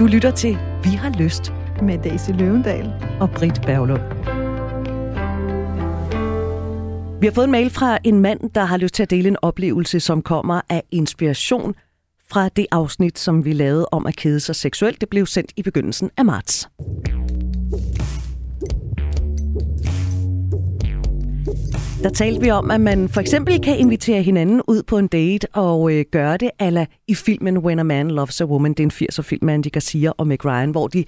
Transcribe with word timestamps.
Du 0.00 0.06
lytter 0.06 0.30
til 0.30 0.58
Vi 0.84 0.90
har 0.90 1.10
lyst 1.18 1.52
med 1.82 1.98
Daisy 1.98 2.30
Løvendal 2.30 2.92
og 3.20 3.30
Britt 3.30 3.62
Berglund. 3.62 4.00
Vi 7.20 7.26
har 7.26 7.32
fået 7.32 7.44
en 7.44 7.50
mail 7.50 7.70
fra 7.70 7.98
en 8.04 8.20
mand, 8.20 8.50
der 8.54 8.64
har 8.64 8.76
lyst 8.76 8.94
til 8.94 9.02
at 9.02 9.10
dele 9.10 9.28
en 9.28 9.36
oplevelse, 9.42 10.00
som 10.00 10.22
kommer 10.22 10.60
af 10.68 10.82
inspiration 10.90 11.74
fra 12.30 12.48
det 12.48 12.66
afsnit, 12.70 13.18
som 13.18 13.44
vi 13.44 13.52
lavede 13.52 13.88
om 13.92 14.06
at 14.06 14.16
kede 14.16 14.40
sig 14.40 14.56
seksuelt. 14.56 15.00
Det 15.00 15.08
blev 15.08 15.26
sendt 15.26 15.52
i 15.56 15.62
begyndelsen 15.62 16.10
af 16.16 16.24
marts. 16.24 16.68
Der 22.02 22.10
talte 22.10 22.40
vi 22.40 22.50
om, 22.50 22.70
at 22.70 22.80
man 22.80 23.08
for 23.08 23.20
eksempel 23.20 23.62
kan 23.62 23.78
invitere 23.78 24.22
hinanden 24.22 24.62
ud 24.68 24.82
på 24.82 24.98
en 24.98 25.06
date 25.06 25.46
og 25.52 25.92
øh, 25.92 26.04
gøre 26.12 26.36
det 26.36 26.50
ala 26.58 26.86
i 27.08 27.14
filmen 27.14 27.58
When 27.58 27.78
a 27.78 27.82
Man 27.82 28.10
Loves 28.10 28.40
a 28.40 28.44
Woman. 28.44 28.74
Det 28.74 28.80
er 28.80 28.84
en 28.84 29.08
80'er 29.10 29.22
film 29.22 29.44
med 29.44 29.54
Andy 29.54 29.72
Garcia 29.72 30.12
og 30.18 30.26
Meg 30.26 30.44
Ryan, 30.44 30.70
hvor 30.70 30.88
de, 30.88 31.04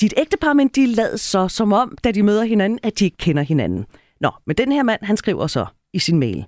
de 0.00 0.06
er 0.06 0.10
et 0.10 0.14
ægtepar, 0.16 0.52
men 0.52 0.68
de 0.68 0.86
lader 0.86 1.16
så 1.16 1.48
som 1.48 1.72
om, 1.72 1.96
da 2.04 2.10
de 2.10 2.22
møder 2.22 2.44
hinanden, 2.44 2.78
at 2.82 2.98
de 2.98 3.04
ikke 3.04 3.16
kender 3.16 3.42
hinanden. 3.42 3.84
Nå, 4.20 4.30
men 4.46 4.56
den 4.56 4.72
her 4.72 4.82
mand, 4.82 5.00
han 5.02 5.16
skriver 5.16 5.46
så 5.46 5.66
i 5.92 5.98
sin 5.98 6.18
mail. 6.18 6.44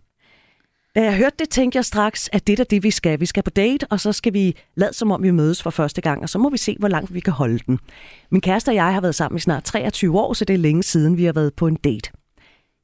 Da 0.95 1.03
jeg 1.03 1.17
hørte 1.17 1.37
det, 1.39 1.49
tænkte 1.49 1.77
jeg 1.77 1.85
straks, 1.85 2.31
at 2.33 2.47
det 2.47 2.61
er 2.61 2.65
det, 2.65 2.83
vi 2.83 2.91
skal. 2.91 3.21
Vi 3.21 3.27
skal 3.27 3.43
på 3.43 3.51
date, 3.51 3.87
og 3.91 4.01
så 4.01 4.13
skal 4.13 4.33
vi 4.33 4.57
lade 4.77 4.93
som 4.93 5.11
om, 5.11 5.23
vi 5.23 5.31
mødes 5.31 5.63
for 5.63 5.71
første 5.71 6.01
gang, 6.01 6.23
og 6.23 6.29
så 6.29 6.39
må 6.39 6.51
vi 6.51 6.59
se, 6.59 6.77
hvor 6.79 6.89
langt 6.89 7.15
vi 7.15 7.21
kan 7.21 7.33
holde 7.33 7.59
den. 7.67 7.79
Min 8.31 8.41
kæreste 8.41 8.69
og 8.69 8.75
jeg 8.75 8.95
har 8.95 9.01
været 9.01 9.15
sammen 9.15 9.37
i 9.37 9.41
snart 9.41 9.65
23 9.65 10.21
år, 10.21 10.33
så 10.33 10.45
det 10.45 10.55
er 10.55 10.59
længe 10.59 10.83
siden, 10.83 11.17
vi 11.17 11.25
har 11.25 11.33
været 11.33 11.55
på 11.55 11.67
en 11.67 11.77
date. 11.77 12.11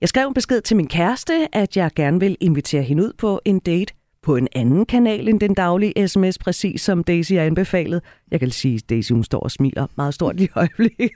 Jeg 0.02 0.08
skrev 0.08 0.28
en 0.28 0.34
besked 0.34 0.60
til 0.60 0.76
min 0.76 0.86
kæreste, 0.86 1.48
at 1.52 1.76
jeg 1.76 1.90
gerne 1.96 2.20
vil 2.20 2.36
invitere 2.40 2.82
hende 2.82 3.02
ud 3.02 3.12
på 3.18 3.40
en 3.44 3.58
date 3.58 3.94
på 4.22 4.36
en 4.36 4.48
anden 4.54 4.86
kanal 4.86 5.28
end 5.28 5.40
den 5.40 5.54
daglige 5.54 6.08
sms, 6.08 6.38
præcis 6.38 6.80
som 6.80 7.04
Daisy 7.04 7.32
har 7.32 7.40
anbefalet. 7.42 8.02
Jeg 8.30 8.40
kan 8.40 8.50
sige, 8.50 8.74
at 8.74 8.90
Daisy 8.90 9.12
hun 9.12 9.24
står 9.24 9.40
og 9.40 9.50
smiler 9.50 9.86
meget 9.96 10.14
stort 10.14 10.40
i 10.40 10.48
øjeblikket. 10.54 11.12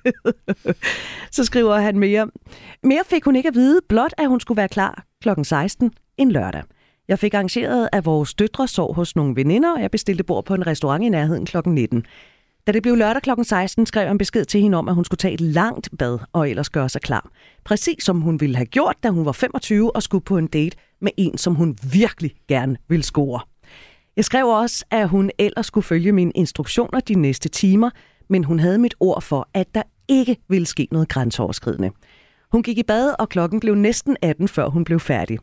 Så 1.37 1.45
skriver 1.45 1.77
han 1.77 1.99
mere. 1.99 2.29
Mere 2.83 3.03
fik 3.07 3.25
hun 3.25 3.37
ikke 3.37 3.49
at 3.49 3.55
vide, 3.55 3.81
blot 3.89 4.13
at 4.19 4.29
hun 4.29 4.41
skulle 4.41 4.57
være 4.57 4.69
klar 4.69 5.05
kl. 5.23 5.29
16 5.43 5.93
en 6.19 6.33
lørdag. 6.33 6.63
Jeg 7.09 7.19
fik 7.19 7.35
arrangeret, 7.35 7.89
at 7.93 8.05
vores 8.05 8.35
døtre 8.35 8.69
sov 8.69 8.95
hos 8.95 9.17
nogle 9.17 9.37
veninder, 9.37 9.75
og 9.75 9.83
jeg 9.83 9.91
bestilte 9.91 10.25
bord 10.25 10.45
på 10.45 10.55
en 10.55 10.67
restaurant 10.67 11.05
i 11.05 11.09
nærheden 11.09 11.47
kl. 11.47 11.57
19. 11.67 12.05
Da 12.67 12.73
det 12.73 12.83
blev 12.83 12.97
lørdag 12.97 13.23
kl. 13.23 13.31
16, 13.43 13.87
skrev 13.87 14.07
han 14.07 14.15
en 14.15 14.19
besked 14.19 14.45
til 14.45 14.61
hende 14.61 14.79
om, 14.79 14.89
at 14.89 14.95
hun 14.95 15.05
skulle 15.05 15.19
tage 15.19 15.35
et 15.35 15.41
langt 15.41 15.89
bad 15.99 16.19
og 16.33 16.51
ellers 16.51 16.71
gøre 16.71 16.89
sig 16.89 17.01
klar. 17.01 17.31
Præcis 17.65 18.05
som 18.05 18.21
hun 18.21 18.41
ville 18.41 18.57
have 18.57 18.67
gjort, 18.67 18.97
da 19.03 19.09
hun 19.09 19.25
var 19.25 19.33
25 19.33 19.97
og 19.97 20.03
skulle 20.03 20.25
på 20.25 20.39
en 20.39 20.47
date 20.47 20.77
med 21.01 21.13
en, 21.17 21.39
som 21.39 21.55
hun 21.55 21.79
virkelig 21.93 22.35
gerne 22.49 22.77
ville 22.89 23.03
score. 23.03 23.41
Jeg 24.17 24.25
skrev 24.25 24.47
også, 24.47 24.85
at 24.91 25.09
hun 25.09 25.31
ellers 25.39 25.67
skulle 25.67 25.85
følge 25.85 26.13
mine 26.13 26.33
instruktioner 26.35 27.01
de 27.01 27.15
næste 27.15 27.49
timer, 27.49 27.91
men 28.29 28.45
hun 28.45 28.59
havde 28.59 28.79
mit 28.79 28.95
ord 29.01 29.23
for, 29.23 29.49
at 29.55 29.75
der 29.75 29.83
ikke 30.09 30.37
ville 30.49 30.67
ske 30.67 30.89
noget 30.91 31.09
grænseoverskridende. 31.09 31.91
Hun 32.53 32.63
gik 32.63 32.79
i 32.79 32.83
bad, 32.83 33.15
og 33.19 33.29
klokken 33.29 33.61
blev 33.61 33.75
næsten 33.75 34.17
18, 34.23 34.49
før 34.49 34.69
hun 34.69 34.85
blev 34.85 35.01
færdig. 35.01 35.39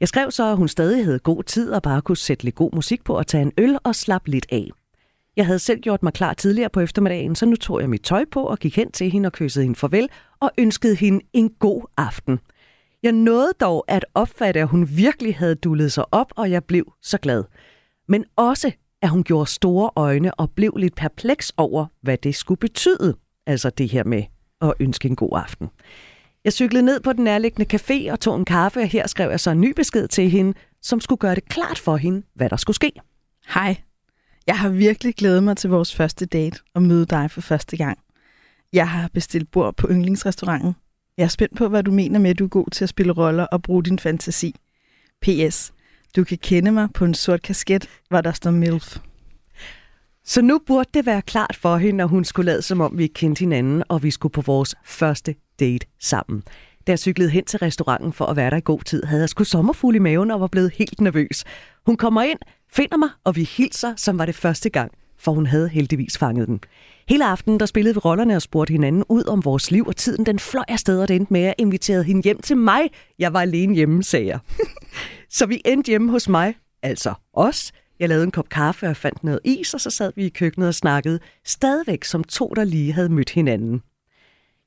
Jeg 0.00 0.08
skrev 0.08 0.30
så, 0.30 0.50
at 0.50 0.56
hun 0.56 0.68
stadig 0.68 1.04
havde 1.04 1.18
god 1.18 1.42
tid 1.42 1.72
og 1.72 1.82
bare 1.82 2.02
kunne 2.02 2.16
sætte 2.16 2.44
lidt 2.44 2.54
god 2.54 2.70
musik 2.74 3.04
på 3.04 3.18
og 3.18 3.26
tage 3.26 3.42
en 3.42 3.52
øl 3.58 3.78
og 3.84 3.94
slappe 3.94 4.30
lidt 4.30 4.46
af. 4.52 4.70
Jeg 5.36 5.46
havde 5.46 5.58
selv 5.58 5.80
gjort 5.80 6.02
mig 6.02 6.12
klar 6.12 6.34
tidligere 6.34 6.70
på 6.70 6.80
eftermiddagen, 6.80 7.34
så 7.34 7.46
nu 7.46 7.56
tog 7.56 7.80
jeg 7.80 7.90
mit 7.90 8.02
tøj 8.02 8.24
på 8.30 8.42
og 8.42 8.58
gik 8.58 8.76
hen 8.76 8.92
til 8.92 9.10
hende 9.10 9.26
og 9.26 9.32
kyssede 9.32 9.64
hende 9.64 9.78
farvel 9.78 10.08
og 10.40 10.50
ønskede 10.58 10.96
hende 10.96 11.24
en 11.32 11.50
god 11.50 11.82
aften. 11.96 12.38
Jeg 13.02 13.12
nåede 13.12 13.52
dog 13.60 13.84
at 13.88 14.06
opfatte, 14.14 14.60
at 14.60 14.68
hun 14.68 14.88
virkelig 14.96 15.36
havde 15.36 15.54
dullet 15.54 15.92
sig 15.92 16.04
op, 16.12 16.32
og 16.36 16.50
jeg 16.50 16.64
blev 16.64 16.92
så 17.02 17.18
glad. 17.18 17.44
Men 18.08 18.24
også, 18.36 18.72
at 19.02 19.08
hun 19.08 19.24
gjorde 19.24 19.50
store 19.50 19.90
øjne 19.96 20.34
og 20.34 20.50
blev 20.50 20.72
lidt 20.76 20.94
perpleks 20.94 21.52
over, 21.56 21.86
hvad 22.02 22.18
det 22.18 22.34
skulle 22.34 22.58
betyde. 22.58 23.16
Altså 23.46 23.70
det 23.70 23.88
her 23.88 24.04
med 24.04 24.22
at 24.60 24.72
ønske 24.80 25.08
en 25.08 25.16
god 25.16 25.38
aften. 25.38 25.68
Jeg 26.44 26.52
cyklede 26.52 26.84
ned 26.84 27.00
på 27.00 27.12
den 27.12 27.24
nærliggende 27.24 27.76
café 27.76 28.12
og 28.12 28.20
tog 28.20 28.36
en 28.36 28.44
kaffe, 28.44 28.80
og 28.80 28.86
her 28.86 29.06
skrev 29.06 29.30
jeg 29.30 29.40
så 29.40 29.50
en 29.50 29.60
ny 29.60 29.72
besked 29.76 30.08
til 30.08 30.30
hende, 30.30 30.54
som 30.82 31.00
skulle 31.00 31.18
gøre 31.18 31.34
det 31.34 31.48
klart 31.48 31.78
for 31.78 31.96
hende, 31.96 32.22
hvad 32.34 32.50
der 32.50 32.56
skulle 32.56 32.74
ske. 32.74 32.92
Hej, 33.54 33.76
jeg 34.46 34.58
har 34.58 34.68
virkelig 34.68 35.14
glædet 35.14 35.42
mig 35.42 35.56
til 35.56 35.70
vores 35.70 35.94
første 35.94 36.26
date 36.26 36.60
og 36.74 36.82
møde 36.82 37.06
dig 37.06 37.30
for 37.30 37.40
første 37.40 37.76
gang. 37.76 37.98
Jeg 38.72 38.88
har 38.88 39.10
bestilt 39.14 39.50
bord 39.50 39.76
på 39.76 39.88
yndlingsrestauranten. 39.90 40.76
Jeg 41.16 41.24
er 41.24 41.28
spændt 41.28 41.56
på, 41.56 41.68
hvad 41.68 41.82
du 41.82 41.90
mener 41.92 42.18
med, 42.18 42.30
at 42.30 42.38
du 42.38 42.44
er 42.44 42.48
god 42.48 42.70
til 42.70 42.84
at 42.84 42.88
spille 42.88 43.12
roller 43.12 43.44
og 43.44 43.62
bruge 43.62 43.84
din 43.84 43.98
fantasi. 43.98 44.54
P.S. 45.22 45.72
Du 46.16 46.24
kan 46.24 46.38
kende 46.38 46.72
mig 46.72 46.88
på 46.94 47.04
en 47.04 47.14
sort 47.14 47.42
kasket, 47.42 47.88
hvor 48.08 48.20
der 48.20 48.32
står 48.32 48.50
MILF. 48.50 48.98
Så 50.24 50.42
nu 50.42 50.60
burde 50.66 50.90
det 50.94 51.06
være 51.06 51.22
klart 51.22 51.56
for 51.60 51.76
hende, 51.76 51.96
når 51.96 52.06
hun 52.06 52.24
skulle 52.24 52.52
lade 52.52 52.62
som 52.62 52.80
om 52.80 52.98
vi 52.98 53.06
kendte 53.06 53.40
hinanden, 53.40 53.82
og 53.88 54.02
vi 54.02 54.10
skulle 54.10 54.32
på 54.32 54.40
vores 54.40 54.74
første 54.84 55.34
date 55.60 55.86
sammen. 56.00 56.42
Da 56.86 56.92
jeg 56.92 56.98
cyklede 56.98 57.30
hen 57.30 57.44
til 57.44 57.58
restauranten 57.58 58.12
for 58.12 58.26
at 58.26 58.36
være 58.36 58.50
der 58.50 58.56
i 58.56 58.60
god 58.64 58.80
tid, 58.80 59.02
havde 59.04 59.20
jeg 59.20 59.28
sgu 59.28 59.44
sommerfugl 59.44 59.96
i 59.96 59.98
maven 59.98 60.30
og 60.30 60.40
var 60.40 60.46
blevet 60.46 60.72
helt 60.74 61.00
nervøs. 61.00 61.44
Hun 61.86 61.96
kommer 61.96 62.22
ind, 62.22 62.38
finder 62.76 62.96
mig, 62.96 63.08
og 63.24 63.36
vi 63.36 63.42
hilser, 63.42 63.94
som 63.96 64.18
var 64.18 64.26
det 64.26 64.34
første 64.34 64.70
gang, 64.70 64.92
for 65.18 65.32
hun 65.32 65.46
havde 65.46 65.68
heldigvis 65.68 66.18
fanget 66.18 66.48
den. 66.48 66.60
Hele 67.08 67.26
aftenen 67.26 67.60
der 67.60 67.66
spillede 67.66 67.94
vi 67.94 67.98
rollerne 67.98 68.36
og 68.36 68.42
spurgte 68.42 68.72
hinanden 68.72 69.04
ud 69.08 69.24
om 69.24 69.44
vores 69.44 69.70
liv, 69.70 69.86
og 69.86 69.96
tiden 69.96 70.26
den 70.26 70.38
fløj 70.38 70.64
afsted, 70.68 71.00
og 71.00 71.08
det 71.08 71.16
endte 71.16 71.32
med, 71.32 71.40
at 71.40 71.46
jeg 71.46 71.54
inviterede 71.58 72.04
hende 72.04 72.22
hjem 72.22 72.40
til 72.40 72.56
mig. 72.56 72.90
Jeg 73.18 73.32
var 73.32 73.40
alene 73.40 73.74
hjemme, 73.74 74.02
sagde 74.02 74.26
jeg. 74.26 74.38
så 75.36 75.46
vi 75.46 75.62
endte 75.64 75.88
hjemme 75.88 76.10
hos 76.10 76.28
mig, 76.28 76.54
altså 76.82 77.14
os. 77.32 77.72
Jeg 78.00 78.08
lavede 78.08 78.24
en 78.24 78.30
kop 78.30 78.48
kaffe 78.48 78.88
og 78.88 78.96
fandt 78.96 79.24
noget 79.24 79.40
is, 79.44 79.74
og 79.74 79.80
så 79.80 79.90
sad 79.90 80.12
vi 80.16 80.24
i 80.24 80.28
køkkenet 80.28 80.68
og 80.68 80.74
snakkede, 80.74 81.18
stadigvæk 81.44 82.04
som 82.04 82.24
to, 82.24 82.52
der 82.56 82.64
lige 82.64 82.92
havde 82.92 83.08
mødt 83.08 83.30
hinanden. 83.30 83.82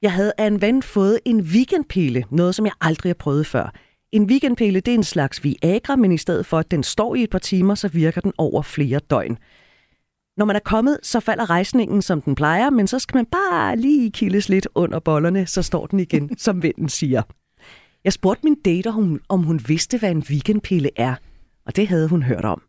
Jeg 0.01 0.13
havde 0.13 0.33
af 0.37 0.47
en 0.47 0.61
ven 0.61 0.83
fået 0.83 1.19
en 1.25 1.41
weekendpille, 1.41 2.23
noget 2.31 2.55
som 2.55 2.65
jeg 2.65 2.73
aldrig 2.81 3.09
har 3.09 3.15
prøvet 3.15 3.47
før. 3.47 3.73
En 4.11 4.23
weekendpille 4.23 4.79
det 4.79 4.91
er 4.91 4.95
en 4.95 5.03
slags 5.03 5.43
Viagra, 5.43 5.95
men 5.95 6.11
i 6.11 6.17
stedet 6.17 6.45
for 6.45 6.59
at 6.59 6.71
den 6.71 6.83
står 6.83 7.15
i 7.15 7.23
et 7.23 7.29
par 7.29 7.39
timer, 7.39 7.75
så 7.75 7.87
virker 7.87 8.21
den 8.21 8.33
over 8.37 8.61
flere 8.61 8.99
døgn. 9.09 9.37
Når 10.37 10.45
man 10.45 10.55
er 10.55 10.59
kommet, 10.59 10.99
så 11.03 11.19
falder 11.19 11.49
rejsningen, 11.49 12.01
som 12.01 12.21
den 12.21 12.35
plejer, 12.35 12.69
men 12.69 12.87
så 12.87 12.99
skal 12.99 13.17
man 13.17 13.25
bare 13.25 13.77
lige 13.77 14.11
kildes 14.11 14.49
lidt 14.49 14.67
under 14.75 14.99
bollerne, 14.99 15.47
så 15.47 15.61
står 15.61 15.87
den 15.87 15.99
igen, 15.99 16.37
som 16.37 16.63
vinden 16.63 16.89
siger. 16.89 17.21
Jeg 18.03 18.13
spurgte 18.13 18.43
min 18.43 18.55
date, 18.65 18.87
om, 18.87 19.21
om 19.29 19.43
hun 19.43 19.61
vidste, 19.67 19.97
hvad 19.97 20.11
en 20.11 20.23
weekendpille 20.29 20.89
er, 20.95 21.15
og 21.65 21.75
det 21.75 21.87
havde 21.87 22.07
hun 22.07 22.23
hørt 22.23 22.45
om. 22.45 22.61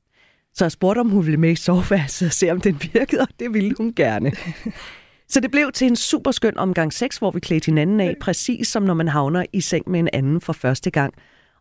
Så 0.54 0.64
jeg 0.64 0.72
spurgte, 0.72 1.00
om 1.00 1.10
hun 1.10 1.26
ville 1.26 1.40
med 1.40 1.50
i 1.50 1.56
soveværelset 1.56 2.26
og 2.26 2.32
se, 2.32 2.50
om 2.50 2.60
den 2.60 2.80
virkede, 2.92 3.20
og 3.20 3.28
det 3.40 3.54
ville 3.54 3.74
hun 3.78 3.92
gerne. 3.96 4.32
Så 5.30 5.40
det 5.40 5.50
blev 5.50 5.72
til 5.72 5.86
en 5.86 5.96
super 5.96 6.30
skøn 6.30 6.58
omgang 6.58 6.92
sex, 6.92 7.18
hvor 7.18 7.30
vi 7.30 7.40
klædte 7.40 7.66
hinanden 7.66 8.00
af, 8.00 8.16
præcis 8.20 8.68
som 8.68 8.82
når 8.82 8.94
man 8.94 9.08
havner 9.08 9.44
i 9.52 9.60
seng 9.60 9.90
med 9.90 10.00
en 10.00 10.08
anden 10.12 10.40
for 10.40 10.52
første 10.52 10.90
gang. 10.90 11.14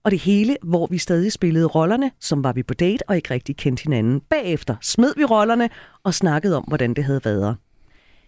Og 0.03 0.11
det 0.11 0.19
hele, 0.19 0.57
hvor 0.63 0.87
vi 0.87 0.97
stadig 0.97 1.31
spillede 1.31 1.65
rollerne, 1.65 2.11
som 2.19 2.43
var 2.43 2.53
vi 2.53 2.63
på 2.63 2.73
date 2.73 3.09
og 3.09 3.15
ikke 3.15 3.33
rigtig 3.33 3.57
kendte 3.57 3.83
hinanden. 3.83 4.21
Bagefter 4.29 4.75
smed 4.81 5.13
vi 5.17 5.25
rollerne 5.25 5.69
og 6.03 6.13
snakkede 6.13 6.57
om, 6.57 6.63
hvordan 6.67 6.93
det 6.93 7.03
havde 7.03 7.21
været. 7.25 7.57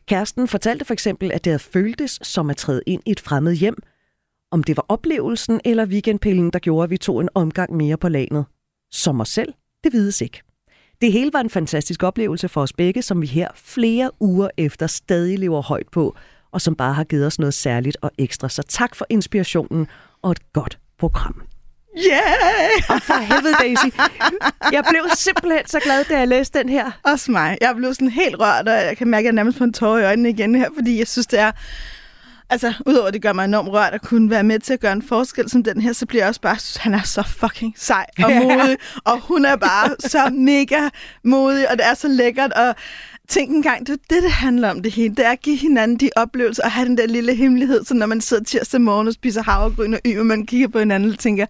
Kæresten 0.07 0.47
fortalte 0.47 0.85
for 0.85 0.93
eksempel, 0.93 1.31
at 1.31 1.45
det 1.45 1.51
havde 1.51 1.63
føltes 1.63 2.19
som 2.21 2.49
at 2.49 2.57
træde 2.57 2.81
ind 2.87 3.01
i 3.05 3.11
et 3.11 3.19
fremmed 3.19 3.55
hjem. 3.55 3.75
Om 4.51 4.63
det 4.63 4.77
var 4.77 4.85
oplevelsen 4.89 5.61
eller 5.65 5.85
weekendpillen, 5.85 6.51
der 6.51 6.59
gjorde, 6.59 6.83
at 6.83 6.89
vi 6.89 6.97
tog 6.97 7.21
en 7.21 7.29
omgang 7.33 7.75
mere 7.75 7.97
på 7.97 8.09
lanet. 8.09 8.45
Som 8.91 9.21
os 9.21 9.29
selv, 9.29 9.53
det 9.83 9.93
vides 9.93 10.21
ikke. 10.21 10.41
Det 11.01 11.11
hele 11.11 11.33
var 11.33 11.39
en 11.39 11.49
fantastisk 11.49 12.03
oplevelse 12.03 12.49
for 12.49 12.61
os 12.61 12.73
begge, 12.73 13.01
som 13.01 13.21
vi 13.21 13.27
her 13.27 13.47
flere 13.55 14.11
uger 14.19 14.49
efter 14.57 14.87
stadig 14.87 15.39
lever 15.39 15.61
højt 15.61 15.87
på, 15.91 16.15
og 16.51 16.61
som 16.61 16.75
bare 16.75 16.93
har 16.93 17.03
givet 17.03 17.25
os 17.25 17.39
noget 17.39 17.53
særligt 17.53 17.97
og 18.01 18.11
ekstra. 18.17 18.49
Så 18.49 18.63
tak 18.63 18.95
for 18.95 19.05
inspirationen 19.09 19.87
og 20.21 20.31
et 20.31 20.53
godt 20.53 20.79
program. 20.99 21.41
Yeah! 21.97 22.89
Og 22.89 23.01
for 23.01 23.13
helvede, 23.13 23.53
Daisy. 23.59 23.85
Jeg 24.71 24.83
blev 24.89 25.01
simpelthen 25.15 25.67
så 25.67 25.79
glad, 25.83 26.05
da 26.05 26.19
jeg 26.19 26.27
læste 26.27 26.59
den 26.59 26.69
her. 26.69 26.91
Også 27.03 27.31
mig. 27.31 27.57
Jeg 27.61 27.75
blev 27.75 27.93
sådan 27.93 28.09
helt 28.09 28.35
rørt, 28.39 28.67
og 28.67 28.73
jeg 28.73 28.97
kan 28.97 29.07
mærke, 29.07 29.21
at 29.21 29.25
jeg 29.25 29.33
nærmest 29.33 29.57
får 29.57 29.65
en 29.65 29.73
tårer 29.73 29.99
i 29.99 30.03
øjnene 30.05 30.29
igen 30.29 30.55
her, 30.55 30.69
fordi 30.75 30.99
jeg 30.99 31.07
synes, 31.07 31.27
det 31.27 31.39
er... 31.39 31.51
Altså, 32.51 32.73
udover 32.85 33.07
at 33.07 33.13
det 33.13 33.21
gør 33.21 33.33
mig 33.33 33.45
enormt 33.45 33.69
rørt 33.69 33.93
at 33.93 34.01
kunne 34.01 34.29
være 34.29 34.43
med 34.43 34.59
til 34.59 34.73
at 34.73 34.79
gøre 34.79 34.93
en 34.93 35.01
forskel 35.01 35.49
som 35.49 35.63
den 35.63 35.81
her, 35.81 35.93
så 35.93 36.05
bliver 36.05 36.23
jeg 36.23 36.29
også 36.29 36.41
bare, 36.41 36.57
han 36.79 36.93
er 36.93 37.01
så 37.01 37.23
fucking 37.23 37.73
sej 37.77 38.05
og 38.23 38.31
modig, 38.31 38.77
og 39.03 39.19
hun 39.19 39.45
er 39.45 39.55
bare 39.55 39.95
så 40.09 40.29
mega 40.29 40.89
modig, 41.23 41.71
og 41.71 41.77
det 41.77 41.85
er 41.85 41.93
så 41.93 42.07
lækkert, 42.07 42.53
og 42.53 42.75
tænk 43.29 43.49
en 43.49 43.61
gang, 43.61 43.87
det 43.87 43.93
er 43.93 43.97
det, 44.09 44.23
det 44.23 44.31
handler 44.31 44.69
om 44.69 44.83
det 44.83 44.91
hele. 44.91 45.15
Det 45.15 45.25
er 45.25 45.31
at 45.31 45.41
give 45.41 45.57
hinanden 45.57 45.97
de 45.97 46.09
oplevelser 46.15 46.63
og 46.63 46.71
have 46.71 46.87
den 46.87 46.97
der 46.97 47.07
lille 47.07 47.35
hemmelighed, 47.35 47.85
så 47.85 47.93
når 47.93 48.05
man 48.05 48.21
sidder 48.21 48.43
tirsdag 48.43 48.81
morgen 48.81 49.07
og 49.07 49.13
spiser 49.13 49.43
havregryn 49.43 49.93
og 49.93 49.99
y, 50.05 50.19
og 50.19 50.25
man 50.25 50.45
kigger 50.45 50.67
på 50.67 50.79
hinanden 50.79 51.11
og 51.11 51.19
tænker, 51.19 51.45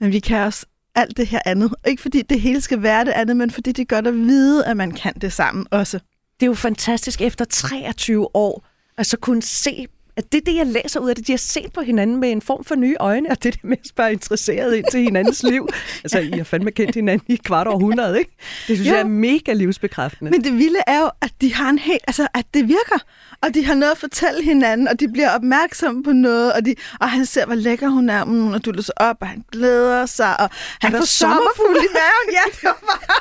men 0.00 0.12
vi 0.12 0.18
kan 0.18 0.40
også 0.40 0.66
alt 0.94 1.16
det 1.16 1.26
her 1.26 1.40
andet. 1.44 1.74
Ikke 1.86 2.02
fordi 2.02 2.22
det 2.22 2.40
hele 2.40 2.60
skal 2.60 2.82
være 2.82 3.04
det 3.04 3.12
andet, 3.12 3.36
men 3.36 3.50
fordi 3.50 3.72
det 3.72 3.82
er 3.82 3.94
godt 3.94 4.06
at 4.06 4.14
vide, 4.14 4.66
at 4.66 4.76
man 4.76 4.90
kan 4.90 5.14
det 5.20 5.32
sammen 5.32 5.66
også. 5.70 5.98
Det 6.40 6.46
er 6.46 6.50
jo 6.50 6.54
fantastisk 6.54 7.20
efter 7.20 7.44
23 7.44 8.36
år, 8.36 8.64
at 8.98 9.06
så 9.06 9.16
kunne 9.16 9.42
se 9.42 9.86
at 10.16 10.32
det 10.32 10.40
er 10.40 10.44
det, 10.44 10.56
jeg 10.56 10.66
læser 10.66 11.00
ud 11.00 11.08
af 11.08 11.16
det. 11.16 11.26
De 11.26 11.32
har 11.32 11.38
set 11.38 11.72
på 11.72 11.80
hinanden 11.80 12.16
med 12.20 12.32
en 12.32 12.42
form 12.42 12.64
for 12.64 12.74
nye 12.74 12.96
øjne, 13.00 13.30
og 13.30 13.42
det 13.42 13.54
er 13.54 13.58
det 13.62 13.72
at 13.72 13.86
spørge 13.88 14.12
interesseret 14.12 14.76
ind 14.76 14.84
til 14.90 15.00
hinandens 15.00 15.42
liv. 15.42 15.68
Altså, 16.04 16.18
I 16.18 16.30
har 16.30 16.44
fandme 16.44 16.70
kendt 16.70 16.94
hinanden 16.94 17.34
i 17.34 17.36
kvart 17.36 17.66
århundrede, 17.66 18.18
ikke? 18.18 18.30
Det 18.68 18.76
synes 18.76 18.88
jo. 18.88 18.92
jeg 18.92 19.00
er 19.00 19.04
mega 19.04 19.52
livsbekræftende. 19.52 20.30
Men 20.30 20.44
det 20.44 20.52
vilde 20.52 20.78
er 20.86 21.00
jo, 21.00 21.10
at 21.20 21.32
de 21.40 21.54
har 21.54 21.70
en 21.70 21.78
helt, 21.78 22.02
altså, 22.06 22.28
at 22.34 22.46
det 22.54 22.68
virker. 22.68 22.98
Og 23.42 23.54
de 23.54 23.64
har 23.64 23.74
noget 23.74 23.92
at 23.92 23.98
fortælle 23.98 24.42
hinanden, 24.44 24.88
og 24.88 25.00
de 25.00 25.08
bliver 25.12 25.30
opmærksomme 25.30 26.02
på 26.02 26.12
noget, 26.12 26.52
og, 26.52 26.64
de, 26.64 26.74
og 27.00 27.10
han 27.10 27.26
ser, 27.26 27.46
hvor 27.46 27.54
lækker 27.54 27.88
hun 27.88 28.10
er, 28.10 28.24
mm, 28.24 28.52
og 28.52 28.64
du 28.64 28.70
løser 28.70 28.92
op, 28.96 29.16
og 29.20 29.28
han 29.28 29.44
glæder 29.52 30.06
sig, 30.06 30.40
og 30.40 30.50
han, 30.80 30.92
han 30.92 31.00
får 31.00 31.06
sommerfugl 31.06 31.76
i 31.76 31.88
maven. 31.92 32.28
Ja, 32.32 32.44
det 32.52 32.62
var 32.62 32.78
bare... 32.86 33.16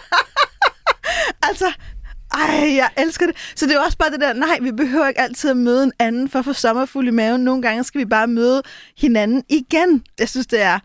altså, 1.49 1.73
ej, 2.49 2.75
jeg 2.75 2.89
elsker 2.97 3.25
det. 3.25 3.35
Så 3.55 3.65
det 3.65 3.75
er 3.75 3.79
også 3.79 3.97
bare 3.97 4.11
det 4.11 4.21
der, 4.21 4.33
nej, 4.33 4.57
vi 4.61 4.71
behøver 4.71 5.07
ikke 5.07 5.21
altid 5.21 5.49
at 5.49 5.57
møde 5.57 5.83
en 5.83 5.91
anden 5.99 6.29
for 6.29 6.39
at 6.39 6.45
få 6.45 6.53
sommerfuld 6.53 7.07
i 7.07 7.11
maven. 7.11 7.43
Nogle 7.43 7.61
gange 7.61 7.83
skal 7.83 7.99
vi 7.99 8.05
bare 8.05 8.27
møde 8.27 8.61
hinanden 8.97 9.43
igen. 9.49 10.03
Jeg 10.19 10.29
synes, 10.29 10.47
det 10.47 10.61
er 10.61 10.79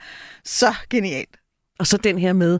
så 0.44 0.74
genialt. 0.90 1.36
Og 1.78 1.86
så 1.86 1.96
den 1.96 2.18
her 2.18 2.32
med, 2.32 2.58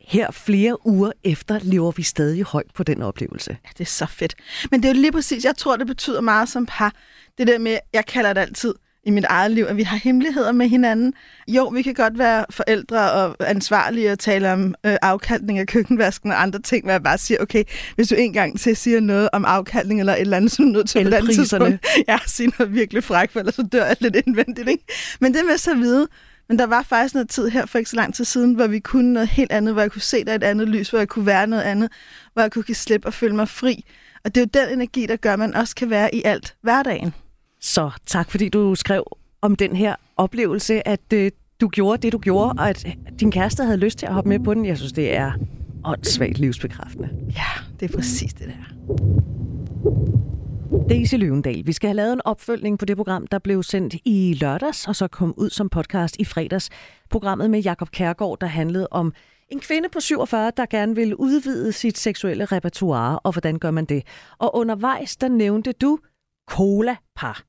her 0.00 0.30
flere 0.30 0.86
uger 0.86 1.12
efter 1.24 1.58
lever 1.62 1.90
vi 1.90 2.02
stadig 2.02 2.42
højt 2.42 2.70
på 2.74 2.82
den 2.82 3.02
oplevelse. 3.02 3.50
Ja, 3.64 3.68
det 3.78 3.80
er 3.80 3.84
så 3.84 4.06
fedt. 4.06 4.34
Men 4.70 4.82
det 4.82 4.88
er 4.88 4.94
jo 4.94 5.00
lige 5.00 5.12
præcis, 5.12 5.44
jeg 5.44 5.56
tror, 5.56 5.76
det 5.76 5.86
betyder 5.86 6.20
meget 6.20 6.48
som 6.48 6.66
par. 6.66 6.92
Det 7.38 7.46
der 7.46 7.58
med, 7.58 7.78
jeg 7.92 8.06
kalder 8.06 8.32
det 8.32 8.40
altid 8.40 8.74
i 9.04 9.10
mit 9.10 9.24
eget 9.24 9.50
liv, 9.50 9.64
at 9.64 9.76
vi 9.76 9.82
har 9.82 9.96
hemmeligheder 9.96 10.52
med 10.52 10.68
hinanden. 10.68 11.14
Jo, 11.48 11.68
vi 11.68 11.82
kan 11.82 11.94
godt 11.94 12.18
være 12.18 12.44
forældre 12.50 13.12
og 13.12 13.36
ansvarlige 13.50 14.12
og 14.12 14.18
tale 14.18 14.52
om 14.52 14.74
øh, 14.86 14.96
afkaldning 15.02 15.58
af 15.58 15.66
køkkenvasken 15.66 16.30
og 16.30 16.42
andre 16.42 16.58
ting, 16.58 16.84
hvor 16.84 16.92
jeg 16.92 17.02
bare 17.02 17.18
siger, 17.18 17.42
okay, 17.42 17.64
hvis 17.94 18.08
du 18.08 18.14
en 18.14 18.32
gang 18.32 18.60
til 18.60 18.76
siger 18.76 19.00
noget 19.00 19.28
om 19.32 19.44
afkaldning 19.44 20.00
eller 20.00 20.12
et 20.12 20.20
eller 20.20 20.36
andet, 20.36 20.52
så 20.52 20.62
er 20.62 20.66
du 20.66 20.72
nødt 20.72 20.88
til 20.88 21.12
den 21.12 21.26
tidspunkt, 21.26 21.86
ja, 22.08 22.18
sige 22.26 22.52
noget 22.58 22.74
virkelig 22.74 23.04
fræk, 23.04 23.30
for 23.30 23.38
ellers 23.38 23.54
så 23.54 23.62
dør 23.62 23.86
jeg 23.86 23.96
lidt 24.00 24.16
indvendigt. 24.26 24.68
Ikke? 24.68 24.84
Men 25.20 25.34
det 25.34 25.42
med 25.46 25.58
så 25.58 25.70
at 25.70 25.78
vide, 25.78 26.08
men 26.48 26.58
der 26.58 26.66
var 26.66 26.82
faktisk 26.82 27.14
noget 27.14 27.28
tid 27.28 27.48
her 27.48 27.66
for 27.66 27.78
ikke 27.78 27.90
så 27.90 27.96
lang 27.96 28.14
tid 28.14 28.24
siden, 28.24 28.54
hvor 28.54 28.66
vi 28.66 28.78
kunne 28.78 29.12
noget 29.12 29.28
helt 29.28 29.52
andet, 29.52 29.74
hvor 29.74 29.82
jeg 29.82 29.92
kunne 29.92 30.02
se 30.02 30.24
dig 30.24 30.34
et 30.34 30.42
andet 30.42 30.68
lys, 30.68 30.90
hvor 30.90 30.98
jeg 30.98 31.08
kunne 31.08 31.26
være 31.26 31.46
noget 31.46 31.62
andet, 31.62 31.90
hvor 32.32 32.42
jeg 32.42 32.52
kunne 32.52 32.62
give 32.62 32.74
slip 32.74 33.04
og 33.04 33.14
føle 33.14 33.36
mig 33.36 33.48
fri. 33.48 33.84
Og 34.24 34.34
det 34.34 34.40
er 34.40 34.60
jo 34.60 34.66
den 34.66 34.74
energi, 34.74 35.06
der 35.06 35.16
gør, 35.16 35.32
at 35.32 35.38
man 35.38 35.54
også 35.54 35.74
kan 35.74 35.90
være 35.90 36.14
i 36.14 36.22
alt 36.24 36.54
hverdagen. 36.62 37.14
Så 37.60 37.90
tak, 38.06 38.30
fordi 38.30 38.48
du 38.48 38.74
skrev 38.74 39.04
om 39.42 39.56
den 39.56 39.76
her 39.76 39.94
oplevelse, 40.16 40.88
at 40.88 41.12
øh, 41.14 41.30
du 41.60 41.68
gjorde 41.68 42.02
det, 42.02 42.12
du 42.12 42.18
gjorde, 42.18 42.54
og 42.58 42.68
at 42.68 42.86
din 43.20 43.30
kæreste 43.30 43.64
havde 43.64 43.78
lyst 43.78 43.98
til 43.98 44.06
at 44.06 44.12
hoppe 44.12 44.28
med 44.28 44.40
på 44.40 44.54
den. 44.54 44.64
Jeg 44.64 44.76
synes, 44.78 44.92
det 44.92 45.16
er 45.16 45.32
åndssvagt 45.84 46.38
livsbekræftende. 46.38 47.08
Ja, 47.36 47.64
det 47.80 47.90
er 47.90 47.96
præcis 47.96 48.34
det 48.34 48.46
der. 48.46 48.74
Daisy 50.88 51.14
Løvendal, 51.14 51.66
vi 51.66 51.72
skal 51.72 51.88
have 51.88 51.96
lavet 51.96 52.12
en 52.12 52.20
opfølgning 52.24 52.78
på 52.78 52.84
det 52.84 52.96
program, 52.96 53.26
der 53.26 53.38
blev 53.38 53.62
sendt 53.62 53.94
i 54.04 54.36
lørdags, 54.40 54.88
og 54.88 54.96
så 54.96 55.08
kom 55.08 55.34
ud 55.36 55.50
som 55.50 55.68
podcast 55.68 56.16
i 56.18 56.24
fredags. 56.24 56.70
Programmet 57.10 57.50
med 57.50 57.60
Jakob 57.60 57.90
Kærgaard, 57.90 58.38
der 58.40 58.46
handlede 58.46 58.88
om 58.90 59.12
en 59.48 59.60
kvinde 59.60 59.88
på 59.92 60.00
47, 60.00 60.52
der 60.56 60.66
gerne 60.66 60.94
vil 60.94 61.14
udvide 61.14 61.72
sit 61.72 61.98
seksuelle 61.98 62.44
repertoire, 62.44 63.18
og 63.18 63.32
hvordan 63.32 63.58
gør 63.58 63.70
man 63.70 63.84
det? 63.84 64.02
Og 64.38 64.56
undervejs, 64.56 65.16
der 65.16 65.28
nævnte 65.28 65.72
du 65.72 65.98
cola-par. 66.48 67.44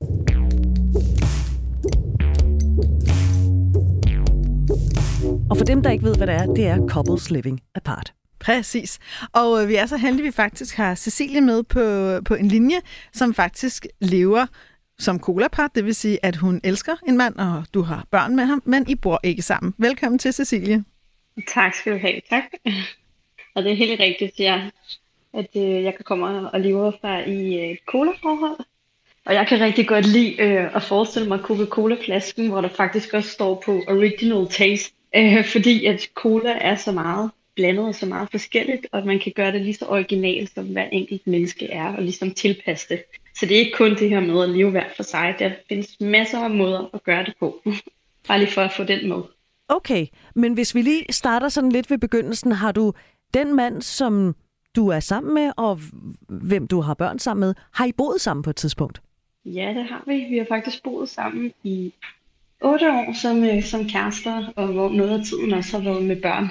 Og 5.50 5.56
for 5.56 5.64
dem, 5.64 5.82
der 5.82 5.90
ikke 5.90 6.04
ved, 6.04 6.16
hvad 6.16 6.26
det 6.26 6.34
er, 6.34 6.46
det 6.46 6.66
er 6.66 6.86
couples 6.88 7.30
living 7.30 7.60
apart. 7.74 8.12
Præcis. 8.40 8.98
Og 9.32 9.62
øh, 9.62 9.68
vi 9.68 9.74
er 9.74 9.86
så 9.86 9.96
heldige, 9.96 10.22
at 10.22 10.26
vi 10.26 10.32
faktisk 10.32 10.76
har 10.76 10.94
Cecilie 10.94 11.40
med 11.40 11.62
på, 11.62 11.80
på 12.24 12.34
en 12.34 12.48
linje, 12.48 12.80
som 13.12 13.34
faktisk 13.34 13.86
lever 14.00 14.46
som 14.98 15.20
colapar. 15.20 15.70
Det 15.74 15.84
vil 15.84 15.94
sige, 15.94 16.24
at 16.24 16.36
hun 16.36 16.60
elsker 16.64 16.96
en 17.08 17.16
mand, 17.16 17.34
og 17.36 17.64
du 17.74 17.82
har 17.82 18.06
børn 18.10 18.36
med 18.36 18.44
ham, 18.44 18.62
men 18.64 18.88
I 18.88 18.94
bor 18.94 19.20
ikke 19.22 19.42
sammen. 19.42 19.74
Velkommen 19.78 20.18
til, 20.18 20.32
Cecilie. 20.32 20.84
Tak 21.48 21.74
skal 21.74 21.92
du 21.92 21.98
have. 21.98 22.20
Tak. 22.30 22.42
Og 23.54 23.62
det 23.62 23.72
er 23.72 23.76
helt 23.76 24.00
rigtigt, 24.00 24.40
ja, 24.40 24.70
at 25.34 25.48
øh, 25.56 25.82
jeg 25.84 25.94
kan 25.94 26.04
komme 26.04 26.50
og 26.50 26.60
leve 26.60 26.92
fra 27.00 27.18
i 27.18 27.70
et 27.72 27.78
cola-forhold. 27.86 28.56
Og 29.30 29.36
jeg 29.36 29.46
kan 29.46 29.60
rigtig 29.60 29.88
godt 29.88 30.06
lide 30.06 30.42
øh, 30.42 30.76
at 30.76 30.82
forestille 30.82 31.28
mig 31.28 31.38
Coca-Cola-flasken, 31.38 32.48
hvor 32.48 32.60
der 32.60 32.68
faktisk 32.68 33.14
også 33.14 33.30
står 33.30 33.62
på 33.64 33.72
original 33.88 34.46
taste. 34.48 34.94
Øh, 35.16 35.44
fordi 35.44 35.84
at 35.86 36.00
cola 36.14 36.58
er 36.60 36.76
så 36.76 36.92
meget 36.92 37.30
blandet 37.56 37.84
og 37.84 37.94
så 37.94 38.06
meget 38.06 38.28
forskelligt, 38.30 38.86
og 38.92 39.06
man 39.06 39.18
kan 39.18 39.32
gøre 39.36 39.52
det 39.52 39.60
lige 39.60 39.74
så 39.74 39.84
originalt, 39.88 40.54
som 40.54 40.66
hver 40.66 40.84
enkelt 40.84 41.26
menneske 41.26 41.66
er, 41.66 41.96
og 41.96 42.02
ligesom 42.02 42.30
tilpasse 42.30 42.88
det. 42.88 43.02
Så 43.36 43.46
det 43.46 43.56
er 43.56 43.58
ikke 43.58 43.76
kun 43.76 43.90
det 43.90 44.08
her 44.10 44.20
med 44.20 44.42
at 44.42 44.48
leve 44.48 44.70
hver 44.70 44.84
for 44.96 45.02
sig. 45.02 45.34
Der 45.38 45.50
findes 45.68 46.00
masser 46.00 46.38
af 46.38 46.50
måder 46.50 46.90
at 46.94 47.02
gøre 47.04 47.24
det 47.24 47.34
på. 47.40 47.62
Bare 48.28 48.38
lige 48.38 48.52
for 48.52 48.62
at 48.62 48.72
få 48.72 48.84
den 48.84 49.08
med. 49.08 49.22
Okay, 49.68 50.06
men 50.34 50.54
hvis 50.54 50.74
vi 50.74 50.82
lige 50.82 51.04
starter 51.10 51.48
sådan 51.48 51.72
lidt 51.72 51.90
ved 51.90 51.98
begyndelsen, 51.98 52.52
har 52.52 52.72
du 52.72 52.92
den 53.34 53.56
mand, 53.56 53.82
som 53.82 54.34
du 54.76 54.88
er 54.88 55.00
sammen 55.00 55.34
med, 55.34 55.52
og 55.56 55.80
hvem 56.28 56.66
du 56.66 56.80
har 56.80 56.94
børn 56.94 57.18
sammen 57.18 57.40
med, 57.40 57.54
har 57.72 57.86
I 57.86 57.92
boet 57.92 58.20
sammen 58.20 58.42
på 58.42 58.50
et 58.50 58.56
tidspunkt? 58.56 59.00
Ja, 59.44 59.74
det 59.76 59.84
har 59.84 60.02
vi. 60.06 60.26
Vi 60.30 60.38
har 60.38 60.46
faktisk 60.48 60.82
boet 60.82 61.08
sammen 61.08 61.52
i 61.64 61.92
otte 62.60 62.92
år 62.92 63.14
som, 63.22 63.44
øh, 63.44 63.62
som 63.62 63.88
kærester, 63.88 64.52
og 64.56 64.66
hvor 64.66 64.88
noget 64.88 65.18
af 65.18 65.24
tiden 65.24 65.52
også 65.52 65.78
har 65.78 65.84
været 65.84 66.04
med 66.04 66.22
børn. 66.22 66.48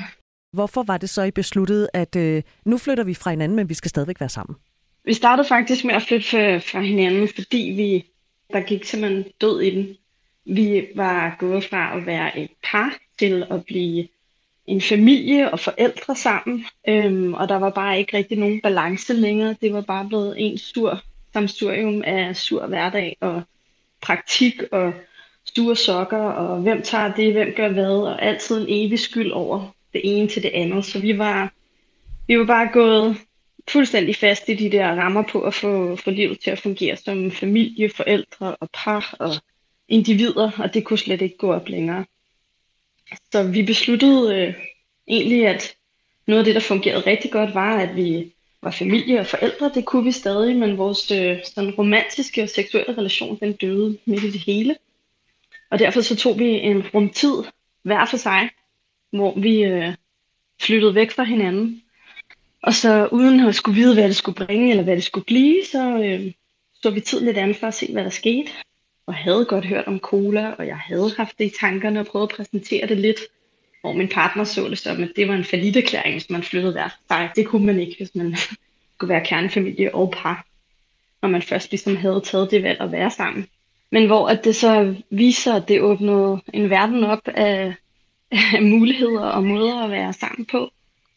Hvorfor 0.54 0.84
var 0.84 0.98
det 0.98 1.10
så, 1.10 1.24
I 1.24 1.32
besluttede, 1.32 1.90
at 1.94 2.16
øh, 2.16 2.44
nu 2.66 2.78
flytter 2.78 3.04
vi 3.04 3.14
fra 3.14 3.32
hinanden, 3.32 3.56
men 3.56 3.70
vi 3.70 3.74
skal 3.74 3.90
stadigvæk 3.90 4.20
være 4.20 4.30
sammen? 4.30 4.56
Vi 5.06 5.14
startede 5.14 5.48
faktisk 5.48 5.86
med 5.86 5.96
at 5.96 6.02
flytte 6.02 6.60
fra 6.60 6.82
hinanden, 6.82 7.28
fordi 7.36 7.74
vi, 7.76 8.06
der 8.54 8.62
gik 8.62 8.84
simpelthen 8.84 9.26
død 9.42 9.62
i 9.62 9.76
den. 9.76 9.98
Vi 10.46 10.88
var 10.96 11.36
gået 11.40 11.64
fra 11.64 11.98
at 11.98 12.06
være 12.06 12.40
et 12.40 12.50
par 12.72 12.98
til 13.20 13.46
at 13.52 13.66
blive 13.66 14.08
en 14.68 14.82
familie 14.82 15.52
og 15.52 15.60
forældre 15.60 16.16
sammen, 16.16 16.66
øhm, 16.88 17.34
og 17.34 17.50
der 17.50 17.56
var 17.56 17.70
bare 17.70 18.00
ikke 18.00 18.18
rigtig 18.18 18.38
nogen 18.38 18.62
balance 18.62 19.14
længere. 19.14 19.56
Det 19.62 19.74
var 19.74 19.82
bare 19.82 20.08
blevet 20.08 20.36
en 20.38 20.58
sur 20.58 21.04
samsurium 21.34 22.04
af 22.06 22.36
sur 22.36 22.68
hverdag 22.68 23.18
og 23.22 23.42
praktik 24.02 24.64
og 24.72 24.94
sure 25.56 25.76
sokker, 25.76 26.18
og 26.18 26.62
hvem 26.62 26.82
tager 26.82 27.14
det, 27.16 27.34
hvem 27.34 27.54
gør 27.56 27.70
hvad, 27.70 27.98
og 28.02 28.22
altid 28.22 28.62
en 28.62 28.66
evig 28.70 29.00
skyld 29.00 29.32
over 29.32 29.76
det 29.94 30.02
ene 30.04 30.28
til 30.28 30.44
det 30.44 30.52
andet. 30.54 30.86
Så 30.86 31.00
vi 31.00 31.18
var, 31.18 31.54
vi 32.28 32.40
var 32.40 32.46
bare 32.46 32.70
gået 32.74 33.18
fuldstændig 33.70 34.16
fast 34.16 34.50
i 34.50 34.54
de 34.54 34.72
der 34.72 34.88
rammer 34.88 35.22
på 35.22 35.42
at 35.42 35.54
få, 35.54 35.96
få 35.96 36.12
livet 36.12 36.40
til 36.40 36.52
at 36.52 36.60
fungere 36.60 36.98
som 36.98 37.32
familie, 37.32 37.90
forældre 37.90 38.56
og 38.56 38.70
par 38.74 39.16
og 39.20 39.32
individer, 39.88 40.52
og 40.58 40.74
det 40.74 40.84
kunne 40.84 41.00
slet 41.00 41.22
ikke 41.22 41.38
gå 41.38 41.54
op 41.54 41.70
længere. 41.70 42.06
Så 43.32 43.44
vi 43.44 43.64
besluttede 43.64 44.36
øh, 44.36 44.54
egentlig, 45.08 45.48
at 45.48 45.76
noget 46.28 46.40
af 46.40 46.46
det, 46.46 46.56
der 46.56 46.62
fungerede 46.62 47.06
rigtig 47.08 47.32
godt, 47.32 47.54
var, 47.54 47.78
at 47.78 47.96
vi 47.96 48.34
var 48.64 48.72
familie 48.72 49.20
og 49.20 49.28
forældre. 49.28 49.72
Det 49.74 49.86
kunne 49.86 50.04
vi 50.04 50.12
stadig, 50.12 50.56
men 50.56 50.78
vores 50.78 51.12
øh, 51.12 51.38
sådan 51.44 51.72
romantiske 51.72 52.44
og 52.44 52.50
seksuelle 52.50 52.98
relation, 52.98 53.40
den 53.40 53.54
døde 53.54 53.98
midt 54.06 54.24
i 54.24 54.32
det 54.32 54.40
hele. 54.40 54.76
Og 55.72 55.80
derfor 55.80 56.02
så 56.02 56.16
tog 56.16 56.40
vi 56.40 56.46
en 56.46 56.88
rumtid 56.94 57.34
hver 57.84 58.06
for 58.06 58.18
sig, 58.18 58.50
hvor 59.12 59.40
vi 59.40 59.64
øh, 59.64 59.94
flyttede 60.62 60.96
væk 60.96 61.12
fra 61.12 61.24
hinanden. 61.24 61.82
Og 62.64 62.74
så 62.74 63.08
uden 63.12 63.40
at 63.40 63.56
skulle 63.56 63.76
vide, 63.76 63.94
hvad 63.94 64.08
det 64.08 64.16
skulle 64.16 64.46
bringe, 64.46 64.70
eller 64.70 64.84
hvad 64.84 64.96
det 64.96 65.04
skulle 65.04 65.26
blive, 65.26 65.66
så 65.72 66.04
øh, 66.04 66.32
så 66.82 66.90
vi 66.90 67.02
tid 67.02 67.20
lidt 67.20 67.38
an 67.38 67.56
for 67.56 67.68
at 67.68 67.74
se, 67.74 67.92
hvad 67.92 68.04
der 68.04 68.10
skete. 68.10 68.52
Og 69.06 69.16
havde 69.16 69.46
godt 69.46 69.66
hørt 69.66 69.88
om 69.88 70.00
cola, 70.00 70.52
og 70.52 70.68
jeg 70.68 70.78
havde 70.78 71.14
haft 71.18 71.40
det 71.40 71.46
i 71.46 71.54
tankerne 71.60 72.00
og 72.00 72.06
prøvet 72.06 72.30
at 72.30 72.36
præsentere 72.36 72.88
det 72.88 72.98
lidt. 72.98 73.20
Hvor 73.82 73.94
min 73.94 74.08
partner 74.08 74.44
så 74.44 74.70
det 74.70 74.78
som, 74.78 75.04
at 75.04 75.12
det 75.16 75.28
var 75.28 75.34
en 75.34 75.46
erklæring, 75.78 76.14
hvis 76.14 76.30
man 76.30 76.44
flyttede 76.44 76.74
hver 76.74 76.90
sig. 77.08 77.30
Det 77.36 77.48
kunne 77.48 77.66
man 77.66 77.80
ikke, 77.80 77.96
hvis 77.98 78.16
man 78.16 78.36
skulle 78.96 79.14
være 79.14 79.26
kernefamilie 79.26 79.96
og 79.96 80.14
par. 80.18 80.46
Når 81.22 81.30
man 81.30 81.42
først 81.42 81.72
ligesom 81.72 81.96
havde 81.96 82.22
taget 82.26 82.52
det 82.52 82.64
valg 82.64 82.82
at 82.82 82.92
være 82.92 83.12
sammen. 83.12 83.48
Men 83.92 84.08
hvor 84.08 84.28
at 84.28 84.44
det 84.44 84.56
så 84.56 84.96
viser, 85.10 85.54
at 85.54 85.68
det 85.68 85.82
åbnede 85.82 86.42
en 86.54 86.70
verden 86.70 87.04
op 87.04 87.28
af, 87.28 87.74
af 88.56 88.62
muligheder 88.62 89.26
og 89.26 89.44
måder 89.44 89.84
at 89.84 89.92
være 89.92 90.14
sammen 90.14 90.46
på, 90.46 90.70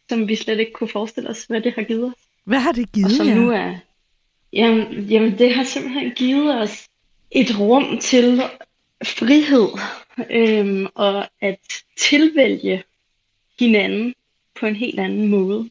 som 0.08 0.28
vi 0.28 0.36
slet 0.36 0.60
ikke 0.60 0.72
kunne 0.72 0.88
forestille 0.88 1.30
os, 1.30 1.44
hvad 1.44 1.60
det 1.60 1.72
har 1.74 1.82
givet 1.82 2.04
os. 2.04 2.22
Hvad 2.44 2.58
har 2.58 2.72
det 2.72 2.92
givet 2.92 3.06
og 3.06 3.16
som 3.16 3.26
nu 3.26 3.50
er, 3.50 3.74
jamen, 4.52 5.02
jamen, 5.02 5.38
det 5.38 5.54
har 5.54 5.64
simpelthen 5.64 6.10
givet 6.10 6.60
os 6.62 6.88
et 7.30 7.58
rum 7.58 7.98
til 7.98 8.42
frihed 9.04 9.68
øhm, 10.30 10.86
og 10.94 11.28
at 11.40 11.58
tilvælge 11.98 12.82
hinanden 13.58 14.14
på 14.60 14.66
en 14.66 14.76
helt 14.76 15.00
anden 15.00 15.28
måde 15.28 15.70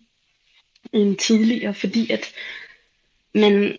end 0.93 1.17
tidligere, 1.17 1.73
fordi 1.73 2.11
at 2.11 2.33
man 3.33 3.77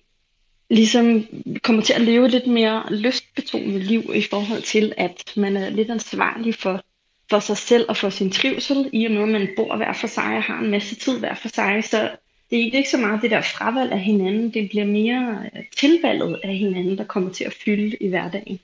ligesom 0.71 1.26
kommer 1.62 1.82
til 1.82 1.92
at 1.92 2.00
leve 2.00 2.28
lidt 2.28 2.47
mere 2.47 2.85
lystbetonet 2.90 3.82
liv 3.82 4.02
i 4.14 4.23
forhold 4.23 4.62
til, 4.62 4.92
at 4.97 5.32
man 5.37 5.56
er 5.56 5.71
lidt 5.71 5.90
ansvarlig 5.90 6.54
for, 6.54 6.85
for 7.30 7.38
sig 7.38 7.56
selv 7.56 7.87
og 7.88 7.97
for 7.97 8.11
sin 8.11 8.30
trivsel, 8.30 8.90
i 8.92 9.04
og 9.04 9.12
med 9.12 9.23
at 9.23 9.28
man 9.28 9.49
bor 9.56 9.76
hver 9.76 9.92
for 9.92 10.06
sig 10.06 10.37
og 10.37 10.42
har 10.42 10.59
en 10.59 10.71
masse 10.71 10.94
tid 10.94 11.18
hver 11.18 11.35
for 11.35 11.49
sig, 11.49 11.85
så 11.85 12.11
det 12.50 12.59
er 12.59 12.76
ikke 12.76 12.90
så 12.90 12.97
meget 12.97 13.23
det 13.23 13.30
der 13.30 13.40
fravalg 13.40 13.92
af 13.92 14.00
hinanden, 14.00 14.54
det 14.54 14.68
bliver 14.68 14.85
mere 14.85 15.50
øh, 15.56 15.64
tilvalget 15.76 16.40
af 16.44 16.56
hinanden, 16.56 16.99
der 16.99 17.04
kommer 17.04 17.32
til 17.32 17.44
at 17.44 17.54
fylde 17.64 17.97
i 18.00 18.09
hverdagen, 18.09 18.61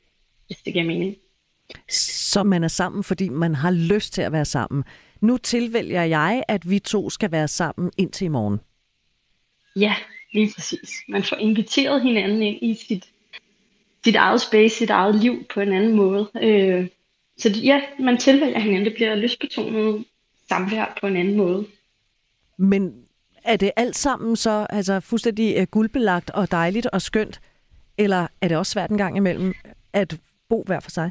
hvis 0.48 0.58
det 0.64 0.72
giver 0.72 0.84
mening. 0.84 1.16
Så 1.90 2.42
man 2.42 2.64
er 2.64 2.68
sammen, 2.68 3.04
fordi 3.04 3.28
man 3.28 3.54
har 3.54 3.70
lyst 3.70 4.12
til 4.12 4.22
at 4.22 4.32
være 4.32 4.44
sammen. 4.44 4.84
Nu 5.20 5.36
tilvælger 5.36 6.02
jeg, 6.02 6.42
at 6.48 6.70
vi 6.70 6.78
to 6.78 7.10
skal 7.10 7.32
være 7.32 7.48
sammen 7.48 7.90
indtil 7.96 8.24
i 8.24 8.28
morgen. 8.28 8.60
Ja, 9.76 9.94
lige 10.32 10.52
præcis. 10.54 10.90
Man 11.08 11.22
får 11.22 11.36
inviteret 11.36 12.02
hinanden 12.02 12.42
ind 12.42 12.58
i 12.62 12.74
sit, 12.88 13.04
sit 14.04 14.16
eget 14.16 14.40
space, 14.40 14.76
sit 14.76 14.90
eget 14.90 15.14
liv 15.14 15.44
på 15.54 15.60
en 15.60 15.72
anden 15.72 15.96
måde. 15.96 16.30
Øh, 16.42 16.88
så 17.38 17.48
ja, 17.48 17.80
man 18.00 18.18
tilvælger 18.18 18.58
hinanden. 18.58 18.84
Det 18.84 18.94
bliver 18.94 19.14
lystbetonet 19.14 20.04
samvær 20.48 20.98
på 21.00 21.06
en 21.06 21.16
anden 21.16 21.36
måde. 21.36 21.66
Men 22.56 23.04
er 23.44 23.56
det 23.56 23.70
alt 23.76 23.96
sammen 23.96 24.36
så 24.36 24.66
altså 24.70 25.00
fuldstændig 25.00 25.60
uh, 25.60 25.66
guldbelagt 25.70 26.30
og 26.30 26.50
dejligt 26.50 26.86
og 26.86 27.02
skønt? 27.02 27.40
Eller 27.98 28.26
er 28.40 28.48
det 28.48 28.56
også 28.56 28.72
svært 28.72 28.90
en 28.90 28.98
gang 28.98 29.16
imellem 29.16 29.54
at 29.92 30.16
bo 30.48 30.62
hver 30.66 30.80
for 30.80 30.90
sig? 30.90 31.10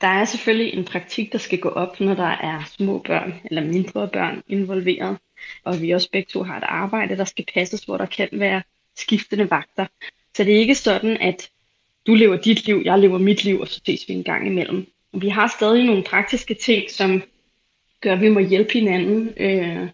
Der 0.00 0.06
er 0.06 0.24
selvfølgelig 0.24 0.74
en 0.74 0.84
praktik, 0.84 1.32
der 1.32 1.38
skal 1.38 1.58
gå 1.58 1.68
op, 1.68 2.00
når 2.00 2.14
der 2.14 2.36
er 2.42 2.62
små 2.76 2.98
børn 2.98 3.34
eller 3.44 3.64
mindre 3.64 4.08
børn 4.08 4.42
involveret. 4.48 5.18
Og 5.64 5.80
vi 5.80 5.90
også 5.90 6.10
begge 6.10 6.28
to 6.32 6.42
har 6.42 6.56
et 6.56 6.64
arbejde, 6.66 7.16
der 7.16 7.24
skal 7.24 7.44
passes, 7.54 7.84
hvor 7.84 7.96
der 7.96 8.06
kan 8.06 8.28
være 8.32 8.62
skiftende 8.96 9.50
vagter. 9.50 9.86
Så 10.36 10.44
det 10.44 10.54
er 10.54 10.58
ikke 10.58 10.74
sådan, 10.74 11.16
at 11.16 11.50
du 12.06 12.14
lever 12.14 12.36
dit 12.36 12.66
liv, 12.66 12.82
jeg 12.84 12.98
lever 12.98 13.18
mit 13.18 13.44
liv, 13.44 13.60
og 13.60 13.68
så 13.68 13.80
ses 13.86 14.08
vi 14.08 14.14
en 14.14 14.24
gang 14.24 14.46
imellem. 14.46 14.86
Vi 15.12 15.28
har 15.28 15.54
stadig 15.56 15.84
nogle 15.84 16.04
praktiske 16.04 16.54
ting, 16.54 16.90
som 16.90 17.22
gør, 18.00 18.12
at 18.12 18.20
vi 18.20 18.28
må 18.28 18.40
hjælpe 18.40 18.72
hinanden. 18.72 19.32
Øh, 19.36 19.88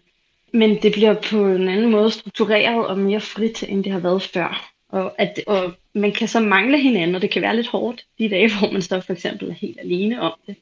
men 0.53 0.81
det 0.81 0.91
bliver 0.91 1.13
på 1.29 1.47
en 1.47 1.69
anden 1.69 1.91
måde 1.91 2.11
struktureret 2.11 2.87
og 2.87 2.97
mere 2.99 3.21
frit, 3.21 3.63
end 3.63 3.83
det 3.83 3.91
har 3.91 3.99
været 3.99 4.21
før. 4.21 4.76
Og, 4.89 5.15
at, 5.17 5.39
og 5.47 5.73
man 5.93 6.11
kan 6.11 6.27
så 6.27 6.39
mangle 6.39 6.79
hinanden, 6.79 7.15
og 7.15 7.21
det 7.21 7.29
kan 7.29 7.41
være 7.41 7.55
lidt 7.55 7.67
hårdt 7.67 8.05
de 8.19 8.29
dage, 8.29 8.51
hvor 8.59 8.71
man 8.71 8.81
så 8.81 9.01
for 9.01 9.13
eksempel 9.13 9.49
er 9.49 9.53
helt 9.53 9.79
alene 9.79 10.21
om 10.21 10.33
det. 10.47 10.55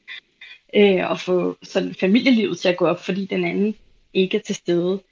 Øh, 0.74 1.10
og 1.10 1.20
få 1.20 1.56
sådan 1.62 1.94
familielivet 1.94 2.58
til 2.58 2.68
at 2.68 2.76
gå 2.76 2.86
op, 2.86 3.04
fordi 3.04 3.26
den 3.26 3.44
anden 3.44 3.74
ikke 4.14 4.36
er 4.36 4.40
til 4.40 4.54
stede. 4.54 5.02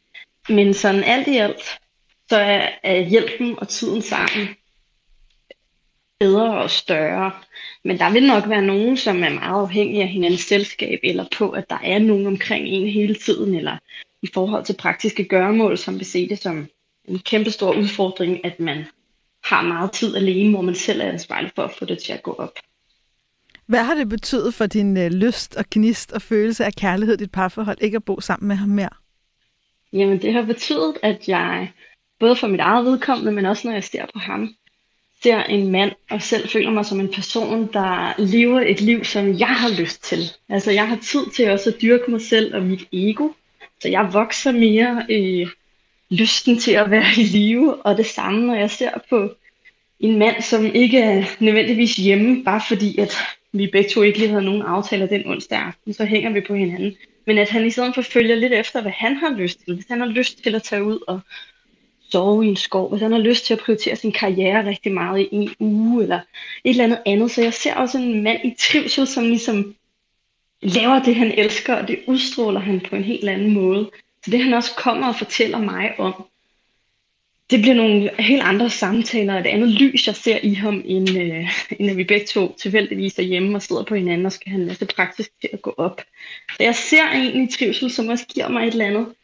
Men 0.48 0.74
sådan 0.74 1.04
alt 1.04 1.28
i 1.28 1.36
alt, 1.36 1.62
så 2.28 2.36
er, 2.36 2.68
er 2.82 3.00
hjælpen 3.00 3.58
og 3.58 3.68
tiden 3.68 4.02
sammen 4.02 4.48
bedre 6.20 6.62
og 6.62 6.70
større. 6.70 7.32
Men 7.84 7.98
der 7.98 8.12
vil 8.12 8.26
nok 8.26 8.48
være 8.48 8.62
nogen, 8.62 8.96
som 8.96 9.22
er 9.22 9.28
meget 9.28 9.60
afhængige 9.60 10.02
af 10.02 10.08
hinandens 10.08 10.40
selskab, 10.40 11.00
eller 11.02 11.24
på, 11.38 11.50
at 11.50 11.70
der 11.70 11.78
er 11.84 11.98
nogen 11.98 12.26
omkring 12.26 12.68
en 12.68 12.88
hele 12.88 13.14
tiden, 13.14 13.54
eller 13.54 13.78
i 14.22 14.28
forhold 14.34 14.64
til 14.64 14.76
praktiske 14.78 15.24
gøremål, 15.24 15.78
som 15.78 15.98
vil 15.98 16.06
se 16.06 16.28
det 16.28 16.38
som 16.38 16.68
en 17.08 17.18
kæmpe 17.18 17.50
stor 17.50 17.74
udfordring, 17.74 18.44
at 18.44 18.60
man 18.60 18.84
har 19.44 19.62
meget 19.62 19.92
tid 19.92 20.16
alene, 20.16 20.50
hvor 20.50 20.62
man 20.62 20.74
selv 20.74 21.00
er 21.00 21.04
ansvarlig 21.04 21.50
for 21.54 21.62
at 21.62 21.70
få 21.78 21.84
det 21.84 21.98
til 21.98 22.12
at 22.12 22.22
gå 22.22 22.32
op. 22.32 22.52
Hvad 23.66 23.84
har 23.84 23.94
det 23.94 24.08
betydet 24.08 24.54
for 24.54 24.66
din 24.66 24.96
øh, 24.96 25.10
lyst 25.10 25.56
og 25.56 25.64
gnist 25.70 26.12
og 26.12 26.22
følelse 26.22 26.64
af 26.64 26.72
kærlighed 26.72 27.14
i 27.14 27.18
dit 27.18 27.30
parforhold, 27.30 27.78
ikke 27.80 27.96
at 27.96 28.04
bo 28.04 28.20
sammen 28.20 28.48
med 28.48 28.56
ham 28.56 28.68
mere? 28.68 28.88
Jamen, 29.92 30.22
det 30.22 30.32
har 30.32 30.42
betydet, 30.42 30.96
at 31.02 31.28
jeg, 31.28 31.72
både 32.20 32.36
for 32.36 32.46
mit 32.46 32.60
eget 32.60 32.84
vedkommende, 32.84 33.32
men 33.32 33.46
også 33.46 33.68
når 33.68 33.74
jeg 33.74 33.84
ser 33.84 34.06
på 34.12 34.18
ham, 34.18 34.54
ser 35.22 35.42
en 35.42 35.72
mand 35.72 35.92
og 36.10 36.22
selv 36.22 36.48
føler 36.48 36.70
mig 36.70 36.86
som 36.86 37.00
en 37.00 37.12
person, 37.12 37.72
der 37.72 38.20
lever 38.20 38.60
et 38.60 38.80
liv, 38.80 39.04
som 39.04 39.38
jeg 39.38 39.54
har 39.54 39.80
lyst 39.80 40.04
til. 40.04 40.18
Altså, 40.48 40.70
jeg 40.70 40.88
har 40.88 40.96
tid 40.96 41.30
til 41.36 41.50
også 41.50 41.70
at 41.70 41.82
dyrke 41.82 42.10
mig 42.10 42.20
selv 42.20 42.54
og 42.54 42.62
mit 42.62 42.88
ego, 42.92 43.28
så 43.80 43.88
jeg 43.88 44.12
vokser 44.12 44.52
mere 44.52 45.12
i 45.12 45.46
lysten 46.14 46.58
til 46.58 46.72
at 46.72 46.90
være 46.90 47.06
i 47.16 47.22
live, 47.22 47.86
og 47.86 47.96
det 47.96 48.06
samme, 48.06 48.46
når 48.46 48.54
jeg 48.54 48.70
ser 48.70 48.90
på 49.10 49.34
en 50.00 50.18
mand, 50.18 50.42
som 50.42 50.66
ikke 50.74 50.98
er 50.98 51.24
nødvendigvis 51.40 51.96
hjemme, 51.96 52.44
bare 52.44 52.60
fordi, 52.68 52.98
at 52.98 53.14
vi 53.52 53.66
begge 53.72 53.90
to 53.90 54.02
ikke 54.02 54.18
lige 54.18 54.28
havde 54.28 54.44
nogen 54.44 54.62
aftaler 54.62 55.06
den 55.06 55.26
onsdag 55.26 55.58
aften, 55.58 55.92
så 55.92 56.04
hænger 56.04 56.30
vi 56.30 56.40
på 56.40 56.54
hinanden. 56.54 56.96
Men 57.26 57.38
at 57.38 57.50
han 57.50 57.66
i 57.66 57.70
stedet 57.70 57.94
for 57.94 58.02
følger 58.02 58.36
lidt 58.36 58.52
efter, 58.52 58.82
hvad 58.82 58.92
han 58.92 59.16
har 59.16 59.34
lyst 59.36 59.64
til. 59.64 59.74
Hvis 59.74 59.86
han 59.88 60.00
har 60.00 60.06
lyst 60.06 60.42
til 60.42 60.54
at 60.54 60.62
tage 60.62 60.84
ud 60.84 60.98
og 61.06 61.20
sove 62.10 62.44
i 62.44 62.48
en 62.48 62.56
skov, 62.56 62.90
hvis 62.90 63.02
han 63.02 63.12
har 63.12 63.18
lyst 63.18 63.46
til 63.46 63.54
at 63.54 63.60
prioritere 63.60 63.96
sin 63.96 64.12
karriere 64.12 64.66
rigtig 64.66 64.92
meget 64.92 65.20
i 65.20 65.28
en 65.30 65.50
uge, 65.58 66.02
eller 66.02 66.20
et 66.64 66.70
eller 66.70 66.84
andet 66.84 67.02
andet. 67.06 67.30
Så 67.30 67.42
jeg 67.42 67.54
ser 67.54 67.74
også 67.74 67.98
en 67.98 68.22
mand 68.22 68.44
i 68.44 68.56
trivsel, 68.60 69.06
som 69.06 69.24
ligesom 69.24 69.74
laver 70.62 71.02
det, 71.02 71.16
han 71.16 71.32
elsker, 71.38 71.74
og 71.74 71.88
det 71.88 71.98
udstråler 72.06 72.60
han 72.60 72.80
på 72.80 72.96
en 72.96 73.04
helt 73.04 73.28
anden 73.28 73.52
måde. 73.52 73.90
Så 74.24 74.30
det, 74.30 74.44
han 74.44 74.54
også 74.54 74.74
kommer 74.76 75.08
og 75.08 75.16
fortæller 75.16 75.58
mig 75.58 76.00
om, 76.00 76.28
det 77.50 77.60
bliver 77.62 77.74
nogle 77.74 78.10
helt 78.18 78.42
andre 78.42 78.70
samtaler, 78.70 79.38
et 79.38 79.46
andet 79.46 79.68
lys, 79.68 80.06
jeg 80.06 80.16
ser 80.16 80.38
i 80.42 80.54
ham, 80.54 80.82
end, 80.84 81.10
øh, 81.18 81.50
end 81.78 81.90
at 81.90 81.96
vi 81.96 82.04
begge 82.04 82.26
to 82.26 82.54
tilfældigvis 82.58 83.18
er 83.18 83.22
hjemme 83.22 83.56
og 83.56 83.62
sidder 83.62 83.84
på 83.84 83.94
hinanden 83.94 84.26
og 84.26 84.32
skal 84.32 84.50
have 84.50 84.60
en 84.60 84.66
masse 84.66 84.86
praktisk 84.86 85.30
til 85.40 85.50
at 85.52 85.62
gå 85.62 85.74
op. 85.76 86.00
Så 86.50 86.62
jeg 86.62 86.74
ser 86.74 87.10
egentlig 87.12 87.50
trivsel, 87.50 87.90
som 87.90 88.08
også 88.08 88.26
giver 88.26 88.48
mig 88.48 88.66
et 88.66 88.72
eller 88.72 88.86
andet, 88.86 89.14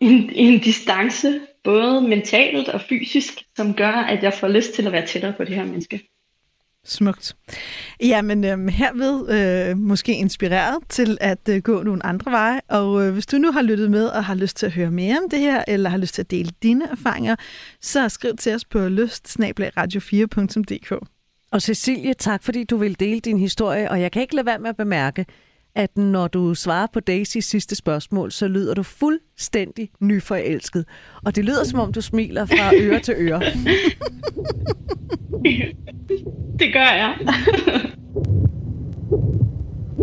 en, 0.00 0.30
en 0.34 0.60
distance, 0.60 1.40
både 1.64 2.00
mentalt 2.00 2.68
og 2.68 2.80
fysisk, 2.80 3.44
som 3.56 3.74
gør, 3.74 3.92
at 3.92 4.22
jeg 4.22 4.34
får 4.34 4.48
lyst 4.48 4.72
til 4.72 4.86
at 4.86 4.92
være 4.92 5.06
tættere 5.06 5.32
på 5.32 5.44
det 5.44 5.54
her 5.54 5.64
menneske. 5.64 6.08
Smukt. 6.88 7.36
Jamen 8.00 8.44
øh, 8.44 8.68
herved 8.68 9.30
øh, 9.30 9.78
måske 9.78 10.16
inspireret 10.16 10.78
til 10.88 11.18
at 11.20 11.38
øh, 11.48 11.62
gå 11.62 11.82
nogle 11.82 12.06
andre 12.06 12.32
veje. 12.32 12.60
Og 12.68 13.06
øh, 13.06 13.12
hvis 13.12 13.26
du 13.26 13.38
nu 13.38 13.52
har 13.52 13.62
lyttet 13.62 13.90
med 13.90 14.06
og 14.06 14.24
har 14.24 14.34
lyst 14.34 14.56
til 14.56 14.66
at 14.66 14.72
høre 14.72 14.90
mere 14.90 15.18
om 15.18 15.30
det 15.30 15.38
her, 15.38 15.64
eller 15.68 15.90
har 15.90 15.96
lyst 15.96 16.14
til 16.14 16.22
at 16.22 16.30
dele 16.30 16.50
dine 16.62 16.90
erfaringer, 16.90 17.36
så 17.80 18.08
skriv 18.08 18.36
til 18.36 18.54
os 18.54 18.64
på 18.64 18.88
lyst-radio4.dk. 18.88 21.06
Og 21.52 21.62
Cecilie, 21.62 22.14
tak 22.14 22.44
fordi 22.44 22.64
du 22.64 22.76
vil 22.76 23.00
dele 23.00 23.20
din 23.20 23.38
historie, 23.38 23.90
og 23.90 24.00
jeg 24.00 24.12
kan 24.12 24.22
ikke 24.22 24.34
lade 24.34 24.46
være 24.46 24.58
med 24.58 24.70
at 24.70 24.76
bemærke, 24.76 25.26
at 25.74 25.96
når 25.96 26.28
du 26.28 26.54
svarer 26.54 26.86
på 26.92 27.00
Daisys 27.00 27.44
sidste 27.44 27.74
spørgsmål, 27.74 28.32
så 28.32 28.48
lyder 28.48 28.74
du 28.74 28.82
fuldstændig 28.82 29.90
nyforelsket. 30.00 30.84
Og 31.24 31.36
det 31.36 31.44
lyder, 31.44 31.64
som 31.64 31.78
om 31.78 31.92
du 31.92 32.00
smiler 32.00 32.46
fra 32.46 32.72
øre 32.82 33.00
til 33.00 33.14
øre. 33.18 33.40
det 36.58 36.72
gør 36.72 36.80
jeg. 36.80 37.18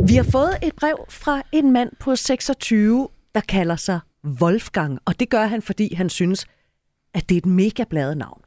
Vi 0.07 0.15
har 0.15 0.23
fået 0.23 0.57
et 0.63 0.75
brev 0.75 1.05
fra 1.09 1.41
en 1.51 1.71
mand 1.71 1.89
på 1.99 2.15
26, 2.15 3.07
der 3.35 3.41
kalder 3.41 3.75
sig 3.75 3.99
Wolfgang. 4.41 4.99
Og 5.05 5.19
det 5.19 5.29
gør 5.29 5.45
han, 5.45 5.61
fordi 5.61 5.93
han 5.93 6.09
synes, 6.09 6.45
at 7.13 7.29
det 7.29 7.35
er 7.35 7.37
et 7.37 7.45
mega 7.45 7.83
bladet 7.89 8.17
navn. 8.17 8.41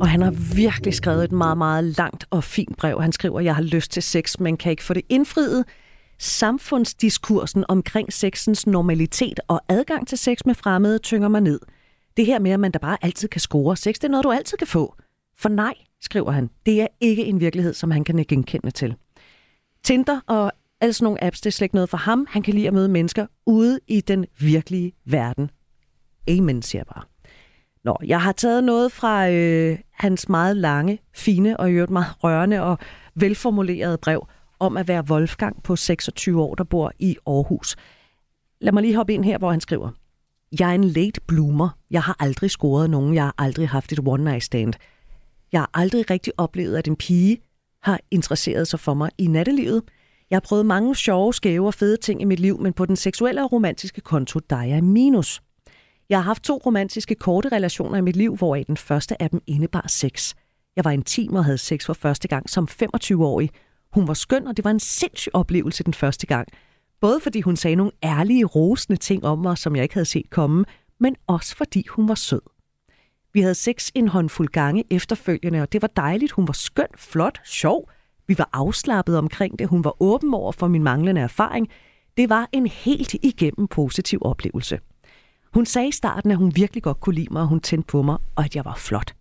Og 0.00 0.08
han 0.08 0.22
har 0.22 0.54
virkelig 0.54 0.94
skrevet 0.94 1.24
et 1.24 1.32
meget, 1.32 1.58
meget 1.58 1.84
langt 1.84 2.26
og 2.30 2.44
fint 2.44 2.76
brev. 2.76 3.00
Han 3.00 3.12
skriver, 3.12 3.40
jeg 3.40 3.54
har 3.54 3.62
lyst 3.62 3.90
til 3.90 4.02
sex, 4.02 4.38
men 4.40 4.56
kan 4.56 4.70
ikke 4.70 4.82
få 4.82 4.94
det 4.94 5.02
indfriet. 5.08 5.64
Samfundsdiskursen 6.18 7.64
omkring 7.68 8.12
sexens 8.12 8.66
normalitet 8.66 9.40
og 9.48 9.60
adgang 9.68 10.08
til 10.08 10.18
sex 10.18 10.38
med 10.46 10.54
fremmede 10.54 10.98
tynger 10.98 11.28
mig 11.28 11.40
ned. 11.40 11.60
Det 12.16 12.26
her 12.26 12.38
med, 12.38 12.50
at 12.50 12.60
man 12.60 12.70
da 12.70 12.78
bare 12.78 12.98
altid 13.02 13.28
kan 13.28 13.40
score 13.40 13.76
sex, 13.76 13.94
det 13.94 14.04
er 14.04 14.08
noget, 14.08 14.24
du 14.24 14.32
altid 14.32 14.58
kan 14.58 14.66
få. 14.66 14.94
For 15.36 15.48
nej, 15.48 15.74
skriver 16.00 16.30
han, 16.30 16.50
det 16.66 16.80
er 16.80 16.86
ikke 17.00 17.24
en 17.24 17.40
virkelighed, 17.40 17.74
som 17.74 17.90
han 17.90 18.04
kan 18.04 18.24
genkende 18.28 18.70
til. 18.70 18.94
Tinder 19.84 20.20
og 20.26 20.52
alle 20.80 20.92
sådan 20.92 21.04
nogle 21.04 21.24
apps, 21.24 21.40
det 21.40 21.46
er 21.46 21.52
slet 21.52 21.64
ikke 21.64 21.74
noget 21.74 21.90
for 21.90 21.96
ham. 21.96 22.26
Han 22.30 22.42
kan 22.42 22.54
lide 22.54 22.66
at 22.66 22.74
møde 22.74 22.88
mennesker 22.88 23.26
ude 23.46 23.80
i 23.88 24.00
den 24.00 24.26
virkelige 24.38 24.92
verden. 25.04 25.50
Amen, 26.28 26.62
siger 26.62 26.80
jeg 26.80 26.86
bare. 26.86 27.13
Nå, 27.84 27.96
jeg 28.06 28.22
har 28.22 28.32
taget 28.32 28.64
noget 28.64 28.92
fra 28.92 29.30
øh, 29.30 29.78
hans 29.92 30.28
meget 30.28 30.56
lange, 30.56 30.98
fine 31.14 31.60
og 31.60 31.70
i 31.70 31.72
øvrigt 31.72 31.90
meget 31.90 32.24
rørende 32.24 32.62
og 32.62 32.78
velformulerede 33.14 33.98
brev 33.98 34.26
om 34.58 34.76
at 34.76 34.88
være 34.88 35.04
Wolfgang 35.10 35.62
på 35.62 35.76
26 35.76 36.42
år, 36.42 36.54
der 36.54 36.64
bor 36.64 36.92
i 36.98 37.16
Aarhus. 37.26 37.76
Lad 38.60 38.72
mig 38.72 38.82
lige 38.82 38.96
hoppe 38.96 39.14
ind 39.14 39.24
her, 39.24 39.38
hvor 39.38 39.50
han 39.50 39.60
skriver. 39.60 39.90
Jeg 40.60 40.70
er 40.70 40.74
en 40.74 40.84
late 40.84 41.20
bloomer. 41.20 41.68
Jeg 41.90 42.02
har 42.02 42.16
aldrig 42.20 42.50
scoret 42.50 42.90
nogen. 42.90 43.14
Jeg 43.14 43.24
har 43.24 43.34
aldrig 43.38 43.68
haft 43.68 43.92
et 43.92 43.98
one-night 43.98 44.38
stand. 44.38 44.72
Jeg 45.52 45.60
har 45.60 45.70
aldrig 45.74 46.10
rigtig 46.10 46.32
oplevet, 46.36 46.76
at 46.76 46.88
en 46.88 46.96
pige 46.96 47.38
har 47.82 48.00
interesseret 48.10 48.68
sig 48.68 48.80
for 48.80 48.94
mig 48.94 49.10
i 49.18 49.26
nattelivet. 49.26 49.82
Jeg 50.30 50.36
har 50.36 50.40
prøvet 50.40 50.66
mange 50.66 50.94
sjove, 50.94 51.34
skæve 51.34 51.66
og 51.66 51.74
fede 51.74 51.96
ting 51.96 52.22
i 52.22 52.24
mit 52.24 52.40
liv, 52.40 52.60
men 52.60 52.72
på 52.72 52.86
den 52.86 52.96
seksuelle 52.96 53.44
og 53.44 53.52
romantiske 53.52 54.00
konto, 54.00 54.40
der 54.50 54.56
er 54.56 54.64
jeg 54.64 54.84
minus. 54.84 55.42
Jeg 56.08 56.18
har 56.18 56.22
haft 56.22 56.42
to 56.42 56.62
romantiske 56.66 57.14
korte 57.14 57.48
relationer 57.48 57.98
i 57.98 58.00
mit 58.00 58.16
liv, 58.16 58.36
hvor 58.36 58.56
den 58.56 58.76
første 58.76 59.22
af 59.22 59.30
dem 59.30 59.40
indebar 59.46 59.84
sex. 59.88 60.34
Jeg 60.76 60.84
var 60.84 60.90
intim 60.90 61.34
og 61.34 61.44
havde 61.44 61.58
sex 61.58 61.86
for 61.86 61.92
første 61.92 62.28
gang 62.28 62.50
som 62.50 62.68
25-årig. 62.82 63.50
Hun 63.92 64.08
var 64.08 64.14
skøn, 64.14 64.46
og 64.46 64.56
det 64.56 64.64
var 64.64 64.70
en 64.70 64.80
sindssyg 64.80 65.30
oplevelse 65.34 65.84
den 65.84 65.94
første 65.94 66.26
gang. 66.26 66.48
Både 67.00 67.20
fordi 67.20 67.40
hun 67.40 67.56
sagde 67.56 67.76
nogle 67.76 67.92
ærlige, 68.04 68.44
rosende 68.44 68.96
ting 68.96 69.24
om 69.24 69.38
mig, 69.38 69.58
som 69.58 69.76
jeg 69.76 69.82
ikke 69.82 69.94
havde 69.94 70.04
set 70.04 70.30
komme, 70.30 70.64
men 71.00 71.16
også 71.26 71.56
fordi 71.56 71.86
hun 71.90 72.08
var 72.08 72.14
sød. 72.14 72.40
Vi 73.32 73.40
havde 73.40 73.54
sex 73.54 73.90
en 73.94 74.08
håndfuld 74.08 74.48
gange 74.48 74.84
efterfølgende, 74.90 75.62
og 75.62 75.72
det 75.72 75.82
var 75.82 75.88
dejligt. 75.96 76.32
Hun 76.32 76.48
var 76.48 76.52
skøn, 76.52 76.86
flot, 76.96 77.40
sjov, 77.44 77.90
Vi 78.26 78.38
var 78.38 78.48
afslappet 78.52 79.18
omkring 79.18 79.58
det. 79.58 79.68
Hun 79.68 79.84
var 79.84 80.02
åben 80.02 80.34
over 80.34 80.52
for 80.52 80.68
min 80.68 80.82
manglende 80.82 81.20
erfaring. 81.20 81.68
Det 82.16 82.28
var 82.28 82.48
en 82.52 82.66
helt 82.66 83.14
igennem 83.14 83.68
positiv 83.68 84.18
oplevelse. 84.22 84.80
Hun 85.54 85.66
sagde 85.66 85.88
i 85.88 85.92
starten, 85.92 86.30
at 86.30 86.36
hun 86.36 86.56
virkelig 86.56 86.82
godt 86.82 87.00
kunne 87.00 87.14
lide 87.14 87.32
mig, 87.32 87.42
og 87.42 87.48
hun 87.48 87.60
tændte 87.60 87.86
på 87.86 88.02
mig, 88.02 88.18
og 88.36 88.44
at 88.44 88.56
jeg 88.56 88.64
var 88.64 88.74
flot. 88.74 89.14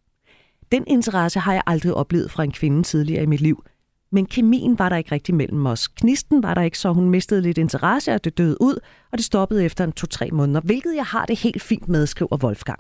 Den 0.72 0.84
interesse 0.88 1.40
har 1.40 1.54
jeg 1.54 1.64
aldrig 1.68 1.94
oplevet 1.94 2.32
fra 2.32 2.44
en 2.44 2.52
kvinde 2.52 2.84
tidligere 2.84 3.24
i 3.24 3.26
mit 3.26 3.42
liv. 3.42 3.64
Men 4.12 4.26
kemien 4.26 4.80
var 4.80 4.90
der 4.90 4.96
ikke 4.96 5.12
rigtig 5.12 5.36
mellem 5.36 5.66
os. 5.66 5.88
Knisten 5.88 6.44
var 6.44 6.54
der 6.54 6.62
ikke, 6.62 6.80
så 6.80 6.94
hun 6.94 7.10
mistede 7.10 7.42
lidt 7.42 7.58
interesse, 7.58 8.14
og 8.14 8.24
det 8.24 8.38
døde 8.38 8.62
ud, 8.62 8.80
og 9.12 9.18
det 9.18 9.26
stoppede 9.26 9.66
efter 9.66 9.84
en 9.84 9.92
to-tre 9.92 10.30
måneder, 10.32 10.62
hvilket 10.62 10.96
jeg 10.96 11.06
har 11.06 11.26
det 11.26 11.40
helt 11.40 11.62
fint 11.62 11.88
med, 11.88 12.08
skriver 12.08 12.44
Wolfgang. 12.44 12.80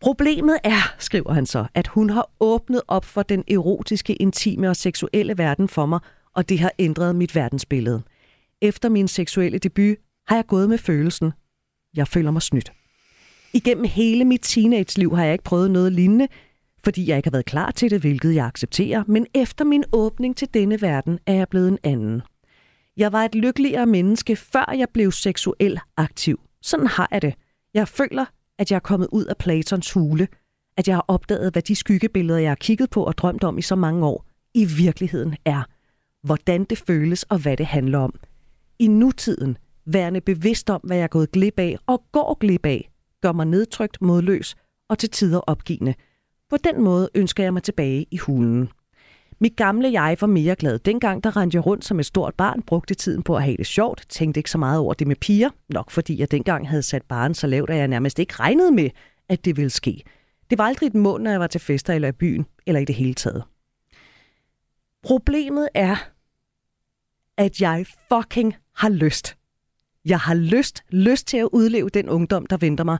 Problemet 0.00 0.58
er, 0.64 0.94
skriver 0.98 1.32
han 1.32 1.46
så, 1.46 1.66
at 1.74 1.86
hun 1.86 2.10
har 2.10 2.30
åbnet 2.40 2.82
op 2.88 3.04
for 3.04 3.22
den 3.22 3.44
erotiske, 3.50 4.14
intime 4.14 4.68
og 4.68 4.76
seksuelle 4.76 5.38
verden 5.38 5.68
for 5.68 5.86
mig, 5.86 6.00
og 6.34 6.48
det 6.48 6.58
har 6.58 6.72
ændret 6.78 7.16
mit 7.16 7.34
verdensbillede. 7.34 8.02
Efter 8.62 8.88
min 8.88 9.08
seksuelle 9.08 9.58
debut 9.58 9.96
har 10.26 10.36
jeg 10.36 10.46
gået 10.46 10.68
med 10.68 10.78
følelsen. 10.78 11.32
Jeg 11.98 12.08
føler 12.08 12.30
mig 12.30 12.42
snydt. 12.42 12.72
Igennem 13.52 13.84
hele 13.84 14.24
mit 14.24 14.40
teenage-liv 14.42 15.16
har 15.16 15.24
jeg 15.24 15.32
ikke 15.32 15.44
prøvet 15.44 15.70
noget 15.70 15.92
lignende, 15.92 16.28
fordi 16.84 17.08
jeg 17.08 17.16
ikke 17.16 17.26
har 17.26 17.30
været 17.30 17.44
klar 17.44 17.70
til 17.70 17.90
det, 17.90 18.00
hvilket 18.00 18.34
jeg 18.34 18.46
accepterer, 18.46 19.04
men 19.06 19.26
efter 19.34 19.64
min 19.64 19.84
åbning 19.92 20.36
til 20.36 20.48
denne 20.54 20.82
verden 20.82 21.18
er 21.26 21.34
jeg 21.34 21.48
blevet 21.48 21.68
en 21.68 21.78
anden. 21.82 22.22
Jeg 22.96 23.12
var 23.12 23.24
et 23.24 23.34
lykkeligere 23.34 23.86
menneske, 23.86 24.36
før 24.36 24.74
jeg 24.78 24.88
blev 24.94 25.12
seksuel 25.12 25.80
aktiv. 25.96 26.40
Sådan 26.62 26.86
har 26.86 27.08
jeg 27.10 27.22
det. 27.22 27.34
Jeg 27.74 27.88
føler, 27.88 28.24
at 28.58 28.70
jeg 28.70 28.76
er 28.76 28.80
kommet 28.80 29.08
ud 29.12 29.24
af 29.24 29.36
Platons 29.36 29.92
hule, 29.92 30.28
at 30.76 30.88
jeg 30.88 30.96
har 30.96 31.04
opdaget, 31.08 31.52
hvad 31.52 31.62
de 31.62 31.74
skyggebilleder, 31.74 32.38
jeg 32.38 32.50
har 32.50 32.54
kigget 32.54 32.90
på 32.90 33.04
og 33.04 33.18
drømt 33.18 33.44
om 33.44 33.58
i 33.58 33.62
så 33.62 33.76
mange 33.76 34.06
år, 34.06 34.24
i 34.54 34.64
virkeligheden 34.64 35.36
er. 35.44 35.62
Hvordan 36.22 36.64
det 36.64 36.78
føles 36.78 37.22
og 37.22 37.38
hvad 37.38 37.56
det 37.56 37.66
handler 37.66 37.98
om. 37.98 38.20
I 38.78 38.86
nutiden, 38.86 39.58
værende 39.92 40.20
bevidst 40.20 40.70
om, 40.70 40.80
hvad 40.84 40.96
jeg 40.96 41.04
er 41.04 41.08
gået 41.08 41.32
glip 41.32 41.58
af 41.58 41.76
og 41.86 42.02
går 42.12 42.38
glip 42.38 42.66
af, 42.66 42.90
gør 43.22 43.32
mig 43.32 43.46
nedtrykt, 43.46 44.02
modløs 44.02 44.56
og 44.88 44.98
til 44.98 45.10
tider 45.10 45.38
opgivende. 45.38 45.94
På 46.50 46.56
den 46.56 46.82
måde 46.82 47.08
ønsker 47.14 47.42
jeg 47.42 47.52
mig 47.52 47.62
tilbage 47.62 48.06
i 48.10 48.16
hulen. 48.16 48.68
Mit 49.40 49.56
gamle 49.56 49.92
jeg 49.92 50.16
var 50.20 50.26
mere 50.26 50.54
glad. 50.54 50.78
Dengang 50.78 51.24
der 51.24 51.36
rendte 51.36 51.56
jeg 51.56 51.66
rundt 51.66 51.84
som 51.84 52.00
et 52.00 52.06
stort 52.06 52.34
barn, 52.34 52.62
brugte 52.62 52.94
tiden 52.94 53.22
på 53.22 53.36
at 53.36 53.42
have 53.42 53.56
det 53.56 53.66
sjovt, 53.66 54.06
tænkte 54.08 54.38
ikke 54.38 54.50
så 54.50 54.58
meget 54.58 54.80
over 54.80 54.94
det 54.94 55.06
med 55.06 55.16
piger, 55.16 55.50
nok 55.68 55.90
fordi 55.90 56.20
jeg 56.20 56.30
dengang 56.30 56.68
havde 56.68 56.82
sat 56.82 57.02
barn 57.02 57.34
så 57.34 57.46
lavt, 57.46 57.70
at 57.70 57.76
jeg 57.76 57.88
nærmest 57.88 58.18
ikke 58.18 58.34
regnede 58.34 58.72
med, 58.72 58.90
at 59.28 59.44
det 59.44 59.56
ville 59.56 59.70
ske. 59.70 60.02
Det 60.50 60.58
var 60.58 60.64
aldrig 60.64 60.86
et 60.86 60.94
mål, 60.94 61.22
når 61.22 61.30
jeg 61.30 61.40
var 61.40 61.46
til 61.46 61.60
fester 61.60 61.94
eller 61.94 62.08
i 62.08 62.12
byen, 62.12 62.46
eller 62.66 62.80
i 62.80 62.84
det 62.84 62.94
hele 62.94 63.14
taget. 63.14 63.44
Problemet 65.02 65.68
er, 65.74 65.96
at 67.36 67.60
jeg 67.60 67.86
fucking 68.12 68.54
har 68.76 68.88
lyst. 68.88 69.37
Jeg 70.08 70.18
har 70.18 70.34
lyst, 70.34 70.82
lyst 70.90 71.26
til 71.26 71.36
at 71.36 71.48
udleve 71.52 71.88
den 71.88 72.08
ungdom, 72.08 72.46
der 72.46 72.56
venter 72.56 72.84
mig. 72.84 72.98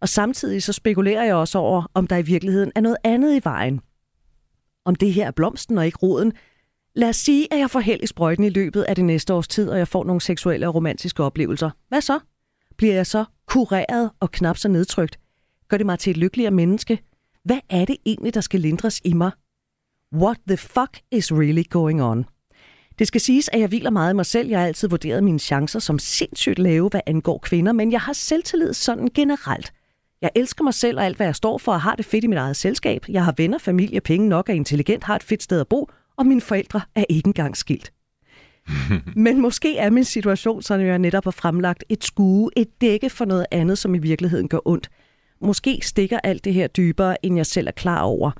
Og 0.00 0.08
samtidig 0.08 0.62
så 0.62 0.72
spekulerer 0.72 1.24
jeg 1.24 1.34
også 1.34 1.58
over, 1.58 1.90
om 1.94 2.06
der 2.06 2.16
i 2.16 2.22
virkeligheden 2.22 2.72
er 2.74 2.80
noget 2.80 2.96
andet 3.04 3.36
i 3.36 3.40
vejen 3.44 3.80
om 4.88 4.94
det 4.94 5.12
her 5.12 5.26
er 5.26 5.30
blomsten 5.30 5.78
og 5.78 5.86
ikke 5.86 5.98
roden. 5.98 6.32
Lad 6.94 7.08
os 7.08 7.16
sige, 7.16 7.52
at 7.52 7.58
jeg 7.58 7.70
får 7.70 7.80
held 7.80 8.02
i 8.02 8.06
sprøjten 8.06 8.44
i 8.44 8.48
løbet 8.48 8.82
af 8.82 8.96
det 8.96 9.04
næste 9.04 9.34
års 9.34 9.48
tid, 9.48 9.70
og 9.70 9.78
jeg 9.78 9.88
får 9.88 10.04
nogle 10.04 10.20
seksuelle 10.20 10.68
og 10.68 10.74
romantiske 10.74 11.22
oplevelser. 11.22 11.70
Hvad 11.88 12.00
så? 12.00 12.18
Bliver 12.76 12.94
jeg 12.94 13.06
så 13.06 13.24
kureret 13.46 14.10
og 14.20 14.30
knap 14.30 14.56
så 14.56 14.68
nedtrykt? 14.68 15.18
Gør 15.68 15.76
det 15.76 15.86
mig 15.86 15.98
til 15.98 16.10
et 16.10 16.16
lykkeligere 16.16 16.50
menneske? 16.50 16.98
Hvad 17.44 17.58
er 17.70 17.84
det 17.84 17.96
egentlig, 18.06 18.34
der 18.34 18.40
skal 18.40 18.60
lindres 18.60 19.00
i 19.04 19.12
mig? 19.12 19.30
What 20.14 20.36
the 20.48 20.56
fuck 20.56 21.00
is 21.10 21.32
really 21.32 21.64
going 21.70 22.02
on? 22.02 22.24
Det 22.98 23.06
skal 23.06 23.20
siges, 23.20 23.50
at 23.52 23.60
jeg 23.60 23.68
hviler 23.68 23.90
meget 23.90 24.12
i 24.12 24.16
mig 24.16 24.26
selv. 24.26 24.48
Jeg 24.48 24.58
har 24.58 24.66
altid 24.66 24.88
vurderet 24.88 25.24
mine 25.24 25.38
chancer 25.38 25.78
som 25.78 25.98
sindssygt 25.98 26.58
lave, 26.58 26.88
hvad 26.88 27.00
angår 27.06 27.38
kvinder, 27.38 27.72
men 27.72 27.92
jeg 27.92 28.00
har 28.00 28.12
selvtillid 28.12 28.72
sådan 28.72 29.08
generelt. 29.14 29.72
Jeg 30.22 30.30
elsker 30.34 30.64
mig 30.64 30.74
selv 30.74 30.98
og 30.98 31.04
alt, 31.04 31.16
hvad 31.16 31.26
jeg 31.26 31.34
står 31.34 31.58
for, 31.58 31.72
og 31.72 31.80
har 31.80 31.94
det 31.94 32.04
fedt 32.04 32.24
i 32.24 32.26
mit 32.26 32.38
eget 32.38 32.56
selskab. 32.56 33.04
Jeg 33.08 33.24
har 33.24 33.34
venner, 33.36 33.58
familie, 33.58 34.00
penge 34.00 34.28
nok, 34.28 34.48
er 34.48 34.54
intelligent, 34.54 35.04
har 35.04 35.16
et 35.16 35.22
fedt 35.22 35.42
sted 35.42 35.60
at 35.60 35.68
bo, 35.68 35.90
og 36.16 36.26
mine 36.26 36.40
forældre 36.40 36.80
er 36.94 37.04
ikke 37.08 37.26
engang 37.26 37.56
skilt. 37.56 37.92
Men 39.16 39.40
måske 39.40 39.76
er 39.78 39.90
min 39.90 40.04
situation, 40.04 40.62
så 40.62 40.74
jeg 40.74 40.98
netop 40.98 41.24
har 41.24 41.30
fremlagt 41.30 41.84
et 41.88 42.04
skue, 42.04 42.50
et 42.56 42.80
dække 42.80 43.10
for 43.10 43.24
noget 43.24 43.46
andet, 43.50 43.78
som 43.78 43.94
i 43.94 43.98
virkeligheden 43.98 44.48
gør 44.48 44.58
ondt. 44.64 44.90
Måske 45.40 45.80
stikker 45.82 46.20
alt 46.24 46.44
det 46.44 46.54
her 46.54 46.66
dybere, 46.66 47.26
end 47.26 47.36
jeg 47.36 47.46
selv 47.46 47.66
er 47.66 47.72
klar 47.72 48.02
over. 48.02 48.30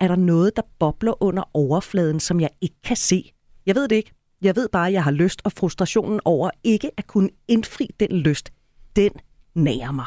Er 0.00 0.08
der 0.08 0.16
noget, 0.16 0.56
der 0.56 0.62
bobler 0.78 1.22
under 1.22 1.42
overfladen, 1.54 2.20
som 2.20 2.40
jeg 2.40 2.50
ikke 2.60 2.76
kan 2.84 2.96
se? 2.96 3.32
Jeg 3.66 3.74
ved 3.74 3.88
det 3.88 3.96
ikke. 3.96 4.12
Jeg 4.42 4.56
ved 4.56 4.68
bare, 4.68 4.86
at 4.86 4.92
jeg 4.92 5.04
har 5.04 5.10
lyst, 5.10 5.42
og 5.44 5.52
frustrationen 5.52 6.20
over 6.24 6.50
ikke 6.64 6.90
at 6.96 7.06
kunne 7.06 7.30
indfri 7.48 7.90
den 8.00 8.16
lyst, 8.16 8.52
den 8.96 9.10
nærer 9.54 9.92
mig. 9.92 10.06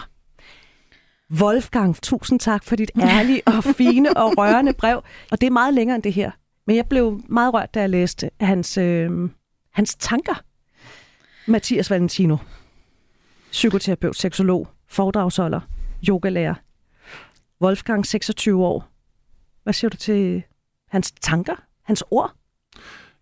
Wolfgang, 1.31 2.01
tusind 2.01 2.39
tak 2.39 2.63
for 2.63 2.75
dit 2.75 2.91
ærlige 3.01 3.41
og 3.45 3.63
fine 3.63 4.17
og 4.17 4.37
rørende 4.37 4.73
brev. 4.73 5.03
Og 5.31 5.41
det 5.41 5.47
er 5.47 5.51
meget 5.51 5.73
længere 5.73 5.95
end 5.95 6.03
det 6.03 6.13
her. 6.13 6.31
Men 6.67 6.75
jeg 6.75 6.85
blev 6.89 7.21
meget 7.29 7.53
rørt, 7.53 7.73
da 7.73 7.79
jeg 7.79 7.89
læste 7.89 8.29
hans, 8.39 8.77
øh, 8.77 9.29
hans 9.71 9.95
tanker. 9.95 10.43
Mathias 11.47 11.91
Valentino, 11.91 12.37
psykoterapeut, 13.51 14.15
seksolog, 14.15 14.67
foredragsholder, 14.87 15.59
yogalærer. 16.09 16.55
Wolfgang, 17.61 18.05
26 18.05 18.65
år. 18.65 18.87
Hvad 19.63 19.73
siger 19.73 19.89
du 19.89 19.97
til 19.97 20.43
hans 20.89 21.11
tanker, 21.11 21.55
hans 21.83 22.03
ord? 22.11 22.33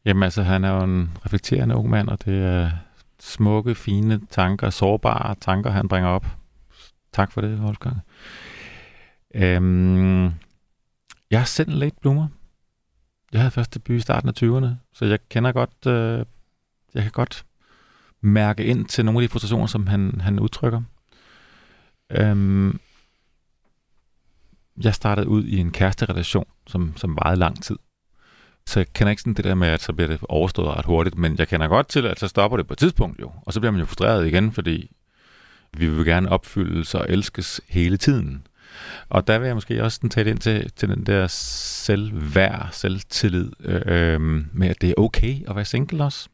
Jamen 0.06 0.24
altså, 0.24 0.44
han 0.44 0.64
er 0.64 0.70
jo 0.70 0.84
en 0.84 1.18
reflekterende 1.26 1.76
ung 1.76 1.90
mand, 1.90 2.10
og 2.10 2.26
det 2.26 2.44
er 2.44 2.72
smukke, 3.20 3.76
fine 3.76 4.22
tanker, 4.30 4.70
sårbare 4.70 5.36
tanker, 5.42 5.70
han 5.70 5.88
bringer 5.88 6.10
op. 6.10 6.26
Tak 7.14 7.32
for 7.32 7.42
det, 7.42 7.60
Wolfgang. 7.60 7.98
Øhm, 9.36 10.24
jeg 11.32 11.40
har 11.40 11.46
selv 11.46 11.80
lidt 11.80 12.02
blommer. 12.02 12.28
Jeg 13.34 13.42
havde 13.42 13.52
første 13.52 13.80
debut 13.80 13.96
i 13.96 14.00
starten 14.00 14.30
af 14.30 14.44
20'erne, 14.44 14.76
så 14.94 15.06
jeg 15.06 15.20
kender 15.30 15.52
godt, 15.52 15.86
øh, 15.88 16.26
jeg 16.94 17.04
kan 17.04 17.12
godt 17.12 17.46
mærke 18.22 18.66
ind 18.66 18.86
til 18.86 19.06
nogle 19.06 19.20
af 19.20 19.22
de 19.22 19.32
frustrationer, 19.32 19.66
som 19.66 19.88
han, 19.88 20.22
han 20.22 20.40
udtrykker. 20.40 20.82
Øhm, 22.10 22.80
jeg 24.84 24.96
startede 24.96 25.28
ud 25.28 25.44
i 25.44 25.58
en 25.58 25.72
kæresterelation, 25.72 26.46
som, 26.68 26.98
som 26.98 27.16
varede 27.16 27.40
lang 27.40 27.64
tid. 27.64 27.78
Så 28.68 28.80
jeg 28.80 28.88
kender 28.94 29.12
ikke 29.12 29.22
sådan 29.22 29.34
det 29.34 29.46
der 29.46 29.56
med, 29.56 29.68
at 29.68 29.82
så 29.82 29.94
bliver 29.94 30.08
det 30.08 30.20
overstået 30.30 30.68
ret 30.68 30.86
hurtigt, 30.86 31.18
men 31.18 31.36
jeg 31.38 31.48
kender 31.48 31.68
godt 31.68 31.88
til, 31.88 32.06
at 32.06 32.20
så 32.20 32.28
stopper 32.28 32.58
det 32.58 32.68
på 32.68 32.74
et 32.74 32.78
tidspunkt 32.78 33.22
jo. 33.22 33.32
Og 33.42 33.54
så 33.54 33.60
bliver 33.60 33.72
man 33.72 33.80
jo 33.80 33.86
frustreret 33.86 34.28
igen, 34.28 34.52
fordi 34.52 34.92
vi 35.78 35.90
vil 35.90 36.06
gerne 36.06 36.30
opfyldes 36.30 36.96
og 36.96 37.06
elskes 37.10 37.62
hele 37.68 37.98
tiden. 37.98 38.48
Og 39.10 39.28
der 39.28 39.40
vil 39.40 39.46
jeg 39.46 39.56
måske 39.56 39.84
også 39.84 40.10
tale 40.12 40.30
ind 40.30 40.40
til, 40.40 40.72
til 40.76 40.90
den 40.90 41.06
der 41.06 41.28
selvværd, 41.28 42.70
selvtillid, 42.72 43.52
øh, 43.60 43.82
øhm, 43.86 44.46
med 44.54 44.68
at 44.68 44.82
det 44.82 44.90
er 44.90 44.94
okay 44.98 45.50
at 45.50 45.56
være 45.56 45.66
single 45.66 46.04
også. 46.04 46.30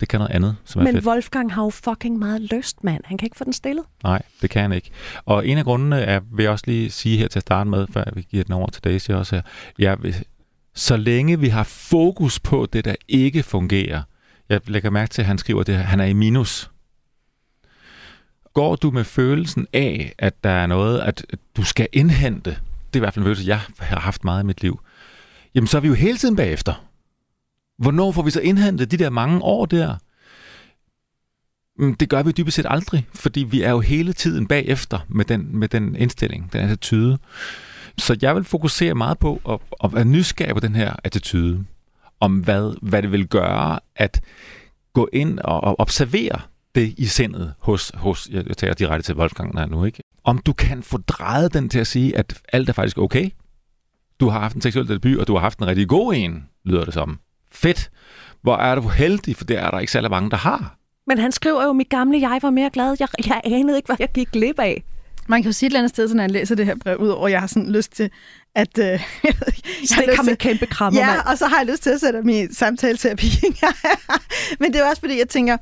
Det 0.00 0.08
kan 0.08 0.20
noget 0.20 0.32
andet, 0.32 0.56
som 0.64 0.82
Men 0.82 0.88
er 0.88 0.92
fedt. 0.92 1.06
Wolfgang 1.06 1.54
har 1.54 1.62
jo 1.64 1.70
fucking 1.70 2.18
meget 2.18 2.40
lyst, 2.40 2.84
mand. 2.84 3.04
Han 3.04 3.18
kan 3.18 3.26
ikke 3.26 3.36
få 3.36 3.44
den 3.44 3.52
stillet. 3.52 3.84
Nej, 4.02 4.22
det 4.42 4.50
kan 4.50 4.62
han 4.62 4.72
ikke. 4.72 4.90
Og 5.24 5.46
en 5.46 5.58
af 5.58 5.64
grundene 5.64 6.00
er, 6.00 6.20
vil 6.32 6.42
jeg 6.42 6.52
også 6.52 6.64
lige 6.66 6.90
sige 6.90 7.18
her 7.18 7.28
til 7.28 7.38
at 7.38 7.42
starte 7.42 7.70
med, 7.70 7.86
før 7.92 8.04
vi 8.14 8.22
giver 8.22 8.44
den 8.44 8.52
over 8.52 8.70
til 8.70 8.84
Daisy 8.84 9.10
også 9.10 9.34
her. 9.36 9.42
Jeg 9.78 10.02
vil, 10.02 10.24
så 10.74 10.96
længe 10.96 11.40
vi 11.40 11.48
har 11.48 11.64
fokus 11.64 12.40
på 12.40 12.66
det, 12.72 12.84
der 12.84 12.94
ikke 13.08 13.42
fungerer. 13.42 14.02
Jeg 14.48 14.60
lægger 14.66 14.90
mærke 14.90 15.10
til, 15.10 15.22
at 15.22 15.26
han 15.26 15.38
skriver 15.38 15.62
det 15.62 15.76
her. 15.76 15.82
Han 15.82 16.00
er 16.00 16.04
i 16.04 16.12
minus 16.12 16.70
går 18.54 18.76
du 18.76 18.90
med 18.90 19.04
følelsen 19.04 19.66
af, 19.72 20.14
at 20.18 20.44
der 20.44 20.50
er 20.50 20.66
noget, 20.66 21.00
at 21.00 21.26
du 21.56 21.64
skal 21.64 21.88
indhente, 21.92 22.50
det 22.50 22.58
er 22.92 22.98
i 22.98 22.98
hvert 22.98 23.14
fald 23.14 23.24
en 23.24 23.26
følelse, 23.26 23.46
jeg 23.46 23.60
har 23.78 24.00
haft 24.00 24.24
meget 24.24 24.42
i 24.42 24.46
mit 24.46 24.62
liv, 24.62 24.80
jamen 25.54 25.66
så 25.66 25.76
er 25.76 25.80
vi 25.80 25.88
jo 25.88 25.94
hele 25.94 26.18
tiden 26.18 26.36
bagefter. 26.36 26.84
Hvornår 27.78 28.12
får 28.12 28.22
vi 28.22 28.30
så 28.30 28.40
indhentet 28.40 28.90
de 28.90 28.96
der 28.96 29.10
mange 29.10 29.42
år 29.42 29.66
der? 29.66 29.96
Mm, 31.78 31.94
det 31.94 32.08
gør 32.08 32.22
vi 32.22 32.32
dybest 32.32 32.54
set 32.54 32.66
aldrig, 32.68 33.06
fordi 33.14 33.40
vi 33.40 33.62
er 33.62 33.70
jo 33.70 33.80
hele 33.80 34.12
tiden 34.12 34.46
bagefter 34.46 34.98
med 35.08 35.24
den, 35.24 35.56
med 35.56 35.68
den 35.68 35.96
indstilling, 35.96 36.52
den 36.52 36.60
attitude. 36.60 37.18
Så 37.98 38.16
jeg 38.22 38.36
vil 38.36 38.44
fokusere 38.44 38.94
meget 38.94 39.18
på 39.18 39.40
at, 39.48 39.58
at 39.84 39.94
være 39.94 40.04
nysgerrig 40.04 40.54
på 40.54 40.60
den 40.60 40.74
her 40.74 40.94
attitude, 41.04 41.64
om 42.20 42.38
hvad, 42.38 42.76
hvad 42.82 43.02
det 43.02 43.12
vil 43.12 43.28
gøre 43.28 43.78
at 43.96 44.20
gå 44.92 45.08
ind 45.12 45.38
og, 45.38 45.64
og 45.64 45.80
observere 45.80 46.40
det 46.74 46.94
i 46.96 47.06
sindet 47.06 47.54
hos, 47.58 47.92
hos 47.94 48.28
jeg, 48.30 48.48
jeg 48.48 48.56
tager 48.56 48.74
direkte 48.74 49.08
til 49.08 49.16
Wolfgang 49.16 49.58
her 49.58 49.66
nu, 49.66 49.84
ikke? 49.84 50.02
Om 50.24 50.38
du 50.38 50.52
kan 50.52 50.82
få 50.82 50.98
drejet 50.98 51.54
den 51.54 51.68
til 51.68 51.78
at 51.78 51.86
sige, 51.86 52.16
at 52.16 52.40
alt 52.52 52.68
er 52.68 52.72
faktisk 52.72 52.98
okay. 52.98 53.30
Du 54.20 54.28
har 54.28 54.40
haft 54.40 54.54
en 54.54 54.62
seksuel 54.62 54.88
debut, 54.88 55.18
og 55.18 55.26
du 55.26 55.32
har 55.34 55.40
haft 55.40 55.58
en 55.58 55.66
rigtig 55.66 55.88
god 55.88 56.14
en, 56.14 56.44
lyder 56.64 56.84
det 56.84 56.94
som. 56.94 57.18
Fedt. 57.52 57.90
Hvor 58.42 58.56
er 58.56 58.74
du 58.74 58.88
heldig, 58.88 59.36
for 59.36 59.44
det 59.44 59.58
er 59.58 59.70
der 59.70 59.78
ikke 59.78 59.92
særlig 59.92 60.10
mange, 60.10 60.30
der 60.30 60.36
har. 60.36 60.76
Men 61.06 61.18
han 61.18 61.32
skriver 61.32 61.64
jo, 61.64 61.72
mit 61.72 61.88
gamle 61.88 62.20
jeg 62.20 62.38
var 62.42 62.50
mere 62.50 62.70
glad. 62.70 62.96
Jeg, 63.00 63.08
jeg 63.26 63.40
anede 63.44 63.76
ikke, 63.76 63.86
hvad 63.86 63.96
jeg 63.98 64.08
gik 64.14 64.30
glip 64.30 64.58
af. 64.58 64.84
Man 65.30 65.42
kan 65.42 65.48
jo 65.48 65.52
sige 65.52 65.66
et 65.66 65.70
eller 65.70 65.78
andet 65.80 65.90
sted, 65.90 66.08
så 66.08 66.14
når 66.14 66.22
jeg 66.22 66.30
læser 66.30 66.54
det 66.54 66.66
her 66.66 66.74
brev, 66.76 66.96
udover 66.98 67.26
at 67.26 67.32
jeg 67.32 67.40
har 67.40 67.46
sådan 67.46 67.72
lyst 67.72 67.92
til 67.92 68.10
at... 68.54 68.78
Øh, 68.78 68.84
jeg 69.24 69.34
Stik 69.84 70.08
ham 70.16 70.28
en 70.28 70.36
kæmpe 70.36 70.66
krammer, 70.66 71.00
Ja, 71.00 71.06
mand. 71.06 71.20
og 71.26 71.38
så 71.38 71.46
har 71.46 71.58
jeg 71.58 71.66
lyst 71.66 71.82
til 71.82 71.90
at 71.90 72.00
sætte 72.00 72.22
min 72.22 72.54
samtaleterapi. 72.54 73.26
Men 74.60 74.72
det 74.72 74.80
er 74.80 74.84
også 74.88 75.00
fordi, 75.00 75.18
jeg 75.18 75.28
tænker, 75.28 75.56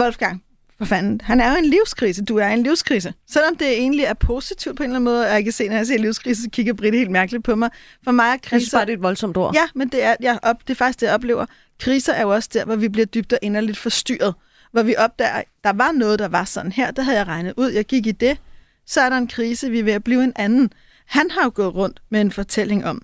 Wolfgang, 0.00 0.42
for 0.78 0.84
fanden, 0.84 1.20
han 1.24 1.40
er 1.40 1.50
jo 1.50 1.56
en 1.58 1.64
livskrise. 1.64 2.24
Du 2.24 2.36
er 2.36 2.48
i 2.48 2.52
en 2.52 2.62
livskrise. 2.62 3.14
Selvom 3.30 3.56
det 3.56 3.72
egentlig 3.72 4.04
er 4.04 4.14
positivt 4.14 4.76
på 4.76 4.82
en 4.82 4.90
eller 4.90 4.96
anden 4.96 5.04
måde, 5.04 5.26
og 5.26 5.32
jeg 5.32 5.44
kan 5.44 5.52
se, 5.52 5.68
når 5.68 5.76
jeg 5.76 5.86
ser 5.86 5.98
livskrise, 5.98 6.42
så 6.42 6.48
kigger 6.50 6.72
Britte 6.72 6.98
helt 6.98 7.10
mærkeligt 7.10 7.44
på 7.44 7.54
mig. 7.54 7.70
For 8.04 8.12
mig 8.12 8.24
er 8.24 8.30
Jeg 8.30 8.40
synes 8.46 8.62
kriser... 8.64 8.78
bare, 8.78 8.86
det 8.86 8.92
er 8.92 8.96
et 8.96 9.02
voldsomt 9.02 9.36
ord. 9.36 9.54
Ja, 9.54 9.64
men 9.74 9.88
det 9.88 10.04
er, 10.04 10.14
jeg 10.20 10.38
op, 10.42 10.56
det 10.68 10.70
er 10.70 10.74
faktisk 10.76 11.00
det, 11.00 11.06
jeg 11.06 11.14
oplever. 11.14 11.46
Kriser 11.80 12.12
er 12.12 12.22
jo 12.22 12.30
også 12.34 12.48
der, 12.52 12.64
hvor 12.64 12.76
vi 12.76 12.88
bliver 12.88 13.06
dybt 13.06 13.32
og 13.32 13.38
inderligt 13.42 13.78
forstyrret. 13.78 14.34
Hvor 14.72 14.82
vi 14.82 14.94
opdager, 14.98 15.42
der 15.64 15.72
var 15.72 15.92
noget, 15.92 16.18
der 16.18 16.28
var 16.28 16.44
sådan 16.44 16.72
her. 16.72 16.90
Det 16.90 17.04
havde 17.04 17.18
jeg 17.18 17.26
regnet 17.26 17.54
ud. 17.56 17.70
Jeg 17.70 17.84
gik 17.84 18.06
i 18.06 18.12
det. 18.12 18.38
Så 18.88 19.00
er 19.00 19.08
der 19.08 19.16
en 19.16 19.28
krise. 19.28 19.70
Vi 19.70 19.78
er 19.78 19.84
ved 19.84 19.92
at 19.92 20.04
blive 20.04 20.24
en 20.24 20.32
anden. 20.36 20.72
Han 21.06 21.30
har 21.30 21.44
jo 21.44 21.52
gået 21.54 21.74
rundt 21.74 22.02
med 22.10 22.20
en 22.20 22.32
fortælling 22.32 22.84
om, 22.84 23.02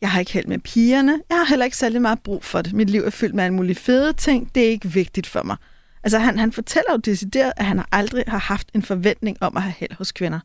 jeg 0.00 0.10
har 0.10 0.20
ikke 0.20 0.32
held 0.32 0.46
med 0.46 0.58
pigerne. 0.58 1.20
Jeg 1.28 1.38
har 1.38 1.44
heller 1.44 1.64
ikke 1.64 1.76
særlig 1.76 2.02
meget 2.02 2.20
brug 2.22 2.44
for 2.44 2.62
det. 2.62 2.72
Mit 2.72 2.90
liv 2.90 3.02
er 3.02 3.10
fyldt 3.10 3.34
med 3.34 3.44
alle 3.44 3.54
mulige 3.54 3.74
fede 3.74 4.12
ting. 4.12 4.54
Det 4.54 4.64
er 4.64 4.68
ikke 4.68 4.88
vigtigt 4.88 5.26
for 5.26 5.42
mig. 5.42 5.56
Altså, 6.02 6.18
han, 6.18 6.38
han 6.38 6.52
fortæller 6.52 6.92
jo 6.92 6.96
decideret, 6.96 7.52
at 7.56 7.64
han 7.64 7.82
aldrig 7.92 8.24
har 8.28 8.38
haft 8.38 8.68
en 8.74 8.82
forventning 8.82 9.36
om 9.40 9.56
at 9.56 9.62
have 9.62 9.74
held 9.78 9.92
hos 9.94 10.12
kvinder. 10.12 10.40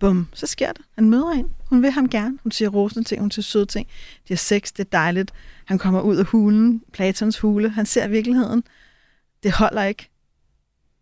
Bum, 0.00 0.28
så 0.34 0.46
sker 0.46 0.72
det. 0.72 0.84
Han 0.94 1.10
møder 1.10 1.30
en. 1.30 1.50
Hun 1.70 1.82
vil 1.82 1.90
ham 1.90 2.08
gerne. 2.08 2.38
Hun 2.42 2.52
siger 2.52 2.68
rosende 2.68 3.08
ting, 3.08 3.20
hun 3.20 3.30
siger 3.30 3.42
søde 3.42 3.66
ting. 3.66 3.88
De 4.28 4.32
har 4.32 4.36
sex, 4.36 4.72
det 4.72 4.80
er 4.80 4.90
dejligt. 4.90 5.32
Han 5.64 5.78
kommer 5.78 6.00
ud 6.00 6.16
af 6.16 6.24
hulen, 6.24 6.82
Platons 6.92 7.38
hule. 7.38 7.70
Han 7.70 7.86
ser 7.86 8.08
virkeligheden. 8.08 8.64
Det 9.42 9.52
holder 9.52 9.82
ikke. 9.82 10.10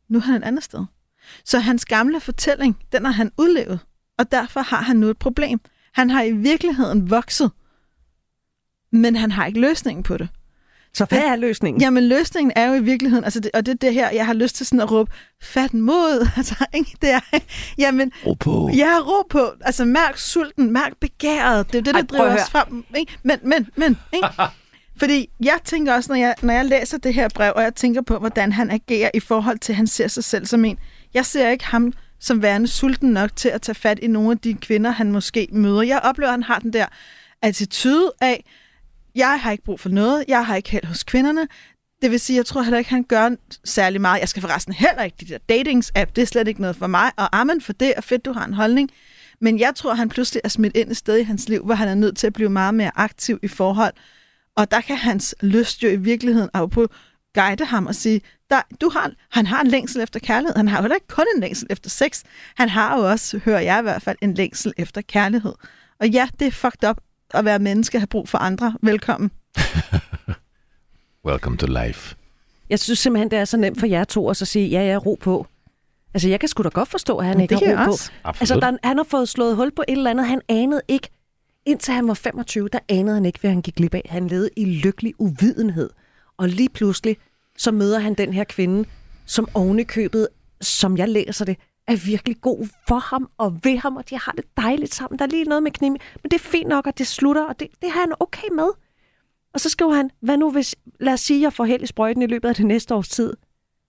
Nu 0.09 0.19
er 0.19 0.23
han 0.23 0.35
et 0.35 0.45
andet 0.45 0.65
sted. 0.65 0.85
Så 1.45 1.59
hans 1.59 1.85
gamle 1.85 2.21
fortælling, 2.21 2.79
den 2.93 3.05
har 3.05 3.13
han 3.13 3.31
udlevet. 3.39 3.81
Og 4.19 4.33
derfor 4.33 4.61
har 4.61 4.83
han 4.83 4.97
nu 4.97 5.09
et 5.09 5.19
problem. 5.19 5.61
Han 5.93 6.11
har 6.11 6.23
i 6.23 6.33
virkeligheden 6.33 7.11
vokset. 7.11 7.51
Men 8.93 9.17
han 9.17 9.31
har 9.31 9.47
ikke 9.47 9.61
løsningen 9.61 10.03
på 10.03 10.17
det. 10.17 10.29
Så 10.95 11.05
hvad 11.05 11.19
er 11.19 11.37
løsningen? 11.37 11.81
Jamen 11.81 12.09
løsningen 12.09 12.53
er 12.57 12.67
jo 12.67 12.75
i 12.75 12.83
virkeligheden, 12.83 13.25
altså 13.25 13.41
det, 13.41 13.51
og 13.55 13.67
det 13.67 13.73
er 13.73 13.77
det 13.77 13.95
her, 13.95 14.11
jeg 14.11 14.27
har 14.27 14.35
lyst 14.35 14.57
til 14.57 14.67
sådan 14.67 14.81
at 14.81 14.91
råbe, 14.91 15.13
fat 15.43 15.75
mod, 15.75 16.29
altså 16.37 16.55
ikke, 16.75 16.97
det 17.03 17.11
er, 17.11 17.21
jamen, 17.79 18.13
Ro 18.27 18.35
på. 18.35 18.71
Ja, 18.77 18.99
ro 18.99 19.23
på. 19.31 19.53
Altså, 19.61 19.85
mærk 19.85 20.19
sulten, 20.19 20.71
mærk 20.71 20.93
begæret. 21.01 21.67
Det 21.67 21.75
er 21.75 21.79
jo 21.79 21.83
det, 21.83 21.95
der 21.95 22.01
Ej, 22.01 22.07
driver 22.07 22.43
os 22.43 22.51
frem. 22.51 22.85
Ikke? 22.97 23.13
Men, 23.23 23.39
men, 23.43 23.69
men, 23.77 23.99
ikke? 24.13 24.29
Fordi 25.01 25.29
jeg 25.41 25.59
tænker 25.65 25.95
også, 25.95 26.13
når 26.13 26.17
jeg, 26.17 26.35
når 26.43 26.55
jeg 26.55 26.65
læser 26.65 26.99
det 26.99 27.15
her 27.15 27.29
brev, 27.35 27.53
og 27.57 27.63
jeg 27.63 27.75
tænker 27.75 28.03
på, 28.03 28.19
hvordan 28.19 28.53
han 28.53 28.71
agerer 28.71 29.11
i 29.15 29.21
forhold 29.21 29.59
til, 29.59 29.73
at 29.73 29.77
han 29.77 29.87
ser 29.87 30.09
sig 30.09 30.25
selv 30.25 30.47
som 30.47 30.65
en. 30.65 30.79
Jeg 31.15 31.27
ser 31.27 31.49
ikke 31.49 31.65
ham 31.65 31.93
som 32.21 32.43
værende 32.43 32.69
sulten 32.69 33.11
nok 33.11 33.37
til 33.37 33.49
at 33.49 33.63
tage 33.63 33.75
fat 33.75 33.99
i 33.99 34.07
nogle 34.07 34.31
af 34.31 34.39
de 34.39 34.55
kvinder, 34.55 34.91
han 34.91 35.13
måske 35.13 35.49
møder. 35.53 35.83
Jeg 35.83 36.01
oplever, 36.05 36.29
at 36.29 36.35
han 36.35 36.43
har 36.43 36.59
den 36.59 36.73
der 36.73 36.87
attitude 37.43 38.13
af, 38.21 38.45
jeg 39.15 39.41
har 39.41 39.53
ikke 39.53 39.65
brug 39.65 39.81
for 39.81 39.89
noget, 39.89 40.25
jeg 40.29 40.47
har 40.47 40.57
ikke 40.57 40.71
held 40.71 40.85
hos 40.85 41.03
kvinderne. 41.03 41.49
Det 42.03 42.11
vil 42.11 42.21
sige, 42.21 42.37
jeg 42.37 42.47
tror 42.47 42.63
heller 42.63 42.79
ikke, 42.79 42.91
han 42.91 43.05
gør 43.05 43.31
særlig 43.65 44.01
meget. 44.01 44.21
Jeg 44.21 44.29
skal 44.29 44.41
forresten 44.41 44.75
heller 44.75 45.03
ikke 45.03 45.17
de 45.21 45.25
der 45.25 45.39
datings-app, 45.53 46.11
det 46.17 46.23
er 46.23 46.27
slet 46.27 46.49
ikke 46.49 46.61
noget 46.61 46.77
for 46.77 46.87
mig. 46.87 47.11
Og 47.17 47.41
amen 47.41 47.61
for 47.61 47.73
det, 47.73 47.95
og 47.97 48.05
fedt, 48.05 48.25
du 48.25 48.33
har 48.33 48.45
en 48.45 48.55
holdning. 48.55 48.91
Men 49.41 49.59
jeg 49.59 49.73
tror, 49.75 49.95
han 49.95 50.09
pludselig 50.09 50.41
er 50.45 50.49
smidt 50.49 50.77
ind 50.77 50.91
et 50.91 50.97
sted 50.97 51.17
i 51.17 51.23
hans 51.23 51.49
liv, 51.49 51.65
hvor 51.65 51.75
han 51.75 51.89
er 51.89 51.95
nødt 51.95 52.17
til 52.17 52.27
at 52.27 52.33
blive 52.33 52.51
meget 52.51 52.75
mere 52.75 52.91
aktiv 52.95 53.39
i 53.43 53.49
forhold. 53.49 53.93
Og 54.57 54.71
der 54.71 54.81
kan 54.81 54.97
hans 54.97 55.35
lyst 55.41 55.83
jo 55.83 55.89
i 55.89 55.97
virkeligheden 55.97 56.51
på 56.71 56.89
guide 57.35 57.65
ham 57.65 57.87
og 57.87 57.95
sige, 57.95 58.21
der, 58.51 58.63
du 58.81 58.89
har, 58.91 59.13
han 59.31 59.47
har 59.47 59.61
en 59.61 59.67
længsel 59.67 60.01
efter 60.03 60.21
kærlighed. 60.21 60.57
Han 60.57 60.69
har 60.69 60.77
jo 60.79 60.83
heller 60.83 60.95
ikke 60.95 61.07
kun 61.09 61.27
en 61.37 61.41
længsel 61.41 61.67
efter 61.71 61.91
sex. 61.91 62.23
Han 62.57 62.69
har 62.69 62.99
jo 62.99 63.11
også, 63.11 63.39
hører 63.45 63.61
jeg 63.61 63.79
i 63.79 63.83
hvert 63.83 64.03
fald, 64.03 64.17
en 64.21 64.35
længsel 64.35 64.73
efter 64.77 65.01
kærlighed. 65.01 65.53
Og 66.01 66.09
ja, 66.09 66.29
det 66.39 66.47
er 66.47 66.51
fucked 66.51 66.89
up 66.89 66.97
at 67.35 67.45
være 67.45 67.59
menneske 67.59 67.97
og 67.97 68.01
have 68.01 68.07
brug 68.07 68.29
for 68.29 68.39
andre. 68.39 68.75
Velkommen. 68.83 69.31
Welcome 71.27 71.57
to 71.57 71.67
life. 71.87 72.17
Jeg 72.71 72.79
synes 72.79 72.99
simpelthen, 72.99 73.31
det 73.31 73.39
er 73.39 73.45
så 73.45 73.57
nemt 73.57 73.79
for 73.81 73.87
jer 73.87 74.05
to 74.05 74.31
at 74.31 74.37
så 74.37 74.45
sige, 74.45 74.69
ja, 74.69 74.83
ja, 74.93 74.97
ro 74.97 75.19
på. 75.21 75.47
Altså, 76.15 76.29
jeg 76.29 76.41
kan 76.41 76.49
sgu 76.49 76.63
da 76.63 76.69
godt 76.69 76.89
forstå, 76.89 77.17
at 77.19 77.27
han 77.27 77.37
Men 77.37 77.43
ikke 77.43 77.55
har 77.55 77.67
jeg 77.67 77.79
ro 77.79 77.85
på. 77.85 77.91
også. 77.91 78.11
Absolut. 78.25 78.41
Altså, 78.41 78.71
der, 78.71 78.89
han 78.89 78.97
har 78.97 79.05
fået 79.05 79.29
slået 79.29 79.57
hul 79.57 79.71
på 79.77 79.85
et 79.89 79.93
eller 79.93 80.11
andet, 80.11 80.27
han 80.27 80.41
anede 80.49 80.81
ikke. 80.89 81.09
Indtil 81.67 81.95
han 81.95 82.09
var 82.09 82.15
25, 82.15 82.69
der 82.69 82.79
anede 82.89 83.15
han 83.15 83.25
ikke, 83.25 83.41
hvad 83.41 83.51
han 83.51 83.63
gik 83.63 83.75
glip 83.75 83.95
af. 83.95 84.07
Han 84.09 84.29
levede 84.29 84.51
i 84.57 84.65
lykkelig 84.65 85.15
uvidenhed. 85.19 85.91
Og 86.43 86.49
lige 86.49 86.69
pludselig, 86.69 87.17
så 87.59 87.71
møder 87.71 87.99
han 87.99 88.15
den 88.15 88.33
her 88.33 88.45
kvinde, 88.45 88.89
som 89.27 89.49
ovenikøbet, 89.55 90.11
købet, 90.11 90.29
som 90.61 90.97
jeg 90.97 91.09
læser 91.09 91.45
det, 91.45 91.57
er 91.87 92.07
virkelig 92.07 92.41
god 92.41 92.69
for 92.89 92.99
ham 92.99 93.31
og 93.39 93.61
ved 93.65 93.77
ham, 93.79 93.97
og 93.97 94.11
de 94.11 94.19
har 94.19 94.33
det 94.33 94.45
dejligt 94.57 94.95
sammen. 94.95 95.19
Der 95.19 95.25
er 95.25 95.29
lige 95.29 95.45
noget 95.45 95.63
med 95.63 95.71
knim, 95.71 95.93
men 95.93 96.31
det 96.31 96.33
er 96.33 96.39
fint 96.39 96.69
nok, 96.69 96.87
at 96.87 96.99
det 96.99 97.07
slutter, 97.07 97.45
og 97.45 97.61
det, 97.61 97.69
det 97.83 97.91
har 97.91 98.01
han 98.01 98.13
okay 98.21 98.49
med. 98.53 98.69
Og 99.55 99.61
så 99.61 99.69
skriver 99.69 99.95
han, 99.95 100.11
hvad 100.21 100.37
nu 100.37 100.51
hvis, 100.51 100.75
lad 101.01 101.13
os 101.13 101.21
sige, 101.21 101.39
at 101.39 101.43
jeg 101.43 101.53
får 101.53 101.65
held 101.65 101.83
i 101.83 101.87
sprøjten 101.87 102.23
i 102.23 102.27
løbet 102.27 102.49
af 102.49 102.55
det 102.55 102.67
næste 102.67 102.95
års 102.95 103.09
tid, 103.09 103.33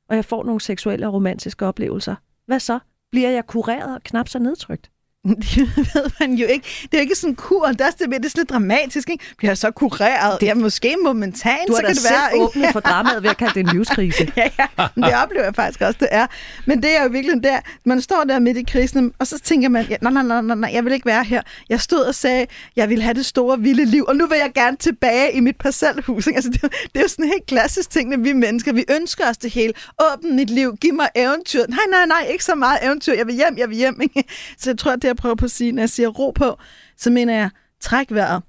og 0.09 0.15
jeg 0.15 0.25
får 0.25 0.43
nogle 0.43 0.61
seksuelle 0.61 1.07
og 1.07 1.13
romantiske 1.13 1.65
oplevelser. 1.65 2.15
Hvad 2.45 2.59
så? 2.59 2.79
Bliver 3.11 3.29
jeg 3.29 3.47
kureret 3.47 3.95
og 3.95 4.03
knap 4.03 4.27
så 4.27 4.39
nedtrykt? 4.39 4.91
Det 5.27 5.57
ved 5.77 6.09
man 6.19 6.33
jo 6.33 6.47
ikke. 6.47 6.65
Det 6.81 6.93
er 6.93 6.97
jo 6.97 7.01
ikke 7.01 7.15
sådan 7.15 7.29
en 7.31 7.36
kur. 7.36 7.67
Det 7.67 7.81
er, 7.81 7.89
det, 7.89 7.99
det 7.99 8.25
er 8.25 8.29
sådan 8.29 8.39
lidt 8.41 8.49
dramatisk. 8.49 9.09
Ikke? 9.09 9.23
Bliver 9.38 9.49
jeg 9.51 9.57
så 9.57 9.71
kureret? 9.71 10.41
Det 10.41 10.49
er 10.49 10.53
måske 10.55 10.95
momentant, 11.03 11.57
Du 11.67 11.73
har 11.73 11.79
så 11.81 11.86
kan 11.88 11.95
det 11.95 12.03
være. 12.12 12.33
ikke? 12.33 12.45
åbnet 12.45 12.69
for 12.73 12.79
dramaet 12.79 13.23
ved 13.23 13.29
at 13.29 13.38
kalde 13.38 13.53
det 13.53 13.59
en 13.59 13.77
livskrise. 13.77 14.31
ja, 14.38 14.49
ja, 14.59 14.88
men 14.95 15.03
det 15.03 15.13
oplever 15.23 15.43
jeg 15.43 15.55
faktisk 15.55 15.81
også, 15.81 15.97
det 15.99 16.07
er. 16.12 16.27
Men 16.65 16.83
det 16.83 16.97
er 16.97 17.03
jo 17.03 17.09
virkelig 17.09 17.43
der, 17.43 17.59
man 17.86 18.01
står 18.01 18.23
der 18.23 18.39
midt 18.39 18.57
i 18.57 18.63
krisen, 18.63 19.13
og 19.19 19.27
så 19.27 19.39
tænker 19.39 19.69
man, 19.69 19.86
ja, 19.89 19.95
nej, 20.01 20.12
nej, 20.12 20.23
nej, 20.23 20.41
nej, 20.41 20.55
nej, 20.55 20.69
jeg 20.73 20.86
vil 20.86 20.93
ikke 20.93 21.05
være 21.05 21.23
her. 21.23 21.41
Jeg 21.69 21.81
stod 21.81 21.99
og 21.99 22.15
sagde, 22.15 22.45
jeg 22.75 22.89
vil 22.89 23.01
have 23.01 23.13
det 23.13 23.25
store, 23.25 23.59
vilde 23.59 23.86
liv, 23.86 24.05
og 24.07 24.15
nu 24.15 24.27
vil 24.27 24.38
jeg 24.38 24.51
gerne 24.55 24.77
tilbage 24.77 25.33
i 25.33 25.39
mit 25.39 25.55
parcelhus. 25.57 26.27
Ikke? 26.27 26.36
Altså, 26.38 26.49
det, 26.51 26.63
er 26.63 26.67
jo- 26.67 26.77
det 26.83 26.97
er 26.97 27.01
jo 27.01 27.07
sådan 27.07 27.25
en 27.25 27.31
helt 27.31 27.45
klassisk 27.45 27.89
ting, 27.89 28.13
at 28.13 28.23
vi 28.23 28.33
mennesker, 28.33 28.73
vi 28.73 28.86
ønsker 28.89 29.29
os 29.29 29.38
det 29.38 29.51
hele. 29.51 29.73
Åbn 30.13 30.36
mit 30.36 30.49
liv, 30.49 30.75
giv 30.81 30.93
mig 30.93 31.09
eventyr. 31.15 31.63
Nej, 31.69 31.79
nej, 31.91 32.05
nej, 32.05 32.27
ikke 32.31 32.43
så 32.43 32.55
meget 32.55 32.77
eventyr. 32.83 33.13
Jeg 33.13 33.27
vil 33.27 33.36
hjem, 33.36 33.57
jeg 33.57 33.69
vil 33.69 33.77
hjem. 33.77 34.01
Ikke? 34.01 34.23
Så 34.57 34.69
jeg 34.69 34.77
tror, 34.77 34.95
det, 34.95 35.12
jeg 35.13 35.21
prøver 35.21 35.36
på 35.36 35.45
at 35.45 35.52
sige, 35.52 35.71
når 35.71 35.82
jeg 35.82 35.89
siger 35.89 36.10
ro 36.10 36.32
på, 36.32 36.58
så 36.97 37.10
mener 37.10 37.34
jeg, 37.34 37.49
træk 37.80 38.08
vejret. 38.10 38.43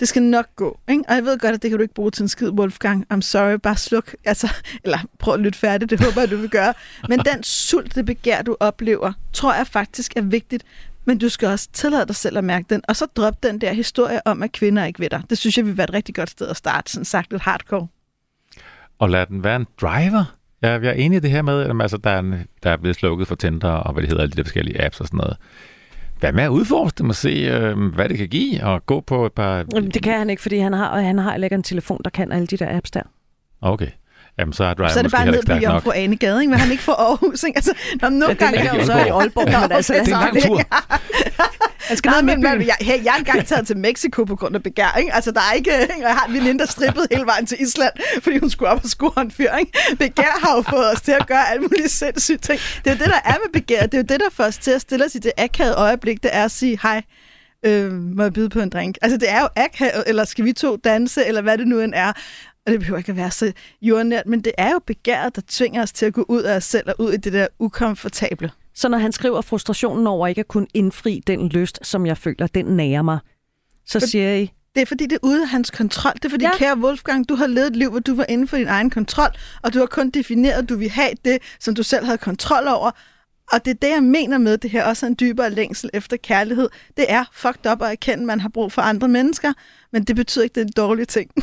Det 0.00 0.08
skal 0.08 0.22
nok 0.22 0.46
gå. 0.56 0.80
Ikke? 0.88 1.04
Og 1.08 1.14
jeg 1.14 1.24
ved 1.24 1.38
godt, 1.38 1.54
at 1.54 1.62
det 1.62 1.70
kan 1.70 1.78
du 1.78 1.82
ikke 1.82 1.94
bruge 1.94 2.10
til 2.10 2.22
en 2.22 2.28
skid, 2.28 2.50
Wolfgang. 2.50 3.06
I'm 3.14 3.20
sorry, 3.20 3.54
bare 3.54 3.76
sluk. 3.76 4.14
Altså, 4.24 4.54
eller 4.84 4.98
prøv 5.18 5.34
at 5.34 5.40
lytte 5.40 5.58
færdigt, 5.58 5.90
det 5.90 6.04
håber 6.04 6.20
jeg, 6.20 6.30
du 6.30 6.36
vil 6.36 6.50
gøre. 6.50 6.74
Men 7.08 7.18
den 7.18 7.42
sult, 7.42 7.94
det 7.94 8.06
begær, 8.06 8.42
du 8.42 8.56
oplever, 8.60 9.12
tror 9.32 9.54
jeg 9.54 9.66
faktisk 9.66 10.12
er 10.16 10.22
vigtigt. 10.22 10.64
Men 11.04 11.18
du 11.18 11.28
skal 11.28 11.48
også 11.48 11.68
tillade 11.72 12.06
dig 12.06 12.16
selv 12.16 12.38
at 12.38 12.44
mærke 12.44 12.66
den. 12.70 12.82
Og 12.88 12.96
så 12.96 13.06
drop 13.06 13.42
den 13.42 13.60
der 13.60 13.72
historie 13.72 14.20
om, 14.26 14.42
at 14.42 14.52
kvinder 14.52 14.84
ikke 14.84 15.00
ved 15.00 15.10
dig. 15.10 15.22
Det 15.30 15.38
synes 15.38 15.56
jeg 15.56 15.66
vil 15.66 15.76
være 15.76 15.84
et 15.84 15.94
rigtig 15.94 16.14
godt 16.14 16.30
sted 16.30 16.48
at 16.48 16.56
starte, 16.56 16.92
sådan 16.92 17.04
sagt 17.04 17.30
lidt 17.30 17.42
hardcore. 17.42 17.88
Og 18.98 19.10
lad 19.10 19.26
den 19.26 19.44
være 19.44 19.56
en 19.56 19.66
driver. 19.80 20.36
Jeg, 20.62 20.82
jeg 20.82 20.88
er 20.90 20.94
enig 20.94 21.16
i 21.16 21.20
det 21.20 21.30
her 21.30 21.42
med, 21.42 21.62
at 21.62 21.80
altså, 21.80 21.96
der, 21.96 22.10
er 22.10 22.18
en, 22.18 22.46
der 22.62 22.70
er 22.70 22.76
blevet 22.76 22.96
slukket 22.96 23.28
for 23.28 23.34
Tinder 23.34 23.70
og 23.70 23.92
hvad 23.92 24.02
det 24.02 24.10
hedder, 24.10 24.22
alle 24.22 24.32
de 24.32 24.36
der 24.36 24.44
forskellige 24.44 24.84
apps 24.84 25.00
og 25.00 25.06
sådan 25.06 25.18
noget. 25.18 25.36
Hvad 26.20 26.32
med 26.32 26.42
at 26.44 26.48
udforske 26.48 26.98
dem 26.98 27.08
og 27.08 27.14
se, 27.14 27.28
øh, 27.28 27.78
hvad 27.94 28.08
det 28.08 28.18
kan 28.18 28.28
give, 28.28 28.64
og 28.64 28.86
gå 28.86 29.00
på 29.00 29.26
et 29.26 29.32
par... 29.32 29.64
Jamen, 29.74 29.90
Det 29.90 30.02
kan 30.02 30.18
han 30.18 30.30
ikke, 30.30 30.42
fordi 30.42 30.58
han 30.58 30.72
har, 30.72 31.00
han 31.00 31.18
har 31.18 31.30
heller 31.30 31.44
ikke 31.46 31.54
en 31.54 31.62
telefon, 31.62 32.00
der 32.04 32.10
kan 32.10 32.32
alle 32.32 32.46
de 32.46 32.56
der 32.56 32.76
apps 32.76 32.90
der. 32.90 33.02
Okay. 33.60 33.88
Jamen, 34.40 34.52
så 34.52 34.64
er 34.64 34.88
så 34.88 34.98
er 34.98 35.02
det 35.02 35.12
bare 35.12 35.26
ned 35.26 35.42
på. 35.46 35.52
Jomfru 35.52 35.90
Ane 35.94 36.16
Gade, 36.16 36.40
ikke? 36.40 36.50
Men 36.50 36.58
han 36.60 36.70
ikke 36.70 36.82
får 36.82 36.92
Aarhus, 36.94 37.42
ikke? 37.42 37.56
Altså, 37.56 37.72
når 38.02 38.08
nogle 38.08 38.24
Ja, 38.26 38.30
det 38.30 38.38
gange... 38.38 38.56
ligger 38.56 38.74
jo 38.78 38.84
så 38.86 38.92
i 38.92 39.08
Aalborg, 39.08 39.44
Nå, 39.52 39.58
men 39.58 39.72
altså, 39.72 39.92
Det 39.92 40.00
er 40.00 40.04
en 40.04 40.10
lang 40.10 40.42
tur. 40.42 40.60
han 41.88 41.96
skal 41.96 42.10
ned 42.10 42.22
med 42.22 42.36
byen. 42.36 42.66
jeg, 42.66 42.76
hey, 42.80 43.04
jeg 43.04 43.12
er 43.14 43.18
engang 43.18 43.46
taget 43.46 43.66
til 43.66 43.76
Mexico 43.76 44.24
på 44.24 44.36
grund 44.36 44.54
af 44.56 44.62
begær, 44.62 44.96
ikke? 44.98 45.14
Altså, 45.14 45.30
der 45.30 45.40
er 45.40 45.52
ikke... 45.52 45.70
Ikke? 45.82 45.94
Jeg 46.06 46.14
har 46.14 46.26
en 46.26 46.34
veninde, 46.34 46.58
der 46.58 46.66
strippede 46.66 47.06
hele 47.10 47.26
vejen 47.26 47.46
til 47.46 47.56
Island, 47.62 47.92
fordi 48.22 48.38
hun 48.38 48.50
skulle 48.50 48.68
op 48.70 48.80
og 48.84 48.90
score 48.90 49.20
en 49.22 49.30
fyr, 49.30 49.52
ikke? 49.60 49.72
Begær 49.98 50.38
har 50.42 50.56
jo 50.56 50.62
fået 50.62 50.92
os 50.92 51.00
til 51.00 51.12
at 51.12 51.26
gøre 51.26 51.50
alle 51.50 51.62
mulige 51.62 51.88
sindssyge 51.88 52.38
ting. 52.38 52.60
Det 52.84 52.90
er 52.90 52.94
jo 52.94 52.98
det, 52.98 53.06
der 53.06 53.20
er 53.30 53.34
med 53.44 53.52
begær. 53.52 53.82
Det 53.86 53.94
er 53.94 53.98
jo 53.98 54.04
det, 54.08 54.20
der 54.20 54.30
får 54.32 54.44
os 54.44 54.58
til 54.58 54.70
at 54.70 54.80
stille 54.80 55.04
os 55.04 55.14
i 55.14 55.18
det 55.18 55.32
akavede 55.38 55.74
øjeblik, 55.74 56.22
det 56.22 56.30
er 56.34 56.44
at 56.44 56.50
sige, 56.50 56.78
hej, 56.82 57.02
øh, 57.66 57.92
må 57.92 58.22
jeg 58.22 58.32
byde 58.32 58.48
på 58.48 58.60
en 58.60 58.68
drink? 58.70 58.96
Altså, 59.02 59.16
det 59.18 59.30
er 59.30 59.40
jo 59.40 59.48
akavet, 59.56 60.04
eller 60.06 60.24
skal 60.24 60.44
vi 60.44 60.52
to 60.52 60.76
danse, 60.76 61.26
eller 61.26 61.42
hvad 61.42 61.58
det 61.58 61.66
nu 61.68 61.80
end 61.80 61.92
er. 61.96 62.12
Og 62.70 62.72
det 62.72 62.80
behøver 62.80 62.98
ikke 62.98 63.10
at 63.12 63.16
være 63.16 63.30
så 63.30 63.52
jordnært, 63.82 64.26
men 64.26 64.40
det 64.40 64.52
er 64.58 64.70
jo 64.70 64.80
begæret, 64.86 65.36
der 65.36 65.42
tvinger 65.48 65.82
os 65.82 65.92
til 65.92 66.06
at 66.06 66.12
gå 66.12 66.24
ud 66.28 66.42
af 66.42 66.56
os 66.56 66.64
selv 66.64 66.88
og 66.88 66.94
ud 66.98 67.12
i 67.12 67.16
det 67.16 67.32
der 67.32 67.46
ukomfortable. 67.58 68.50
Så 68.74 68.88
når 68.88 68.98
han 68.98 69.12
skriver 69.12 69.40
frustrationen 69.40 70.06
over 70.06 70.26
ikke 70.26 70.38
at 70.40 70.48
kunne 70.48 70.66
indfri 70.74 71.22
den 71.26 71.48
lyst, 71.48 71.78
som 71.82 72.06
jeg 72.06 72.18
føler, 72.18 72.46
den 72.46 72.64
nærer 72.64 73.02
mig, 73.02 73.18
så 73.86 74.00
For- 74.00 74.06
siger 74.06 74.34
I, 74.34 74.52
Det 74.74 74.82
er 74.82 74.86
fordi, 74.86 75.04
det 75.04 75.12
er 75.12 75.18
ude 75.22 75.42
af 75.42 75.48
hans 75.48 75.70
kontrol. 75.70 76.12
Det 76.14 76.24
er 76.24 76.28
fordi, 76.28 76.44
Ja. 76.44 76.56
kære 76.56 76.78
Wolfgang, 76.78 77.28
du 77.28 77.34
har 77.34 77.46
levet 77.46 77.66
et 77.66 77.76
liv, 77.76 77.90
hvor 77.90 77.98
du 78.00 78.14
var 78.14 78.26
inden 78.28 78.48
for 78.48 78.56
din 78.56 78.66
egen 78.68 78.90
kontrol, 78.90 79.28
og 79.62 79.74
du 79.74 79.78
har 79.78 79.86
kun 79.86 80.10
defineret, 80.10 80.62
at 80.62 80.68
du 80.68 80.76
vil 80.76 80.90
have 80.90 81.10
det, 81.24 81.38
som 81.60 81.74
du 81.74 81.82
selv 81.82 82.04
havde 82.04 82.18
kontrol 82.18 82.66
over. 82.68 82.90
Og 83.52 83.64
det 83.64 83.70
er 83.70 83.74
det, 83.82 83.88
jeg 83.90 84.02
mener 84.02 84.38
med, 84.38 84.58
det 84.58 84.70
her 84.70 84.84
også 84.84 85.06
en 85.06 85.16
dybere 85.20 85.50
længsel 85.50 85.90
efter 85.94 86.16
kærlighed. 86.16 86.68
Det 86.96 87.04
er 87.08 87.24
fucked 87.32 87.72
up 87.72 87.82
at 87.82 87.90
erkende, 87.90 88.22
at 88.22 88.26
man 88.26 88.40
har 88.40 88.48
brug 88.48 88.72
for 88.72 88.82
andre 88.82 89.08
mennesker, 89.08 89.52
men 89.92 90.04
det 90.04 90.16
betyder 90.16 90.44
ikke, 90.44 90.52
at 90.52 90.54
det 90.54 90.60
er 90.62 90.66
en 90.66 90.72
dårlig 90.88 91.08
ting. 91.08 91.30